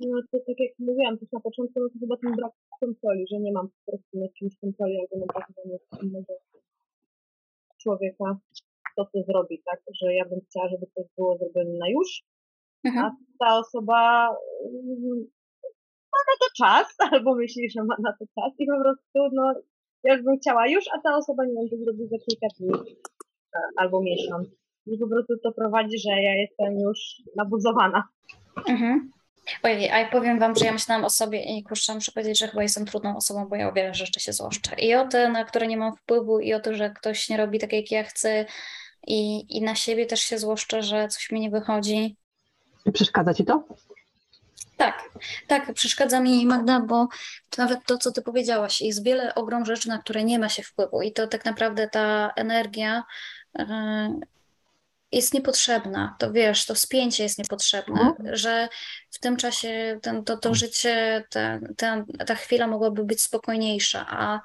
No 0.00 0.22
to 0.32 0.38
tak 0.38 0.58
jak 0.58 0.78
mówiłam 0.78 1.18
też 1.18 1.32
na 1.32 1.40
początku, 1.40 1.80
no 1.80 1.88
to 1.88 1.98
chyba 2.00 2.16
ten 2.16 2.32
brak 2.36 2.52
kontroli, 2.80 3.24
że 3.30 3.40
nie 3.40 3.52
mam 3.52 3.68
po 3.68 3.92
prostu 3.92 4.18
nad 4.18 4.32
czymś 4.34 4.56
kontroli 4.56 4.98
albo 5.00 5.26
zachowaniem 5.26 5.78
innego 6.02 6.32
człowieka, 7.82 8.38
to 8.96 9.06
co 9.12 9.22
zrobi, 9.22 9.62
tak? 9.64 9.80
Że 10.02 10.14
ja 10.14 10.24
bym 10.24 10.40
chciała, 10.40 10.68
żeby 10.68 10.86
coś 10.94 11.04
było 11.16 11.38
zrobione 11.38 11.78
na 11.78 11.88
już, 11.88 12.22
mhm. 12.84 13.06
a 13.06 13.16
ta 13.38 13.58
osoba 13.58 14.28
mm, 14.64 15.26
ma 16.18 16.32
na 16.32 16.36
to 16.40 16.48
czas, 16.56 16.96
albo 17.12 17.34
myśli, 17.34 17.70
że 17.70 17.84
ma 17.84 17.96
na 17.98 18.12
to 18.12 18.24
czas 18.34 18.52
i 18.58 18.66
po 18.66 18.80
prostu, 18.82 19.36
no, 19.36 19.54
ja 20.04 20.22
bym 20.22 20.38
chciała 20.38 20.66
już, 20.66 20.84
a 20.94 21.00
ta 21.00 21.16
osoba 21.16 21.44
nie 21.44 21.54
będzie 21.54 21.76
zrobić 21.76 22.10
za 22.10 22.16
kilka 22.18 22.46
dni 22.58 22.96
e, 23.54 23.58
albo 23.76 24.02
miesiąc 24.02 24.48
i 24.86 24.98
po 24.98 25.08
prostu 25.08 25.36
to 25.42 25.52
prowadzi, 25.52 25.98
że 25.98 26.10
ja 26.10 26.34
jestem 26.34 26.80
już 26.80 26.98
nabuzowana. 27.36 28.04
Mhm. 28.68 29.10
Ojej, 29.62 29.90
a 29.90 29.98
ja 29.98 30.08
powiem 30.10 30.38
Wam, 30.38 30.56
że 30.56 30.64
ja 30.64 30.72
myślałam 30.72 31.04
o 31.04 31.10
sobie 31.10 31.42
i 31.42 31.62
kurczę, 31.62 31.94
muszę 31.94 32.12
powiedzieć, 32.12 32.38
że 32.38 32.48
chyba 32.48 32.62
jestem 32.62 32.86
trudną 32.86 33.16
osobą, 33.16 33.46
bo 33.48 33.56
ja 33.56 33.68
o 33.68 33.72
wiele 33.72 33.94
rzeczy 33.94 34.20
się 34.20 34.32
złoszczę. 34.32 34.76
I 34.80 34.94
o 34.94 35.08
te, 35.08 35.28
na 35.28 35.44
które 35.44 35.66
nie 35.66 35.76
mam 35.76 35.96
wpływu, 35.96 36.40
i 36.40 36.54
o 36.54 36.60
to, 36.60 36.74
że 36.74 36.90
ktoś 36.90 37.28
nie 37.28 37.36
robi 37.36 37.58
tak, 37.58 37.72
jak 37.72 37.90
ja 37.90 38.04
chcę, 38.04 38.46
i, 39.06 39.44
i 39.56 39.62
na 39.62 39.74
siebie 39.74 40.06
też 40.06 40.20
się 40.20 40.38
złoszczę, 40.38 40.82
że 40.82 41.08
coś 41.08 41.30
mi 41.30 41.40
nie 41.40 41.50
wychodzi. 41.50 42.16
Przeszkadza 42.92 43.34
Ci 43.34 43.44
to? 43.44 43.64
Tak, 44.78 45.10
tak, 45.46 45.74
przeszkadza 45.74 46.20
mi 46.20 46.46
Magda, 46.46 46.80
bo 46.80 47.08
nawet 47.58 47.80
to, 47.86 47.98
co 47.98 48.12
Ty 48.12 48.22
powiedziałaś, 48.22 48.80
jest 48.80 49.04
wiele 49.04 49.34
ogrom 49.34 49.64
rzeczy, 49.64 49.88
na 49.88 49.98
które 49.98 50.24
nie 50.24 50.38
ma 50.38 50.48
się 50.48 50.62
wpływu 50.62 51.02
i 51.02 51.12
to 51.12 51.26
tak 51.26 51.44
naprawdę 51.44 51.88
ta 51.88 52.32
energia 52.36 53.02
yy, 53.58 53.64
jest 55.12 55.34
niepotrzebna. 55.34 56.16
To 56.18 56.32
wiesz, 56.32 56.66
to 56.66 56.74
spięcie 56.74 57.22
jest 57.22 57.38
niepotrzebne, 57.38 58.00
mhm. 58.00 58.36
że 58.36 58.68
w 59.10 59.18
tym 59.18 59.36
czasie 59.36 59.98
ten, 60.02 60.24
to, 60.24 60.36
to 60.36 60.54
życie, 60.54 61.24
ta, 61.30 61.58
ta, 61.76 62.04
ta 62.26 62.34
chwila 62.34 62.66
mogłaby 62.66 63.04
być 63.04 63.22
spokojniejsza, 63.22 64.06
a 64.08 64.40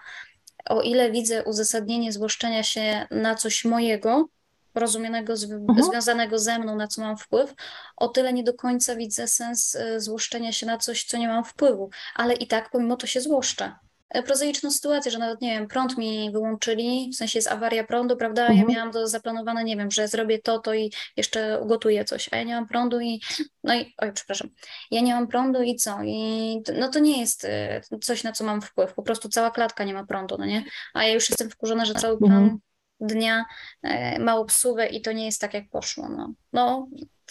o 0.65 0.81
ile 0.81 1.11
widzę 1.11 1.43
uzasadnienie 1.43 2.11
złoszczenia 2.11 2.63
się 2.63 3.07
na 3.11 3.35
coś 3.35 3.65
mojego, 3.65 4.27
rozumianego, 4.75 5.37
z, 5.37 5.43
mhm. 5.51 5.83
związanego 5.83 6.39
ze 6.39 6.59
mną, 6.59 6.75
na 6.75 6.87
co 6.87 7.01
mam 7.01 7.17
wpływ, 7.17 7.53
o 7.97 8.07
tyle 8.07 8.33
nie 8.33 8.43
do 8.43 8.53
końca 8.53 8.95
widzę 8.95 9.27
sens 9.27 9.75
e, 9.75 9.99
złoszczenia 9.99 10.51
się 10.51 10.65
na 10.65 10.77
coś, 10.77 11.03
co 11.03 11.17
nie 11.17 11.27
mam 11.27 11.43
wpływu, 11.43 11.89
ale 12.15 12.33
i 12.33 12.47
tak 12.47 12.69
pomimo 12.69 12.97
to 12.97 13.07
się 13.07 13.21
złoszczę. 13.21 13.75
E, 14.13 14.23
prozaiczną 14.23 14.71
sytuację, 14.71 15.11
że 15.11 15.19
nawet, 15.19 15.41
nie 15.41 15.51
wiem, 15.51 15.67
prąd 15.67 15.97
mi 15.97 16.31
wyłączyli, 16.31 17.09
w 17.13 17.15
sensie 17.15 17.39
jest 17.39 17.51
awaria 17.51 17.83
prądu, 17.83 18.17
prawda? 18.17 18.41
Mhm. 18.41 18.59
Ja 18.59 18.75
miałam 18.75 18.91
to 18.91 19.07
zaplanowane, 19.07 19.63
nie 19.63 19.77
wiem, 19.77 19.91
że 19.91 20.07
zrobię 20.07 20.39
to, 20.39 20.59
to 20.59 20.73
i 20.73 20.91
jeszcze 21.17 21.59
ugotuję 21.61 22.05
coś, 22.05 22.29
a 22.31 22.37
ja 22.37 22.43
nie 22.43 22.55
mam 22.55 22.67
prądu 22.67 22.99
i, 22.99 23.21
no 23.63 23.75
i, 23.75 23.93
oj, 23.97 24.13
przepraszam, 24.13 24.49
ja 24.91 25.01
nie 25.01 25.13
mam 25.13 25.27
prądu 25.27 25.61
i 25.61 25.75
co? 25.75 25.97
I 26.03 26.61
no 26.77 26.89
to 26.89 26.99
nie 26.99 27.19
jest 27.19 27.45
e, 27.45 27.81
coś, 28.01 28.23
na 28.23 28.31
co 28.31 28.43
mam 28.43 28.61
wpływ, 28.61 28.93
po 28.93 29.03
prostu 29.03 29.29
cała 29.29 29.51
klatka 29.51 29.83
nie 29.83 29.93
ma 29.93 30.05
prądu, 30.05 30.35
no 30.39 30.45
nie? 30.45 30.63
A 30.93 31.03
ja 31.03 31.13
już 31.13 31.29
jestem 31.29 31.49
wkurzona, 31.49 31.85
że 31.85 31.93
cały 31.93 32.17
plan 32.17 32.43
mhm. 32.43 32.59
Dnia 33.03 33.45
e, 33.83 34.19
ma 34.19 34.35
obsługę 34.35 34.87
i 34.87 35.01
to 35.01 35.11
nie 35.11 35.25
jest 35.25 35.41
tak, 35.41 35.53
jak 35.53 35.69
poszło, 35.69 36.09
no. 36.09 36.33
no 36.53 36.87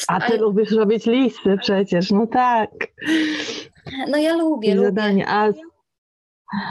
a 0.08 0.20
ty 0.20 0.34
a... 0.34 0.40
lubisz 0.40 0.70
robić 0.70 1.06
listy 1.06 1.56
przecież, 1.60 2.10
no 2.10 2.26
tak. 2.26 2.70
No 4.08 4.18
ja 4.18 4.36
lubię, 4.36 4.74
lubię. 4.74 4.88
Zadanie. 4.88 5.28
A 5.28 5.48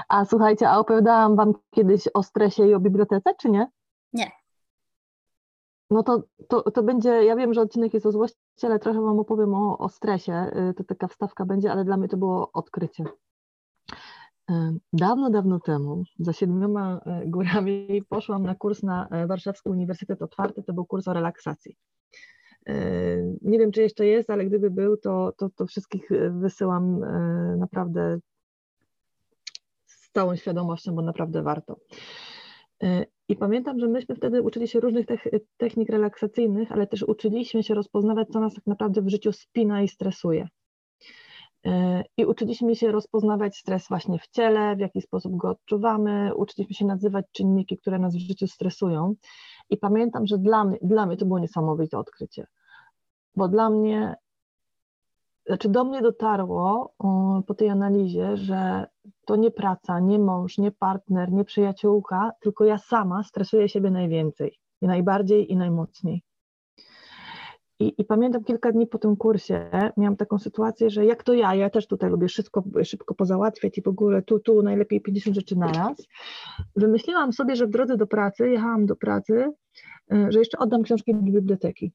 a 0.10 0.26
słuchajcie, 0.26 0.70
a 0.70 0.80
opowiadałam 0.80 1.36
wam 1.36 1.54
kiedyś 1.70 2.08
o 2.14 2.24
stresie 2.24 2.68
i 2.68 2.74
o 2.74 2.80
bibliotece, 2.80 3.36
czy 3.39 3.49
nie? 3.49 3.68
Nie. 4.14 4.32
No 5.89 6.04
to, 6.04 6.24
to, 6.47 6.72
to 6.72 6.84
będzie, 6.84 7.10
ja 7.10 7.36
wiem, 7.36 7.54
że 7.54 7.62
odcinek 7.62 7.93
jest 7.93 8.06
o 8.06 8.12
złości, 8.12 8.38
ale 8.64 8.80
trochę 8.80 9.02
wam 9.02 9.20
opowiem 9.20 9.54
o, 9.54 9.78
o 9.78 9.89
stresie. 9.89 10.52
Y, 10.70 10.74
to 10.74 10.84
taka 10.84 11.08
wstawka 11.08 11.45
będzie, 11.45 11.72
ale 11.72 11.86
dla 11.86 11.97
mnie 11.97 12.08
to 12.08 12.18
było 12.18 12.52
odkrycie. 12.54 13.04
Y, 14.49 14.53
dawno, 14.93 15.29
dawno 15.29 15.59
temu, 15.59 16.03
za 16.19 16.33
siedmioma 16.33 17.01
y, 17.23 17.29
górami, 17.29 18.03
poszłam 18.09 18.43
na 18.43 18.55
kurs 18.55 18.83
na 18.83 19.07
Warszawski 19.27 19.69
Uniwersytet 19.69 20.21
Otwarty. 20.21 20.63
To 20.63 20.73
był 20.73 20.85
kurs 20.85 21.07
o 21.07 21.13
relaksacji. 21.13 21.77
Nie 23.41 23.59
wiem, 23.59 23.71
czy 23.71 23.81
jeszcze 23.81 24.05
jest, 24.05 24.29
ale 24.29 24.45
gdyby 24.45 24.71
był, 24.71 24.97
to, 24.97 25.33
to, 25.37 25.49
to 25.49 25.65
wszystkich 25.65 26.09
wysyłam 26.31 26.99
naprawdę 27.57 28.19
całą 30.13 30.35
świadomością, 30.35 30.95
bo 30.95 31.01
naprawdę 31.01 31.43
warto. 31.43 31.75
I 33.27 33.35
pamiętam, 33.35 33.79
że 33.79 33.87
myśmy 33.87 34.15
wtedy 34.15 34.41
uczyli 34.41 34.67
się 34.67 34.79
różnych 34.79 35.05
technik 35.57 35.89
relaksacyjnych, 35.89 36.71
ale 36.71 36.87
też 36.87 37.03
uczyliśmy 37.03 37.63
się 37.63 37.73
rozpoznawać, 37.73 38.27
co 38.29 38.39
nas 38.39 38.53
tak 38.53 38.67
naprawdę 38.67 39.01
w 39.01 39.09
życiu 39.09 39.31
spina 39.31 39.81
i 39.81 39.87
stresuje. 39.87 40.47
Y, 41.66 41.70
I 42.18 42.26
uczyliśmy 42.26 42.76
się 42.76 42.91
rozpoznawać 42.91 43.57
stres 43.57 43.88
właśnie 43.89 44.20
w 44.20 44.28
ciele, 44.28 44.76
w 44.76 44.80
jaki 44.80 45.01
sposób 45.01 45.36
go 45.36 45.49
odczuwamy, 45.49 46.36
uczyliśmy 46.36 46.76
się 46.76 46.86
nazywać 46.86 47.26
czynniki, 47.32 47.78
które 47.78 47.99
nas 47.99 48.16
w 48.16 48.20
życiu 48.20 48.47
stresują. 48.47 49.14
I 49.70 49.78
pamiętam, 49.78 50.28
że 50.28 50.38
dla 50.38 50.64
mnie, 50.64 50.78
dla 50.82 51.05
mnie 51.05 51.18
to 51.18 51.26
było 51.26 51.39
niesamowite 51.39 51.97
odkrycie, 51.97 52.47
bo 53.36 53.47
dla 53.47 53.70
mnie 53.70 54.16
znaczy 55.45 55.70
do 55.70 55.84
mnie 55.84 56.01
dotarło 56.01 56.93
po 57.47 57.53
tej 57.53 57.70
analizie, 57.70 58.38
że 58.38 58.88
to 59.26 59.36
nie 59.36 59.51
praca, 59.51 59.99
nie 59.99 60.20
mąż, 60.20 60.57
nie 60.57 60.72
partner, 60.72 61.32
nie 61.32 61.45
przyjaciółka, 61.45 62.32
tylko 62.41 62.66
ja 62.66 62.78
sama 62.78 63.24
stresuję 63.24 63.70
siebie 63.70 63.91
najwięcej 63.91 64.59
i 64.82 64.88
najbardziej 64.88 65.51
i 65.51 65.57
najmocniej. 65.57 66.24
I, 67.82 67.93
I, 67.97 68.05
pamiętam 68.05 68.43
kilka 68.43 68.71
dni 68.71 68.88
po 68.88 68.97
tym 68.97 69.15
kursie 69.15 69.69
miałam 69.97 70.15
taką 70.15 70.39
sytuację, 70.39 70.89
że 70.89 71.05
jak 71.05 71.23
to 71.23 71.34
ja, 71.34 71.55
ja 71.55 71.69
też 71.69 71.88
tutaj 71.88 72.09
lubię 72.09 72.29
szybko, 72.29 72.63
szybko 72.84 73.15
pozałatwiać 73.15 73.77
i 73.77 73.82
w 73.82 73.88
ogóle 73.88 74.21
tu, 74.21 74.39
tu 74.39 74.61
najlepiej 74.61 75.01
50 75.01 75.36
rzeczy 75.36 75.55
naraz. 75.55 76.07
Wymyśliłam 76.75 77.34
sobie, 77.34 77.55
że 77.55 77.67
w 77.67 77.69
drodze 77.69 77.97
do 77.97 78.07
pracy, 78.07 78.49
jechałam 78.49 78.86
do 78.86 78.95
pracy, 78.95 79.51
y, 80.13 80.32
że 80.32 80.39
jeszcze 80.39 80.57
oddam 80.57 80.84
książki 80.84 81.15
do 81.15 81.21
biblioteki. 81.21 81.91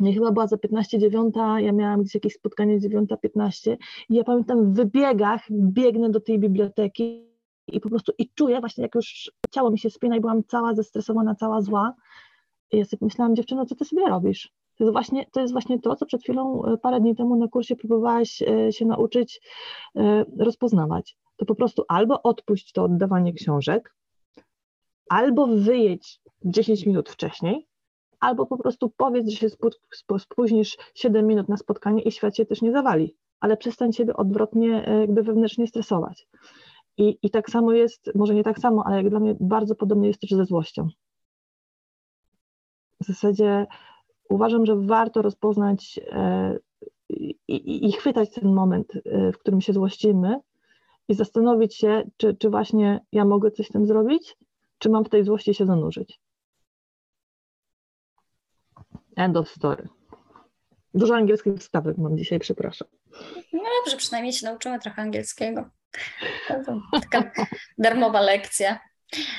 Nie 0.00 0.14
chyba 0.14 0.32
była 0.32 0.46
za 0.46 0.56
15.09, 0.56 1.56
ja 1.58 1.72
miałam 1.72 2.00
gdzieś 2.00 2.14
jakieś 2.14 2.34
spotkanie 2.34 2.78
9.15 2.78 3.76
i 4.08 4.14
ja 4.14 4.24
pamiętam 4.24 4.72
w 4.72 4.76
wybiegach 4.76 5.40
biegnę 5.50 6.10
do 6.10 6.20
tej 6.20 6.38
biblioteki 6.38 7.28
i 7.68 7.80
po 7.80 7.88
prostu 7.88 8.12
i 8.18 8.28
czuję 8.34 8.60
właśnie 8.60 8.82
jak 8.82 8.94
już 8.94 9.30
ciało 9.50 9.70
mi 9.70 9.78
się 9.78 9.90
spina 9.90 10.16
i 10.16 10.20
byłam 10.20 10.44
cała 10.44 10.74
zestresowana, 10.74 11.34
cała 11.34 11.60
zła. 11.60 11.94
I 12.72 12.78
ja 12.78 12.84
sobie 12.84 13.04
myślałam, 13.06 13.36
dziewczyno, 13.36 13.66
co 13.66 13.74
ty 13.74 13.84
sobie 13.84 14.08
robisz? 14.08 14.58
To 14.78 14.84
jest, 14.84 14.92
właśnie, 14.92 15.26
to 15.32 15.40
jest 15.40 15.52
właśnie 15.52 15.80
to, 15.80 15.96
co 15.96 16.06
przed 16.06 16.22
chwilą, 16.22 16.64
e, 16.64 16.76
parę 16.76 17.00
dni 17.00 17.16
temu 17.16 17.36
na 17.36 17.48
kursie 17.48 17.76
próbowałaś 17.76 18.42
e, 18.42 18.72
się 18.72 18.86
nauczyć 18.86 19.40
e, 19.96 20.24
rozpoznawać. 20.38 21.16
To 21.36 21.46
po 21.46 21.54
prostu 21.54 21.84
albo 21.88 22.22
odpuść 22.22 22.72
to 22.72 22.84
oddawanie 22.84 23.32
książek, 23.32 23.94
albo 25.08 25.46
wyjedź 25.46 26.20
10 26.44 26.86
minut 26.86 27.08
wcześniej, 27.08 27.66
albo 28.20 28.46
po 28.46 28.58
prostu 28.58 28.92
powiedz, 28.96 29.28
że 29.28 29.36
się 29.36 29.46
spóźnisz 30.18 30.76
7 30.94 31.26
minut 31.26 31.48
na 31.48 31.56
spotkanie 31.56 32.02
i 32.02 32.12
świat 32.12 32.36
się 32.36 32.46
też 32.46 32.62
nie 32.62 32.72
zawali, 32.72 33.16
ale 33.40 33.56
przestań 33.56 33.92
siebie 33.92 34.16
odwrotnie 34.16 34.68
jakby 35.00 35.22
wewnętrznie 35.22 35.66
stresować. 35.66 36.28
I, 36.96 37.18
I 37.22 37.30
tak 37.30 37.50
samo 37.50 37.72
jest, 37.72 38.10
może 38.14 38.34
nie 38.34 38.44
tak 38.44 38.58
samo, 38.58 38.82
ale 38.86 38.96
jak 38.96 39.10
dla 39.10 39.20
mnie 39.20 39.36
bardzo 39.40 39.74
podobnie 39.74 40.08
jest 40.08 40.20
też 40.20 40.30
ze 40.30 40.44
złością. 40.44 40.88
W 43.00 43.06
zasadzie 43.06 43.66
uważam, 44.28 44.66
że 44.66 44.76
warto 44.76 45.22
rozpoznać 45.22 46.00
e, 46.12 46.58
i, 47.08 47.86
i, 47.88 47.92
chwytać 47.92 48.30
ten 48.34 48.54
moment, 48.54 48.92
e, 48.96 49.32
w 49.32 49.38
którym 49.38 49.60
się 49.60 49.72
złościmy 49.72 50.40
i 51.08 51.14
zastanowić 51.14 51.76
się, 51.76 52.02
czy, 52.16 52.34
czy 52.34 52.50
właśnie 52.50 53.00
ja 53.12 53.24
mogę 53.24 53.50
coś 53.50 53.66
z 53.66 53.72
tym 53.72 53.86
zrobić, 53.86 54.36
czy 54.78 54.90
mam 54.90 55.04
w 55.04 55.08
tej 55.08 55.24
złości 55.24 55.54
się 55.54 55.66
zanurzyć. 55.66 56.20
End 59.16 59.36
of 59.36 59.48
story. 59.48 59.88
Dużo 60.94 61.14
angielskich 61.14 61.54
wstawek 61.54 61.98
mam 61.98 62.18
dzisiaj, 62.18 62.38
przepraszam. 62.38 62.88
No 63.52 63.62
dobrze, 63.84 63.96
przynajmniej 63.96 64.32
się 64.32 64.46
nauczymy 64.46 64.78
trochę 64.78 65.02
angielskiego. 65.02 65.70
Taka 66.92 67.30
darmowa 67.78 68.20
lekcja. 68.20 68.78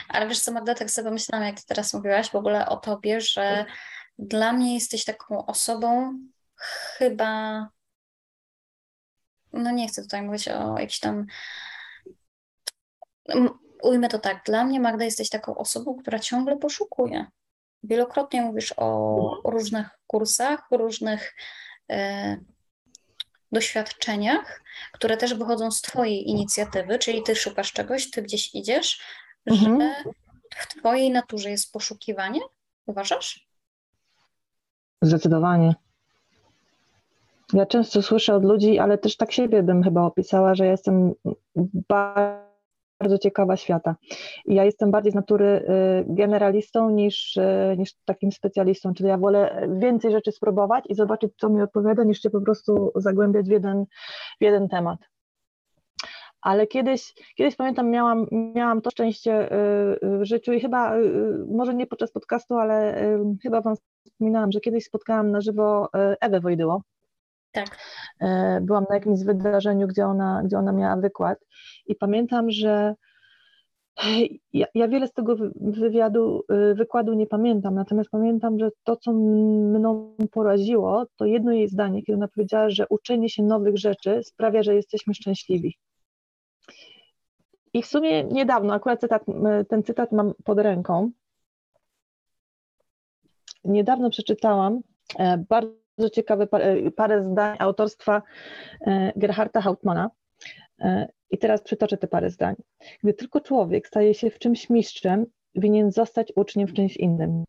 Ale 0.10 0.28
wiesz 0.28 0.40
co, 0.40 0.52
Magda, 0.52 0.76
tak 0.76 0.90
sobie 0.90 1.06
pomyślałam, 1.06 1.48
jak 1.48 1.56
ty 1.56 1.68
teraz 1.68 1.94
mówiłaś 1.94 2.30
w 2.30 2.36
ogóle 2.36 2.70
o 2.70 2.78
tobie, 2.78 3.22
że 3.22 3.66
dla 4.20 4.53
mnie 4.53 4.74
jesteś 4.74 5.05
taką 5.05 5.45
osobą 5.45 6.20
chyba, 6.97 7.67
no 9.53 9.72
nie 9.72 9.88
chcę 9.88 10.01
tutaj 10.01 10.22
mówić 10.22 10.47
o 10.47 10.80
jakiś 10.80 10.99
tam, 10.99 11.26
ujmę 13.84 14.09
to 14.09 14.20
tak, 14.20 14.43
dla 14.45 14.63
mnie 14.63 14.80
Magda 14.80 15.05
jesteś 15.05 15.30
taką 15.30 15.55
osobą, 15.55 15.95
która 15.95 16.20
ciągle 16.20 16.57
poszukuje. 16.57 17.26
Wielokrotnie 17.84 18.41
mówisz 18.41 18.74
o 18.78 19.41
różnych 19.45 19.89
kursach, 20.07 20.67
różnych 20.72 21.36
e, 21.91 22.38
doświadczeniach, 23.51 24.63
które 24.91 25.17
też 25.17 25.34
wychodzą 25.34 25.72
z 25.72 25.82
Twojej 25.82 26.30
inicjatywy, 26.30 26.99
czyli 26.99 27.24
Ty 27.24 27.36
szukasz 27.36 27.74
czegoś, 27.74 28.11
Ty 28.11 28.22
gdzieś 28.22 28.55
idziesz, 28.55 29.01
mhm. 29.45 29.82
że 29.82 30.03
w 30.55 30.67
Twojej 30.67 31.11
naturze 31.11 31.49
jest 31.49 31.72
poszukiwanie? 31.72 32.41
Uważasz? 32.86 33.49
Zdecydowanie. 35.02 35.76
Ja 37.54 37.66
często 37.66 38.02
słyszę 38.02 38.36
od 38.36 38.45
ludzi, 38.45 38.80
ale 38.80 38.97
też 38.97 39.18
tak 39.18 39.32
siebie 39.32 39.64
bym 39.64 39.84
chyba 39.84 40.04
opisała, 40.04 40.56
że 40.56 40.66
jestem 40.68 41.14
bardzo 41.89 43.18
ciekawa 43.22 43.58
świata. 43.58 43.95
I 44.45 44.56
ja 44.56 44.64
jestem 44.64 44.91
bardziej 44.91 45.12
z 45.12 45.16
natury 45.16 45.45
y, 45.45 45.66
generalistą 46.08 46.89
niż, 46.89 47.38
y, 47.38 47.76
niż 47.78 47.93
takim 48.06 48.32
specjalistą, 48.32 48.93
czyli 48.93 49.10
ja 49.10 49.18
wolę 49.18 49.68
więcej 49.80 50.12
rzeczy 50.12 50.32
spróbować 50.32 50.86
i 50.89 50.95
zobaczyć, 50.95 51.32
co 51.38 51.50
mi 51.50 51.62
odpowiada, 51.62 52.04
niż 52.04 52.22
się 52.22 52.30
po 52.30 52.41
prostu 52.41 52.91
zagłębiać 52.95 53.47
w 53.47 53.52
jeden, 53.52 53.86
w 54.41 54.43
jeden 54.43 54.68
temat 54.68 55.00
ale 56.42 56.68
kiedyś, 56.68 57.14
kiedyś 57.36 57.56
pamiętam, 57.56 57.90
miałam, 57.90 58.28
miałam 58.32 58.82
to 58.82 58.92
szczęście 58.92 59.54
y, 59.54 60.20
w 60.20 60.24
życiu 60.24 60.54
i 60.54 60.60
chyba, 60.60 60.94
może 61.48 61.74
nie 61.74 61.88
podczas 61.88 62.12
podcastu, 62.12 62.56
ale 62.56 63.04
chyba 63.44 63.62
Wam 63.62 63.76
wspominałam, 64.06 64.52
że 64.52 64.60
kiedyś 64.60 64.86
spotkałam 64.86 65.32
na 65.32 65.42
żywo 65.42 65.90
Ewę 66.22 66.40
Wojdyło. 66.40 66.82
Tak. 67.52 67.78
Byłam 68.62 68.86
na 68.90 68.96
jakimś 68.96 69.24
wydarzeniu, 69.24 69.88
gdzie 69.88 70.06
ona, 70.06 70.42
gdzie 70.46 70.58
ona 70.58 70.72
miała 70.72 70.96
wykład 70.96 71.40
i 71.88 71.96
pamiętam, 71.96 72.52
że 72.52 72.96
ja, 74.54 74.66
ja, 74.74 74.88
wiele 74.88 75.08
z 75.08 75.14
tego 75.14 75.36
wywiadu, 75.56 76.44
wykładu 76.76 77.14
nie 77.14 77.28
pamiętam, 77.28 77.76
natomiast 77.76 78.10
pamiętam, 78.10 78.60
że 78.60 78.70
to, 78.84 78.96
co 78.96 79.14
mną 79.14 80.16
poraziło, 80.32 81.06
to 81.16 81.26
jedno 81.26 81.52
jej 81.52 81.68
zdanie, 81.68 82.04
kiedy 82.04 82.18
ona 82.18 82.28
powiedziała, 82.28 82.70
że 82.70 82.86
uczenie 82.90 83.30
się 83.30 83.44
nowych 83.44 83.78
rzeczy 83.78 84.22
sprawia, 84.24 84.64
że 84.64 84.76
jesteśmy 84.76 85.14
szczęśliwi. 85.14 85.78
I 87.80 87.84
w 87.84 87.88
sumie 87.88 88.23
niedawno, 88.23 88.73
akurat 88.73 89.01
cytat, 89.01 89.23
ten 89.69 89.84
cytat 89.84 90.11
mam 90.11 90.34
pod 90.43 90.59
ręką, 90.59 91.11
niedawno 93.63 94.09
przeczytałam 94.09 94.82
e, 95.19 95.38
bardzo 95.38 96.09
ciekawe 96.13 96.47
parę, 96.47 96.91
parę 96.91 97.23
zdań 97.32 97.55
autorstwa 97.59 98.21
e, 98.82 99.13
Gerharda 99.15 99.61
Hauptmana. 99.61 100.09
E, 100.80 101.07
I 101.32 101.38
teraz 101.38 101.61
przytoczę 101.61 101.97
te 101.97 102.07
parę 102.07 102.30
zdań. 102.30 102.55
Gdy 103.03 103.13
tylko 103.13 103.41
człowiek 103.41 103.88
staje 103.88 104.13
się 104.13 104.30
w 104.30 104.39
czymś 104.39 104.69
mistrzem, 104.69 105.25
winien 105.55 105.91
zostać 105.91 106.34
uczniem 106.36 106.67
w 106.67 106.73
czymś 106.73 106.97
innym. 106.97 107.43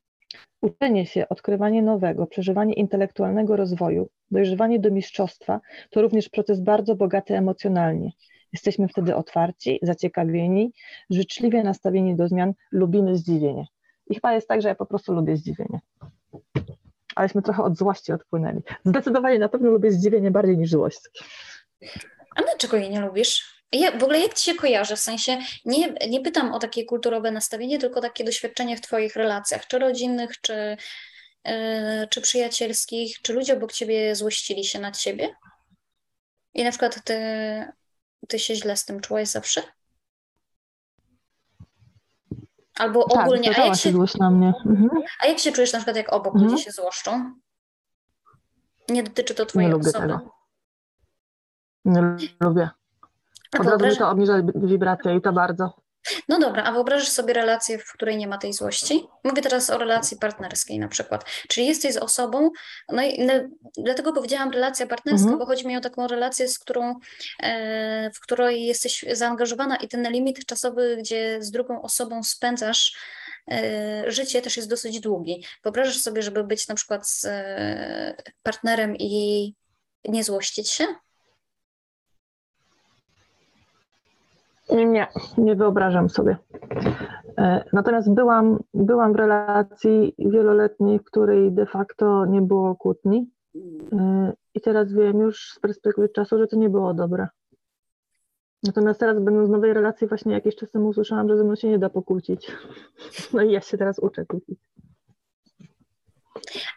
Uczenie 0.63 1.07
się, 1.07 1.29
odkrywanie 1.29 1.83
nowego, 1.83 2.27
przeżywanie 2.27 2.75
intelektualnego 2.75 3.57
rozwoju, 3.57 4.09
dojrzewanie 4.31 4.79
do 4.79 4.91
mistrzostwa 4.91 5.61
to 5.91 6.03
również 6.03 6.29
proces 6.29 6.61
bardzo 6.61 6.97
bogaty 6.97 7.37
emocjonalnie. 7.37 8.11
Jesteśmy 8.53 8.89
wtedy 8.89 9.17
otwarci, 9.17 9.79
zaciekawieni, 9.83 10.73
życzliwie 11.11 11.63
nastawieni 11.63 12.17
do 12.17 12.29
zmian, 12.29 12.53
lubimy 12.73 13.17
zdziwienie. 13.17 13.67
I 14.07 14.15
chyba 14.15 14.33
jest 14.33 14.49
tak, 14.49 14.63
że 14.63 14.69
ja 14.69 14.75
po 14.75 14.87
prostu 14.87 15.13
lubię 15.13 15.37
zdziwienie. 15.37 15.81
Aleśmy 17.17 17.43
trochę 17.43 17.63
od 17.63 17.77
złości 17.77 18.13
odpłynęli. 18.13 18.61
Zdecydowanie 18.85 19.39
na 19.39 19.49
pewno 19.49 19.71
lubię 19.71 19.93
zdziwienie 19.93 20.31
bardziej 20.31 20.59
niż 20.59 20.71
złość. 20.71 21.01
A 22.37 22.43
dlaczego 22.43 22.77
jej 22.77 22.91
nie 22.91 23.01
lubisz? 23.01 23.61
Ja, 23.73 23.99
w 23.99 24.03
ogóle 24.03 24.21
jak 24.21 24.35
ci 24.35 24.45
się 24.45 24.55
kojarzy? 24.55 24.97
W 24.97 25.01
sensie 25.01 25.39
nie, 25.65 25.95
nie 26.09 26.21
pytam 26.21 26.53
o 26.53 26.59
takie 26.59 26.85
kulturowe 26.85 27.31
nastawienie, 27.31 27.79
tylko 27.79 28.01
takie 28.01 28.25
doświadczenie 28.25 28.77
w 28.77 28.81
twoich 28.81 29.17
relacjach, 29.17 29.67
czy 29.67 29.79
rodzinnych, 29.79 30.41
czy, 30.41 30.77
yy, 31.45 31.53
czy 32.11 32.21
przyjacielskich, 32.21 33.23
czy 33.23 33.33
ludzie 33.33 33.55
obok 33.55 33.73
ciebie 33.73 34.15
złościli 34.15 34.65
się 34.65 34.79
nad 34.79 34.97
ciebie? 34.97 35.29
I 36.55 36.65
na 36.65 36.71
przykład 36.71 37.05
ty, 37.05 37.15
ty 38.29 38.39
się 38.39 38.55
źle 38.55 38.77
z 38.77 38.85
tym 38.85 39.01
czułaś 39.01 39.29
zawsze? 39.29 39.63
Albo 42.75 43.09
tak, 43.09 43.27
ogólnie. 43.27 43.57
A 43.59 43.67
jak, 43.67 43.77
się, 43.77 43.93
na 44.21 44.31
mnie. 44.31 44.53
Mhm. 44.67 44.91
a 45.21 45.27
jak 45.27 45.39
się 45.39 45.53
czujesz 45.53 45.73
na 45.73 45.79
przykład, 45.79 45.97
jak 45.97 46.13
obok 46.13 46.35
mhm. 46.35 46.51
ludzie 46.51 46.65
się 46.65 46.71
złoszczą? 46.71 47.35
Nie 48.89 49.03
dotyczy 49.03 49.35
to 49.35 49.47
twojej 49.47 49.71
nie 49.71 49.77
osoby. 49.77 50.07
Lubię 50.07 50.19
tego. 50.19 50.31
Nie 51.85 52.29
lubię. 52.41 52.71
Od 53.59 53.67
razu 53.67 53.87
mi 53.87 53.97
to 53.97 54.11
obniża 54.11 54.35
wibrację 54.55 55.17
i 55.17 55.21
to 55.21 55.33
bardzo. 55.33 55.80
No 56.29 56.39
dobra, 56.39 56.65
a 56.65 56.73
wyobrażasz 56.73 57.09
sobie 57.09 57.35
relację, 57.35 57.79
w 57.79 57.93
której 57.93 58.17
nie 58.17 58.29
ma 58.29 58.39
tej 58.39 58.53
złości? 58.53 59.07
Mówię 59.25 59.43
teraz 59.43 59.71
o 59.71 59.79
relacji 59.79 60.17
partnerskiej 60.17 60.79
na 60.79 60.89
przykład. 60.89 61.25
Czyli 61.49 61.67
jesteś 61.67 61.95
z 61.95 61.97
osobą, 61.97 62.51
no 62.89 63.03
i 63.03 63.29
dlatego 63.79 64.13
powiedziałam 64.13 64.51
relacja 64.51 64.87
partnerska, 64.87 65.23
mhm. 65.23 65.39
bo 65.39 65.47
chodzi 65.47 65.67
mi 65.67 65.77
o 65.77 65.81
taką 65.81 66.07
relację, 66.07 66.49
z 66.49 66.59
którą, 66.59 66.95
e, 67.43 68.11
w 68.11 68.21
której 68.21 68.67
jesteś 68.67 69.05
zaangażowana 69.13 69.77
i 69.77 69.89
ten 69.89 70.11
limit 70.11 70.47
czasowy, 70.47 70.97
gdzie 70.97 71.43
z 71.43 71.51
drugą 71.51 71.83
osobą 71.83 72.23
spędzasz 72.23 72.97
e, 73.51 74.05
życie 74.07 74.43
też 74.43 74.57
jest 74.57 74.71
dosyć 74.71 75.01
długi. 75.01 75.45
Wyobrażasz 75.63 75.99
sobie, 75.99 76.23
żeby 76.23 76.45
być 76.45 76.69
na 76.69 76.75
przykład 76.75 77.09
z 77.09 77.25
e, 77.25 78.15
partnerem 78.43 78.97
i 78.97 79.55
nie 80.05 80.25
złościć 80.25 80.71
się? 80.71 80.87
Nie, 84.73 85.07
nie 85.39 85.57
wyobrażam 85.57 86.09
sobie. 86.09 86.37
E, 87.39 87.65
natomiast 87.73 88.15
byłam, 88.15 88.59
byłam 88.75 89.13
w 89.13 89.17
relacji 89.17 90.15
wieloletniej, 90.19 90.99
w 90.99 91.05
której 91.05 91.53
de 91.53 91.67
facto 91.67 92.27
nie 92.27 92.43
było 92.43 92.77
kłótni. 92.77 93.31
E, 93.93 94.33
I 94.55 94.61
teraz 94.61 94.93
wiem 94.93 95.19
już 95.21 95.53
z 95.57 95.61
perspektywy 95.61 96.09
czasu, 96.09 96.39
że 96.39 96.47
to 96.47 96.57
nie 96.57 96.69
było 96.71 96.95
dobre. 96.95 97.29
Natomiast 98.63 99.01
teraz, 99.01 99.19
będąc 99.19 99.49
w 99.49 99.53
nowej 99.53 99.75
relacji, 99.75 100.07
właśnie 100.07 100.33
jakiś 100.33 100.57
czas 100.57 100.71
temu 100.71 100.89
usłyszałam, 100.89 101.29
że 101.29 101.37
ze 101.37 101.45
mną 101.45 101.57
się 101.57 101.69
nie 101.69 101.79
da 101.79 101.91
pokłócić. 101.91 102.53
No 103.33 103.43
i 103.43 103.53
ja 103.53 103.61
się 103.61 103.79
teraz 103.79 103.99
uczę 103.99 104.27
kłócić. 104.27 104.59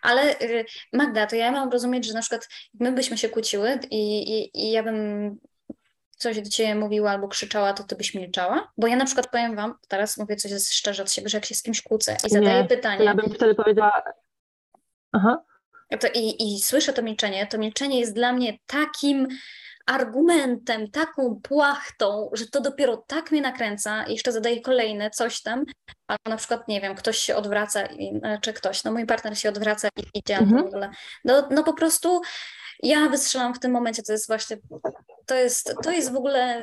Ale 0.01 0.39
y, 0.41 0.65
Magda, 0.93 1.27
to 1.27 1.35
ja 1.35 1.51
mam 1.51 1.69
rozumieć, 1.69 2.07
że 2.07 2.13
na 2.13 2.21
przykład 2.21 2.49
my 2.79 2.91
byśmy 2.91 3.17
się 3.17 3.29
kłóciły 3.29 3.79
i, 3.91 4.33
i, 4.33 4.49
i 4.53 4.71
ja 4.71 4.83
bym 4.83 4.95
coś 6.23 6.41
do 6.41 6.49
ciebie 6.49 6.75
mówiła 6.75 7.11
albo 7.11 7.27
krzyczała, 7.27 7.73
to 7.73 7.83
ty 7.83 7.95
byś 7.95 8.13
milczała? 8.13 8.71
Bo 8.77 8.87
ja 8.87 8.95
na 8.95 9.05
przykład 9.05 9.29
powiem 9.31 9.55
wam, 9.55 9.75
teraz 9.87 10.17
mówię 10.17 10.35
coś 10.35 10.69
szczerze 10.69 11.03
od 11.03 11.11
siebie, 11.11 11.29
że 11.29 11.37
jak 11.37 11.45
się 11.45 11.55
z 11.55 11.63
kimś 11.63 11.81
kłócę 11.81 12.17
i 12.27 12.29
zadaję 12.29 12.61
Nie, 12.61 12.67
pytanie... 12.67 13.05
ja 13.05 13.15
bym 13.15 13.33
wtedy 13.33 13.55
powiedziała... 13.55 14.03
Aha. 15.11 15.43
I, 16.13 16.55
I 16.55 16.61
słyszę 16.61 16.93
to 16.93 17.01
milczenie, 17.01 17.47
to 17.47 17.57
milczenie 17.57 17.99
jest 17.99 18.15
dla 18.15 18.33
mnie 18.33 18.57
takim 18.65 19.27
argumentem, 19.85 20.91
taką 20.91 21.39
płachtą, 21.43 22.29
że 22.33 22.47
to 22.47 22.61
dopiero 22.61 22.97
tak 22.97 23.31
mnie 23.31 23.41
nakręca 23.41 24.03
i 24.03 24.11
jeszcze 24.11 24.31
zadaję 24.31 24.61
kolejne 24.61 25.09
coś 25.09 25.41
tam, 25.41 25.63
albo 26.07 26.29
na 26.29 26.37
przykład, 26.37 26.67
nie 26.67 26.81
wiem, 26.81 26.95
ktoś 26.95 27.17
się 27.17 27.35
odwraca, 27.35 27.85
i, 27.85 28.21
czy 28.41 28.53
ktoś, 28.53 28.83
no 28.83 28.91
mój 28.91 29.05
partner 29.05 29.37
się 29.37 29.49
odwraca 29.49 29.89
i 29.97 30.19
idzie 30.19 30.37
mhm. 30.37 30.63
w 30.63 30.67
ogóle. 30.67 30.89
No, 31.25 31.47
no 31.51 31.63
po 31.63 31.73
prostu 31.73 32.21
ja 32.83 33.09
wystrzelam 33.09 33.53
w 33.53 33.59
tym 33.59 33.71
momencie, 33.71 34.03
to 34.03 34.11
jest 34.11 34.27
właśnie, 34.27 34.57
to 35.25 35.35
jest, 35.35 35.75
to 35.83 35.91
jest 35.91 36.13
w 36.13 36.15
ogóle 36.15 36.61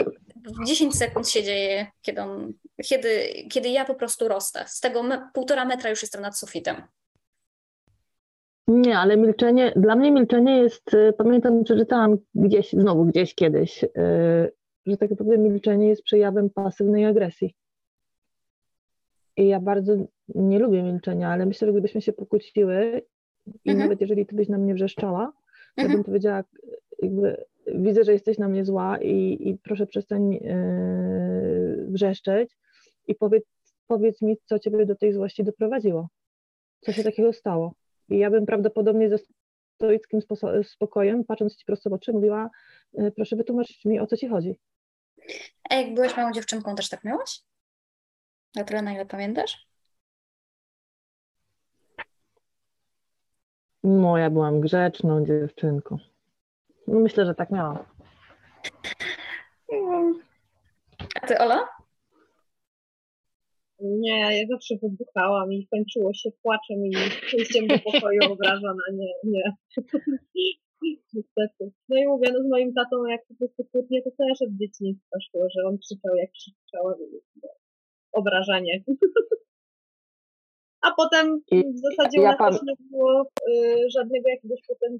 10 0.67 0.97
sekund 0.97 1.29
się 1.29 1.43
dzieje, 1.43 1.87
kiedy, 2.03 2.21
on, 2.21 2.53
kiedy, 2.85 3.09
kiedy 3.51 3.69
ja 3.69 3.85
po 3.85 3.95
prostu 3.95 4.29
rostę. 4.29 4.65
Z 4.67 4.81
tego 4.81 5.03
me, 5.03 5.31
półtora 5.35 5.65
metra 5.65 5.91
już 5.91 6.03
jestem 6.03 6.23
nad 6.23 6.39
sufitem. 6.39 6.83
Nie, 8.69 8.99
ale 8.99 9.17
milczenie, 9.17 9.73
dla 9.77 9.97
mnie 9.97 10.13
milczenie 10.13 10.59
jest, 10.59 10.95
y, 10.95 11.13
pamiętam, 11.19 11.65
przeczytałam 11.65 12.19
gdzieś, 12.35 12.73
znowu 12.73 13.05
gdzieś 13.05 13.35
kiedyś, 13.35 13.83
yy, 13.83 14.53
że 14.87 14.97
tak 14.97 15.11
naprawdę 15.11 15.39
milczenie 15.39 15.89
jest 15.89 16.03
przejawem 16.03 16.51
pasywnej 16.51 17.05
agresji. 17.05 17.55
I 19.37 19.49
ja 19.49 19.61
bardzo 19.61 19.93
nie 20.29 20.59
lubię 20.59 20.83
milczenia, 20.83 21.29
ale 21.29 21.47
myślę, 21.47 21.67
że 21.67 21.73
gdybyśmy 21.73 22.03
się 22.03 22.13
pokłóciły 22.13 23.03
i 23.65 23.71
mhm. 23.71 23.79
nawet 23.79 24.01
jeżeli 24.01 24.27
ty 24.27 24.37
byś 24.37 24.49
na 24.49 24.59
mnie 24.59 24.75
wrzeszczała, 24.75 25.33
ja 25.77 25.85
bym 25.85 25.93
mhm. 25.93 26.05
powiedziała, 26.05 26.45
jakby 27.03 27.45
widzę, 27.67 28.05
że 28.05 28.13
jesteś 28.13 28.39
na 28.39 28.49
mnie 28.49 28.65
zła 28.65 28.99
i, 28.99 29.49
i 29.49 29.59
proszę 29.59 29.87
przestań 29.87 30.33
yy, 30.33 31.87
wrzeszczeć 31.89 32.57
i 33.09 33.15
powiedz, 33.15 33.45
powiedz 33.87 34.23
mi, 34.23 34.37
co 34.45 34.59
ciebie 34.59 34.87
do 34.87 34.97
tej 34.97 35.13
złości 35.13 35.45
doprowadziło. 35.45 36.09
Co 36.81 36.93
się 36.93 37.05
takiego 37.05 37.33
stało? 37.33 37.75
I 38.09 38.19
ja 38.19 38.31
bym 38.31 38.47
prawdopodobnie 38.47 39.09
ze 39.09 39.19
stoickim 39.75 40.21
spokojem, 40.63 41.25
patrząc 41.25 41.57
ci 41.57 41.65
prosto 41.65 41.91
w 41.91 41.93
oczy, 41.93 42.13
mówiła, 42.13 42.51
y, 42.99 43.13
proszę 43.17 43.37
wytłumaczyć 43.37 43.85
mi, 43.85 44.01
o 44.01 44.07
co 44.07 44.17
ci 44.17 44.29
chodzi. 44.29 44.57
A 45.71 45.75
jak 45.75 45.95
byłaś 45.95 46.17
małą 46.17 46.33
dziewczynką, 46.33 46.75
też 46.75 46.89
tak 46.89 47.05
miałaś? 47.05 47.41
Na 48.55 48.65
tyle, 48.65 48.83
na 48.83 48.93
ile 48.93 49.07
pamiętasz? 49.07 49.70
No, 53.85 54.19
ja 54.19 54.31
byłam 54.31 54.61
grzeczną 54.61 55.25
dziewczynką. 55.25 55.97
No, 56.87 57.01
myślę, 57.01 57.27
że 57.27 57.35
tak 57.35 57.51
miałam. 57.51 57.79
A 61.23 61.27
ty, 61.27 61.39
Ola? 61.39 61.69
Nie, 63.81 64.39
ja 64.39 64.47
zawsze 64.51 64.75
wybuchałam 64.83 65.53
i 65.53 65.67
kończyło 65.67 66.15
się 66.15 66.31
płaczem 66.43 66.87
i 66.87 66.93
pójściem 67.31 67.67
do 67.67 67.79
pokoju 67.79 68.33
obrażona. 68.33 68.83
Nie, 68.93 69.13
nie. 69.25 69.57
Niestety. 71.15 71.73
No 71.89 71.99
i 71.99 72.07
mówię, 72.07 72.33
no 72.33 72.43
z 72.43 72.49
moim 72.51 72.75
tatą, 72.75 73.05
jak 73.05 73.27
po 73.27 73.35
prostu 73.35 73.65
kłótnie, 73.73 74.03
to 74.03 74.11
też 74.11 74.43
od 74.43 74.51
dzieciństwa 74.51 75.17
szło, 75.31 75.47
że 75.57 75.69
on 75.69 75.79
krzyczał 75.79 76.17
jak 76.17 76.31
krzyczał, 76.31 76.95
obrażanie. 78.13 78.85
A 80.81 80.91
potem 80.97 81.41
w 81.53 81.79
zasadzie 81.79 82.21
u 82.21 82.25
nas 82.25 82.39
też 82.39 82.63
nie 82.63 82.75
było 82.91 83.23
y, 83.23 83.91
żadnego 83.97 84.29
jakiegoś 84.29 84.61
potem 84.69 84.99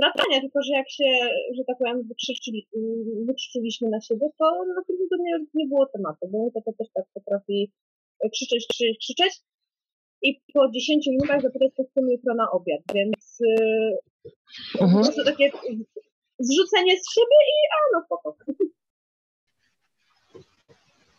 wracania, 0.00 0.40
tylko 0.40 0.62
że 0.62 0.72
jak 0.74 0.90
się, 0.90 1.10
że 1.56 1.62
tak 1.66 1.78
powiem, 1.78 2.02
wykrzyczyli, 2.08 2.68
wykrzyczyliśmy 3.26 3.88
na 3.88 4.00
siebie, 4.00 4.26
to 4.38 4.64
na 4.76 4.82
pewno 4.86 5.04
to 5.10 5.16
nie, 5.20 5.38
nie 5.54 5.66
było 5.66 5.86
tematu, 5.86 6.28
bo 6.28 6.50
to, 6.54 6.60
to 6.66 6.72
też 6.78 6.88
tak 6.94 7.04
potrafi 7.14 7.72
krzyczeć, 8.32 8.66
krzyczeć, 8.70 8.98
krzyczeć 8.98 9.34
i 10.22 10.40
po 10.54 10.70
10 10.70 11.06
minutach 11.06 11.42
zapytać, 11.42 11.74
co 11.76 11.84
chcemy 11.84 12.12
jutro 12.12 12.34
na 12.34 12.50
obiad, 12.50 12.80
więc 12.94 13.38
yy, 13.40 14.32
mhm. 14.80 14.90
po 14.90 14.98
prostu 14.98 15.24
takie 15.24 15.50
zrzucenie 16.38 16.94
z 17.00 17.14
siebie 17.14 17.38
i 17.52 17.58
a 17.74 17.78
no 17.92 18.04
spoko. 18.04 18.36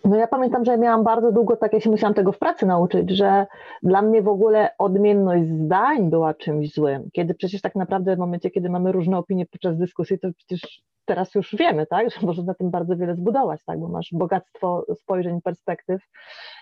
No 0.04 0.16
ja 0.16 0.28
pamiętam, 0.28 0.66
że 0.66 0.78
miałam 0.78 1.04
bardzo 1.04 1.32
długo, 1.32 1.56
tak 1.56 1.74
ja 1.74 1.80
się 1.80 1.89
musiałam 1.89 2.14
tego 2.14 2.32
w 2.32 2.39
pracy 2.39 2.66
nauczyć, 2.66 3.10
że 3.10 3.47
dla 3.84 4.01
mnie 4.01 4.22
w 4.22 4.28
ogóle 4.28 4.70
odmienność 4.78 5.49
zdań 5.49 6.10
była 6.10 6.34
czymś 6.34 6.74
złym. 6.74 7.10
Kiedy 7.14 7.34
przecież 7.34 7.62
tak 7.62 7.76
naprawdę 7.76 8.16
w 8.16 8.20
momencie, 8.20 8.51
kiedy 8.51 8.70
mamy 8.70 8.91
różne 8.91 9.18
opinie 9.18 9.45
podczas 9.45 9.78
dyskusji, 9.78 10.20
to 10.20 10.28
przecież 10.38 10.82
teraz 11.06 11.36
już 11.36 11.56
wiemy, 11.56 11.86
tak, 11.86 12.10
że 12.10 12.22
można 12.28 12.43
na 12.43 12.54
tym 12.54 12.72
bardzo 12.72 12.97
wiele 12.97 13.16
zbudować, 13.16 13.62
tak, 13.66 13.80
bo 13.80 13.88
masz 13.88 14.10
bogactwo 14.14 14.86
spojrzeń, 14.95 15.41
perspektyw 15.41 16.01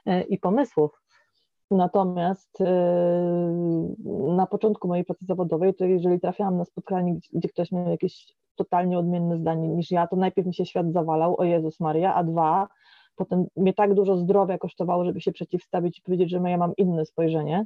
e, 0.06 0.22
i 0.22 0.39
pomysłów. 0.39 1.02
Natomiast 1.72 2.62
e, 2.62 2.66
na 4.36 4.48
początku 4.48 4.88
mojej 4.88 5.06
pracy 5.06 5.26
zawodowej, 5.26 5.74
to 5.74 5.86
jeżeli 5.86 6.20
trafiałam 6.20 6.58
na 6.58 6.66
spotkanie, 6.66 7.20
gdzie 7.34 7.50
ktoś 7.50 7.72
miał 7.72 7.89
jakieś 7.89 8.36
totalnie 8.56 9.00
odmienne 9.00 9.38
zdanie 9.38 9.68
niż 9.68 9.92
ja, 9.92 10.08
to 10.08 10.16
najpierw 10.16 10.48
mi 10.48 10.54
się 10.54 10.66
świat 10.66 10.92
zawalał, 10.92 11.36
o 11.39 11.44
Jezus 11.44 11.80
Maria, 11.80 12.16
a 12.16 12.24
dwa, 12.24 12.68
potem 13.26 13.45
mnie 13.55 13.74
tak 13.74 13.93
dużo 13.93 14.17
zdrowia 14.17 14.57
kosztowało, 14.57 15.05
żeby 15.05 15.22
się 15.22 15.32
przeciwstawić 15.32 15.99
i 15.99 16.01
powiedzieć, 16.01 16.30
że 16.30 16.38
ja 16.38 16.57
mam 16.57 16.76
inne 16.78 17.05
spojrzenie, 17.05 17.65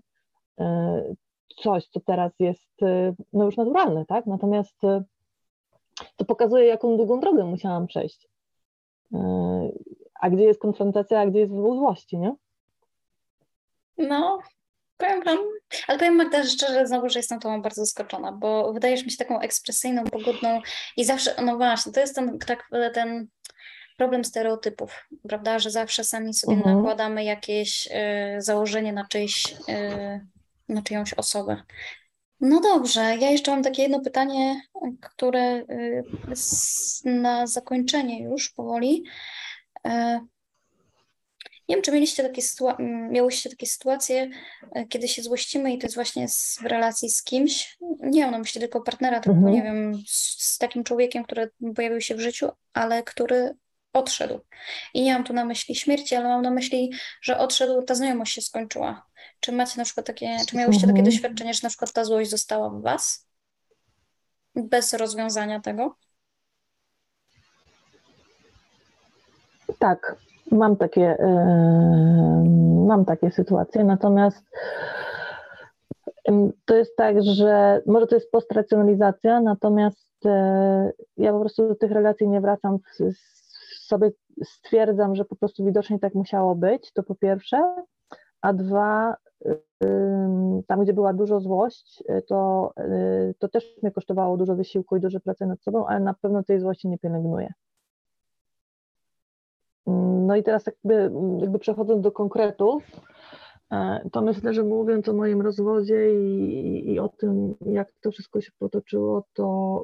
e, 0.60 1.04
coś, 1.64 1.88
co 1.88 2.00
teraz 2.00 2.32
jest 2.40 2.72
no 3.34 3.46
już 3.46 3.58
naturalne, 3.58 4.06
tak? 4.06 4.26
Natomiast 4.26 4.82
to 6.16 6.26
pokazuje, 6.26 6.66
jaką 6.66 6.98
długą 6.98 7.20
drogę 7.20 7.46
musiałam 7.46 7.88
przejść. 7.88 8.28
E, 9.14 9.20
a 10.22 10.30
gdzie 10.30 10.44
jest 10.44 10.60
konfrontacja, 10.60 11.20
a 11.20 11.26
gdzie 11.26 11.40
jest 11.40 11.54
wybuch 11.54 11.78
złości, 11.78 12.18
nie? 12.18 12.36
No, 13.98 14.40
powiem 14.98 15.24
wam, 15.24 15.38
ale 15.88 16.00
powiem 16.00 16.16
Magda 16.16 16.44
szczerze 16.44 16.88
znowu, 16.88 17.10
że 17.10 17.20
jestem 17.20 17.40
tobą 17.40 17.62
bardzo 17.62 17.82
zaskoczona, 17.82 18.32
bo 18.32 18.74
wydajesz 18.74 19.06
mi 19.06 19.12
się 19.12 19.18
taką 19.18 19.40
ekspresyjną, 19.40 20.04
pogodną 20.04 20.62
i 20.98 21.06
zawsze, 21.06 21.36
no 21.44 21.58
właśnie, 21.58 21.92
to 21.92 22.00
jest 22.00 22.16
ten, 22.16 22.40
tak, 22.40 22.70
ten 22.94 23.28
problem 23.98 24.26
stereotypów, 24.26 25.08
prawda, 25.28 25.60
że 25.60 25.72
zawsze 25.72 26.04
sami 26.04 26.34
sobie 26.34 26.58
mhm. 26.58 26.76
nakładamy 26.76 27.24
jakieś 27.24 27.88
y, 27.88 28.42
założenie 28.42 28.94
na 28.94 29.08
czyjś, 29.08 29.56
y, 29.70 30.28
na 30.70 30.82
czyjąś 30.82 31.14
osobę. 31.14 31.64
No 32.40 32.62
dobrze, 32.62 33.02
ja 33.02 33.30
jeszcze 33.30 33.52
mam 33.52 33.64
takie 33.64 33.82
jedno 33.82 34.00
pytanie, 34.00 34.62
które 35.02 35.56
y, 35.58 36.04
na 37.06 37.48
zakończenie 37.48 38.24
już 38.24 38.50
powoli. 38.50 39.04
E, 39.86 40.20
nie 41.70 41.76
wiem, 41.76 41.84
czy 41.84 41.92
mieliście 41.92 42.24
takie, 42.24 42.42
sytua- 42.42 43.10
miałyście 43.12 43.50
takie 43.50 43.66
sytuacje, 43.66 44.30
e, 44.72 44.86
kiedy 44.86 45.08
się 45.08 45.24
złościmy 45.24 45.74
i 45.74 45.78
to 45.78 45.86
jest 45.86 45.96
właśnie 45.96 46.28
z, 46.28 46.60
w 46.62 46.66
relacji 46.66 47.10
z 47.10 47.24
kimś, 47.24 47.78
nie 48.00 48.22
mam 48.22 48.32
na 48.32 48.40
myśli 48.40 48.62
tylko 48.62 48.82
partnera, 48.82 49.20
tylko 49.20 49.38
mhm. 49.38 49.56
nie 49.56 49.64
wiem, 49.64 50.04
z, 50.08 50.44
z, 50.54 50.58
takim 50.58 50.84
człowiekiem, 50.84 51.24
który 51.24 51.50
pojawił 51.76 52.02
się 52.02 52.16
w 52.16 52.20
życiu, 52.20 52.50
ale 52.74 53.04
który 53.04 53.56
odszedł. 53.96 54.40
I 54.94 55.04
nie 55.04 55.14
mam 55.14 55.24
tu 55.24 55.34
na 55.34 55.46
myśli 55.46 55.76
śmierci, 55.76 56.16
ale 56.16 56.28
mam 56.28 56.42
na 56.42 56.52
myśli, 56.52 56.92
że 57.22 57.38
odszedł, 57.38 57.82
ta 57.82 57.96
znajomość 57.96 58.34
się 58.34 58.42
skończyła. 58.42 59.06
Czy 59.40 59.52
macie 59.52 59.78
na 59.78 59.86
przykład 59.86 60.06
takie, 60.06 60.38
czy 60.48 60.58
miałyście 60.58 60.88
takie 60.88 61.00
mhm. 61.00 61.06
doświadczenie, 61.06 61.54
że 61.54 61.60
na 61.64 61.70
przykład 61.70 61.94
ta 61.94 62.06
złość 62.06 62.30
została 62.30 62.70
w 62.70 62.82
was? 62.82 63.28
Bez 64.56 64.94
rozwiązania 64.94 65.60
tego? 65.60 65.96
Tak, 69.80 70.16
mam 70.52 70.76
takie, 70.76 71.18
yy, 71.20 72.86
mam 72.88 73.06
takie 73.06 73.32
sytuacje, 73.32 73.84
natomiast 73.84 74.44
yy, 76.28 76.54
to 76.66 76.76
jest 76.76 76.96
tak, 76.96 77.24
że 77.24 77.82
może 77.86 78.08
to 78.08 78.16
jest 78.16 78.32
postracjonalizacja, 78.32 79.42
natomiast 79.42 80.08
yy, 80.24 80.32
ja 81.18 81.32
po 81.32 81.40
prostu 81.40 81.68
do 81.68 81.76
tych 81.76 81.92
relacji 81.92 82.28
nie 82.28 82.42
wracam 82.42 82.80
w, 82.80 83.35
sobie 83.86 84.12
stwierdzam, 84.44 85.16
że 85.16 85.26
po 85.26 85.36
prostu 85.36 85.66
widocznie 85.66 86.00
tak 86.00 86.16
musiało 86.16 86.56
być, 86.56 86.92
to 86.94 87.04
po 87.04 87.16
pierwsze, 87.16 87.76
a 88.42 88.54
dwa, 88.54 89.16
tam 90.68 90.84
gdzie 90.84 90.94
była 90.94 91.14
dużo 91.14 91.40
złość, 91.40 92.04
to, 92.28 92.72
y, 92.80 93.36
to 93.40 93.48
też 93.48 93.78
mnie 93.82 93.92
kosztowało 93.92 94.38
dużo 94.38 94.56
wysiłku 94.56 94.96
i 94.96 95.00
dużo 95.00 95.20
pracy 95.20 95.46
nad 95.46 95.62
sobą, 95.62 95.86
ale 95.88 96.00
na 96.00 96.14
pewno 96.14 96.44
tej 96.44 96.60
złości 96.60 96.88
nie 96.88 96.98
pielęgnuję. 96.98 97.54
No 100.28 100.36
i 100.36 100.44
teraz 100.44 100.66
jakby, 100.66 101.12
jakby 101.40 101.60
przechodząc 101.60 102.02
do 102.02 102.12
konkretów, 102.12 102.84
e, 103.72 104.10
to 104.12 104.22
myślę, 104.22 104.54
że 104.54 104.64
mówiąc 104.64 105.10
o 105.10 105.14
moim 105.14 105.42
rozwodzie 105.42 106.20
i, 106.20 106.94
i 106.94 107.00
o 107.00 107.10
tym, 107.10 107.56
jak 107.66 107.92
to 108.02 108.12
wszystko 108.12 108.42
się 108.42 108.52
potoczyło, 108.60 109.24
to 109.34 109.84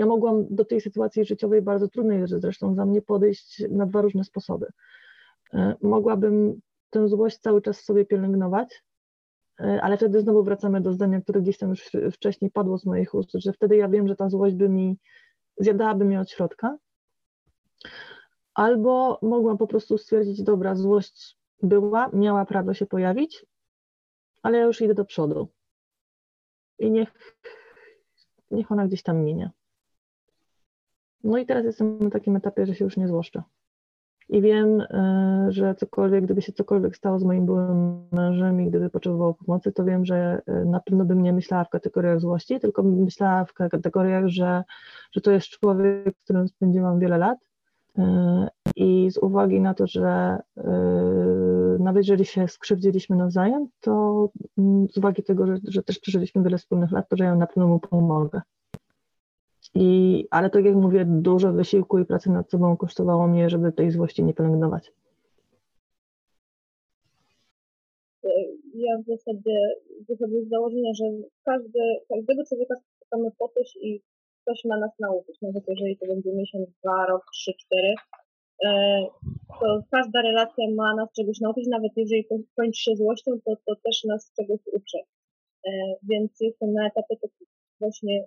ja 0.00 0.06
mogłam 0.06 0.46
do 0.50 0.64
tej 0.64 0.80
sytuacji 0.80 1.24
życiowej 1.24 1.62
bardzo 1.62 1.88
trudnej 1.88 2.22
zresztą 2.26 2.74
za 2.74 2.86
mnie 2.86 3.02
podejść 3.02 3.64
na 3.70 3.86
dwa 3.86 4.02
różne 4.02 4.24
sposoby. 4.24 4.66
E, 5.54 5.74
mogłabym 5.82 6.60
tę 6.90 7.08
złość 7.08 7.38
cały 7.38 7.62
czas 7.62 7.84
sobie 7.84 8.04
pielęgnować, 8.04 8.82
e, 9.60 9.82
ale 9.82 9.96
wtedy 9.96 10.20
znowu 10.20 10.42
wracamy 10.42 10.80
do 10.80 10.92
zdania, 10.92 11.20
które 11.20 11.40
gdzieś 11.40 11.58
tam 11.58 11.68
już 11.68 11.90
wcześniej 12.12 12.50
padło 12.50 12.78
z 12.78 12.86
moich 12.86 13.14
ust, 13.14 13.30
że 13.34 13.52
wtedy 13.52 13.76
ja 13.76 13.88
wiem, 13.88 14.08
że 14.08 14.16
ta 14.16 14.28
złość 14.28 14.54
by 14.54 14.68
mi, 14.68 14.98
zjadałaby 15.58 16.04
mnie 16.04 16.20
od 16.20 16.30
środka. 16.30 16.78
Albo 18.54 19.18
mogłam 19.22 19.58
po 19.58 19.66
prostu 19.66 19.98
stwierdzić, 19.98 20.42
dobra, 20.42 20.74
złość 20.74 21.38
była, 21.62 22.10
miała 22.12 22.44
prawo 22.44 22.74
się 22.74 22.86
pojawić, 22.86 23.46
ale 24.42 24.58
ja 24.58 24.64
już 24.64 24.80
idę 24.80 24.94
do 24.94 25.04
przodu. 25.04 25.48
I 26.78 26.90
niech, 26.90 27.36
niech 28.50 28.72
ona 28.72 28.86
gdzieś 28.86 29.02
tam 29.02 29.24
minie. 29.24 29.50
No 31.24 31.38
i 31.38 31.46
teraz 31.46 31.64
jestem 31.64 31.98
na 31.98 32.10
takim 32.10 32.36
etapie, 32.36 32.66
że 32.66 32.74
się 32.74 32.84
już 32.84 32.96
nie 32.96 33.08
złoszczę. 33.08 33.42
I 34.30 34.42
wiem, 34.42 34.80
e, 34.80 35.46
że 35.48 35.74
cokolwiek, 35.74 36.24
gdyby 36.24 36.42
się 36.42 36.52
cokolwiek 36.52 36.96
stało 36.96 37.18
z 37.18 37.24
moim 37.24 37.46
byłym 37.46 38.02
mężem 38.12 38.60
i 38.60 38.66
gdyby 38.66 38.90
potrzebował 38.90 39.34
pomocy, 39.34 39.72
to 39.72 39.84
wiem, 39.84 40.04
że 40.04 40.42
e, 40.46 40.64
na 40.64 40.80
pewno 40.80 41.04
bym 41.04 41.22
nie 41.22 41.32
myślała 41.32 41.64
w 41.64 41.68
kategoriach 41.68 42.20
złości, 42.20 42.60
tylko 42.60 42.82
bym 42.82 43.04
myślała 43.04 43.44
w 43.44 43.52
kategoriach, 43.52 44.28
że, 44.28 44.62
że 45.12 45.20
to 45.20 45.30
jest 45.30 45.46
człowiek, 45.46 46.14
z 46.20 46.24
którym 46.24 46.48
spędziłam 46.48 46.98
wiele 46.98 47.18
lat. 47.18 47.38
E, 47.98 48.48
I 48.76 49.10
z 49.10 49.18
uwagi 49.18 49.60
na 49.60 49.74
to, 49.74 49.86
że 49.86 50.38
nawet 51.78 52.06
jeżeli 52.06 52.24
się 52.24 52.48
skrzywdziliśmy 52.48 53.16
nawzajem, 53.16 53.68
to 53.80 54.28
mm, 54.58 54.88
z 54.88 54.98
uwagi 54.98 55.22
tego, 55.22 55.46
że, 55.46 55.56
że 55.68 55.82
też 55.82 55.98
przeżyliśmy 55.98 56.42
wiele 56.42 56.58
wspólnych 56.58 56.92
lat, 56.92 57.08
to 57.08 57.16
że 57.16 57.24
ja 57.24 57.34
na 57.34 57.46
pewno 57.46 57.68
mu 57.68 57.78
pomogę. 57.78 58.40
I, 59.74 60.26
ale 60.30 60.50
tak 60.50 60.64
jak 60.64 60.74
mówię, 60.74 61.04
dużo 61.08 61.52
wysiłku 61.52 61.98
i 61.98 62.04
pracy 62.04 62.30
nad 62.30 62.50
sobą 62.50 62.76
kosztowało 62.76 63.26
mnie, 63.26 63.50
żeby 63.50 63.72
tej 63.72 63.90
złości 63.90 64.24
nie 64.24 64.34
pielęgnować. 64.34 64.92
Ja 68.74 68.98
w 68.98 69.06
zasadzie 69.06 69.56
wychodzę 70.08 70.42
z 70.42 70.48
założenia, 70.48 70.90
że 70.94 71.04
każdy, 71.44 71.78
każdego 72.08 72.44
człowieka 72.44 72.74
spotykamy 72.76 73.30
po 73.38 73.48
coś 73.48 73.76
i 73.76 74.02
ktoś 74.42 74.64
ma 74.64 74.78
nas 74.78 74.90
nauczyć, 75.00 75.40
nawet 75.42 75.64
jeżeli 75.68 75.96
to 75.96 76.06
będzie 76.06 76.32
miesiąc, 76.32 76.68
dwa, 76.82 77.06
rok, 77.06 77.22
trzy, 77.32 77.52
cztery, 77.58 77.94
e, 78.64 79.02
to 79.60 79.82
każda 79.90 80.22
relacja 80.22 80.64
ma 80.76 80.94
nas 80.94 81.12
czegoś 81.12 81.40
nauczyć, 81.40 81.66
nawet 81.66 81.92
jeżeli 81.96 82.26
kończy 82.56 82.82
się 82.82 82.96
złością, 82.96 83.30
to, 83.44 83.56
to 83.66 83.74
też 83.84 84.04
nas 84.04 84.32
czegoś 84.36 84.60
uczy. 84.72 84.98
E, 85.66 85.70
więc 86.02 86.40
jestem 86.40 86.72
na 86.72 86.86
etapie 86.86 87.16
takiego 87.16 87.50
właśnie 87.80 88.26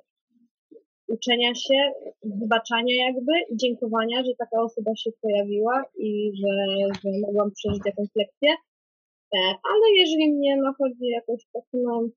uczenia 1.07 1.55
się, 1.55 1.91
wybaczania 2.23 3.05
jakby 3.05 3.31
i 3.49 3.57
dziękowania, 3.57 4.23
że 4.23 4.31
taka 4.37 4.61
osoba 4.61 4.91
się 4.95 5.09
pojawiła 5.21 5.83
i 5.95 6.31
że, 6.35 6.87
że 7.03 7.19
mogłam 7.21 7.51
przeżyć 7.51 7.81
jakąś 7.85 8.07
lekcję. 8.15 8.49
E, 9.35 9.37
Ale 9.71 9.95
jeżeli 9.95 10.33
mnie 10.33 10.57
nachodzi 10.57 11.07
jakoś 11.07 11.41
tak, 11.53 11.63
no, 11.73 12.07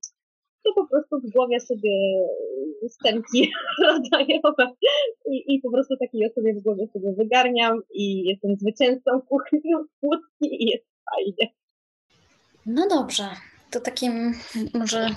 to 0.63 0.73
po 0.75 0.87
prostu 0.87 1.19
w 1.19 1.31
głowie 1.31 1.59
sobie 1.59 2.25
stępki 2.87 3.51
rodzajowe 3.85 4.75
i, 5.31 5.55
i 5.55 5.61
po 5.61 5.71
prostu 5.71 5.97
takiej 5.97 6.31
osobie 6.31 6.53
w 6.53 6.63
głowie 6.63 6.87
sobie 6.93 7.13
wygarniam 7.13 7.81
i 7.93 8.23
jestem 8.23 8.55
zwycięzcą 8.55 9.21
kuchni 9.21 9.61
kłódki 9.99 10.63
i 10.63 10.65
jest 10.65 10.85
fajnie. 11.11 11.53
No 12.65 12.87
dobrze, 12.89 13.23
to 13.71 13.81
takim 13.81 14.39
może 14.73 15.09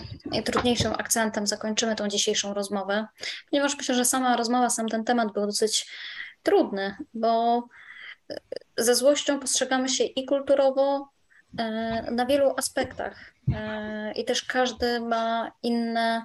trudniejszym 0.44 0.92
akcentem 0.92 1.46
zakończymy 1.46 1.96
tą 1.96 2.08
dzisiejszą 2.08 2.54
rozmowę, 2.54 3.06
ponieważ 3.50 3.76
myślę, 3.76 3.94
że 3.94 4.04
sama 4.04 4.36
rozmowa, 4.36 4.70
sam 4.70 4.88
ten 4.88 5.04
temat 5.04 5.32
był 5.32 5.46
dosyć 5.46 5.90
trudny, 6.42 6.96
bo 7.14 7.62
ze 8.76 8.94
złością 8.94 9.40
postrzegamy 9.40 9.88
się 9.88 10.04
i 10.04 10.26
kulturowo, 10.26 11.08
e, 11.58 12.10
na 12.10 12.26
wielu 12.26 12.54
aspektach. 12.56 13.34
E, 13.54 14.12
I 14.12 14.24
też 14.24 14.42
każdy 14.42 15.00
ma 15.00 15.52
inne 15.62 16.24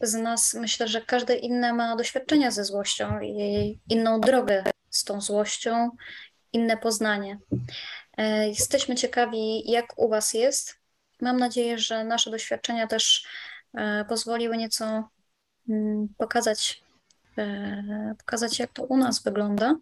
z 0.00 0.14
nas, 0.14 0.54
myślę, 0.54 0.88
że 0.88 1.00
każdy 1.00 1.36
inne 1.36 1.72
ma 1.72 1.96
doświadczenia 1.96 2.50
ze 2.50 2.64
złością 2.64 3.20
i 3.20 3.78
inną 3.88 4.20
drogę 4.20 4.64
z 4.90 5.04
tą 5.04 5.20
złością, 5.20 5.90
inne 6.52 6.76
poznanie. 6.76 7.38
E, 8.18 8.48
Jesteśmy 8.48 8.94
ciekawi, 8.94 9.70
jak 9.70 9.98
u 9.98 10.08
Was 10.08 10.34
jest. 10.34 10.78
Mam 11.20 11.36
nadzieję, 11.36 11.78
że 11.78 12.04
nasze 12.04 12.30
doświadczenia 12.30 12.86
też 12.86 13.26
e, 13.74 14.04
pozwoliły 14.04 14.56
nieco 14.56 15.08
mm, 15.68 16.08
pokazać, 16.18 16.82
e, 17.38 18.14
pokazać, 18.18 18.58
jak 18.58 18.72
to 18.72 18.84
u 18.84 18.96
nas 18.96 19.22
wygląda. 19.22 19.76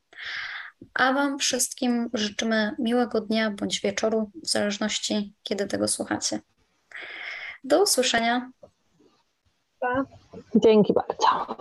A 0.95 1.13
Wam 1.13 1.39
wszystkim 1.39 2.11
życzymy 2.15 2.77
miłego 2.79 3.21
dnia 3.21 3.51
bądź 3.51 3.81
wieczoru, 3.81 4.31
w 4.43 4.49
zależności 4.49 5.35
kiedy 5.43 5.67
tego 5.67 5.89
słuchacie. 5.89 6.41
Do 7.65 7.83
usłyszenia. 7.83 8.51
Dzięki 10.55 10.93
bardzo. 10.93 11.57